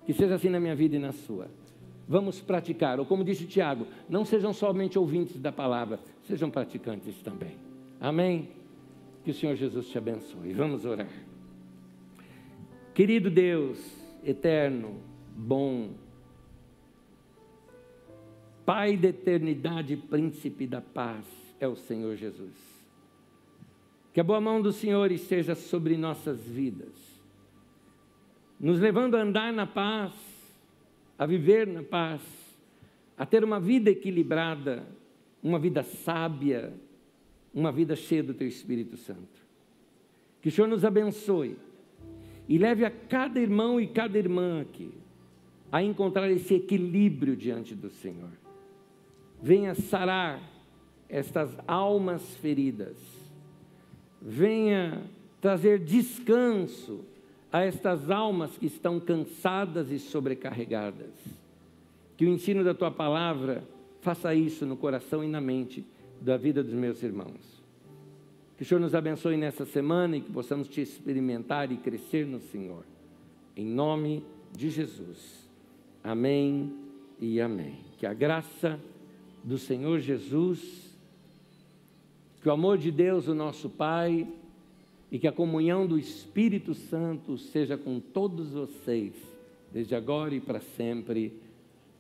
Que 0.05 0.13
seja 0.13 0.35
assim 0.35 0.49
na 0.49 0.59
minha 0.59 0.75
vida 0.75 0.97
e 0.97 0.99
na 0.99 1.13
sua. 1.13 1.49
Vamos 2.09 2.41
praticar, 2.41 2.99
ou 2.99 3.05
como 3.05 3.23
disse 3.23 3.45
Tiago, 3.45 3.87
não 4.09 4.25
sejam 4.25 4.53
somente 4.53 4.99
ouvintes 4.99 5.39
da 5.39 5.53
palavra, 5.53 6.01
sejam 6.23 6.51
praticantes 6.51 7.15
também. 7.23 7.57
Amém? 8.01 8.49
Que 9.23 9.31
o 9.31 9.35
Senhor 9.35 9.55
Jesus 9.55 9.89
te 9.89 9.99
abençoe. 9.99 10.55
Vamos 10.55 10.87
orar. 10.87 11.09
Querido 12.95 13.31
Deus, 13.31 13.79
eterno, 14.25 14.97
bom, 15.37 15.91
Pai 18.69 18.99
da 18.99 19.09
eternidade, 19.09 19.97
príncipe 19.97 20.67
da 20.67 20.83
paz, 20.83 21.25
é 21.59 21.67
o 21.67 21.75
Senhor 21.75 22.15
Jesus. 22.17 22.53
Que 24.13 24.21
a 24.21 24.23
boa 24.23 24.43
mão 24.43 24.61
do 24.61 24.75
Senhor 24.75 25.11
esteja 25.11 25.55
sobre 25.55 25.97
nossas 25.97 26.47
vidas, 26.47 26.93
nos 28.61 28.79
levando 28.79 29.15
a 29.15 29.23
andar 29.23 29.55
na 29.55 29.67
paz, 29.67 30.13
a 31.19 31.25
viver 31.25 31.67
na 31.67 31.83
paz, 31.83 32.21
a 33.17 33.25
ter 33.25 33.43
uma 33.43 33.59
vida 33.59 33.89
equilibrada, 33.89 34.85
uma 35.43 35.59
vida 35.59 35.83
sábia, 35.83 36.71
uma 37.55 37.73
vida 37.73 37.97
cheia 37.97 38.23
do 38.23 38.35
Teu 38.35 38.47
Espírito 38.47 38.99
Santo. 38.99 39.47
Que 40.43 40.51
o 40.51 40.53
Senhor 40.53 40.69
nos 40.69 40.85
abençoe 40.85 41.57
e 42.47 42.59
leve 42.59 42.85
a 42.85 42.91
cada 42.91 43.41
irmão 43.41 43.81
e 43.81 43.87
cada 43.87 44.19
irmã 44.19 44.61
aqui 44.61 44.93
a 45.73 45.83
encontrar 45.83 46.31
esse 46.31 46.53
equilíbrio 46.53 47.35
diante 47.35 47.75
do 47.75 47.89
Senhor. 47.89 48.48
Venha 49.43 49.75
sarar 49.75 50.41
estas 51.09 51.57
almas 51.67 52.23
feridas. 52.37 52.97
Venha 54.21 55.03
trazer 55.41 55.79
descanso 55.79 57.05
a 57.53 57.63
estas 57.63 58.11
almas 58.11 58.57
que 58.59 58.67
estão 58.67 59.01
cansadas 59.01 59.91
e 59.91 59.99
sobrecarregadas. 59.99 61.15
Que 62.17 62.27
o 62.27 62.29
ensino 62.29 62.65
da 62.65 62.75
tua 62.75 62.91
palavra 62.91 63.63
faça 64.01 64.35
isso 64.35 64.67
no 64.67 64.77
coração 64.77 65.23
e 65.23 65.29
na 65.29 65.41
mente 65.41 65.87
da 66.21 66.37
vida 66.37 66.63
dos 66.63 66.75
meus 66.75 67.03
irmãos. 67.03 67.63
Que 68.57 68.65
o 68.65 68.67
Senhor 68.67 68.81
nos 68.81 68.95
abençoe 68.95 69.37
nessa 69.37 69.65
semana 69.65 70.17
e 70.17 70.21
que 70.21 70.33
possamos 70.33 70.67
te 70.69 70.81
experimentar 70.81 71.71
e 71.71 71.77
crescer 71.77 72.27
no 72.27 72.41
Senhor. 72.41 72.85
Em 73.57 73.65
nome 73.65 74.25
de 74.53 74.69
Jesus. 74.69 75.49
Amém 76.03 76.73
e 77.21 77.41
amém. 77.41 77.79
Que 77.99 78.05
a 78.05 78.13
graça 78.13 78.81
do 79.49 79.57
Senhor 79.57 79.99
Jesus 79.99 80.89
que 82.41 82.49
o 82.49 82.53
amor 82.53 82.79
de 82.79 82.91
Deus, 82.91 83.27
o 83.29 83.35
nosso 83.35 83.69
Pai, 83.69 84.27
e 85.11 85.19
que 85.19 85.27
a 85.27 85.33
comunhão 85.33 85.87
do 85.87 85.99
Espírito 85.99 86.75
Santo 86.75 87.37
seja 87.37 87.77
com 87.77 87.99
todos 87.99 88.53
vocês, 88.53 89.15
desde 89.73 89.95
agora 89.95 90.35
e 90.35 90.41
para 90.41 90.61
sempre. 90.61 91.33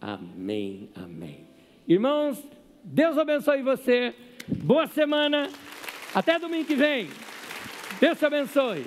Amém, 0.01 0.91
amém. 0.95 1.41
Irmãos, 1.89 2.43
Deus 2.85 3.17
abençoe 3.19 3.63
você. 3.63 4.15
Boa 4.63 4.87
semana. 4.87 5.49
Até 6.15 6.39
domingo 6.39 6.67
que 6.67 6.77
vem. 6.77 7.09
Deus 7.99 8.19
te 8.19 8.27
abençoe. 8.27 8.85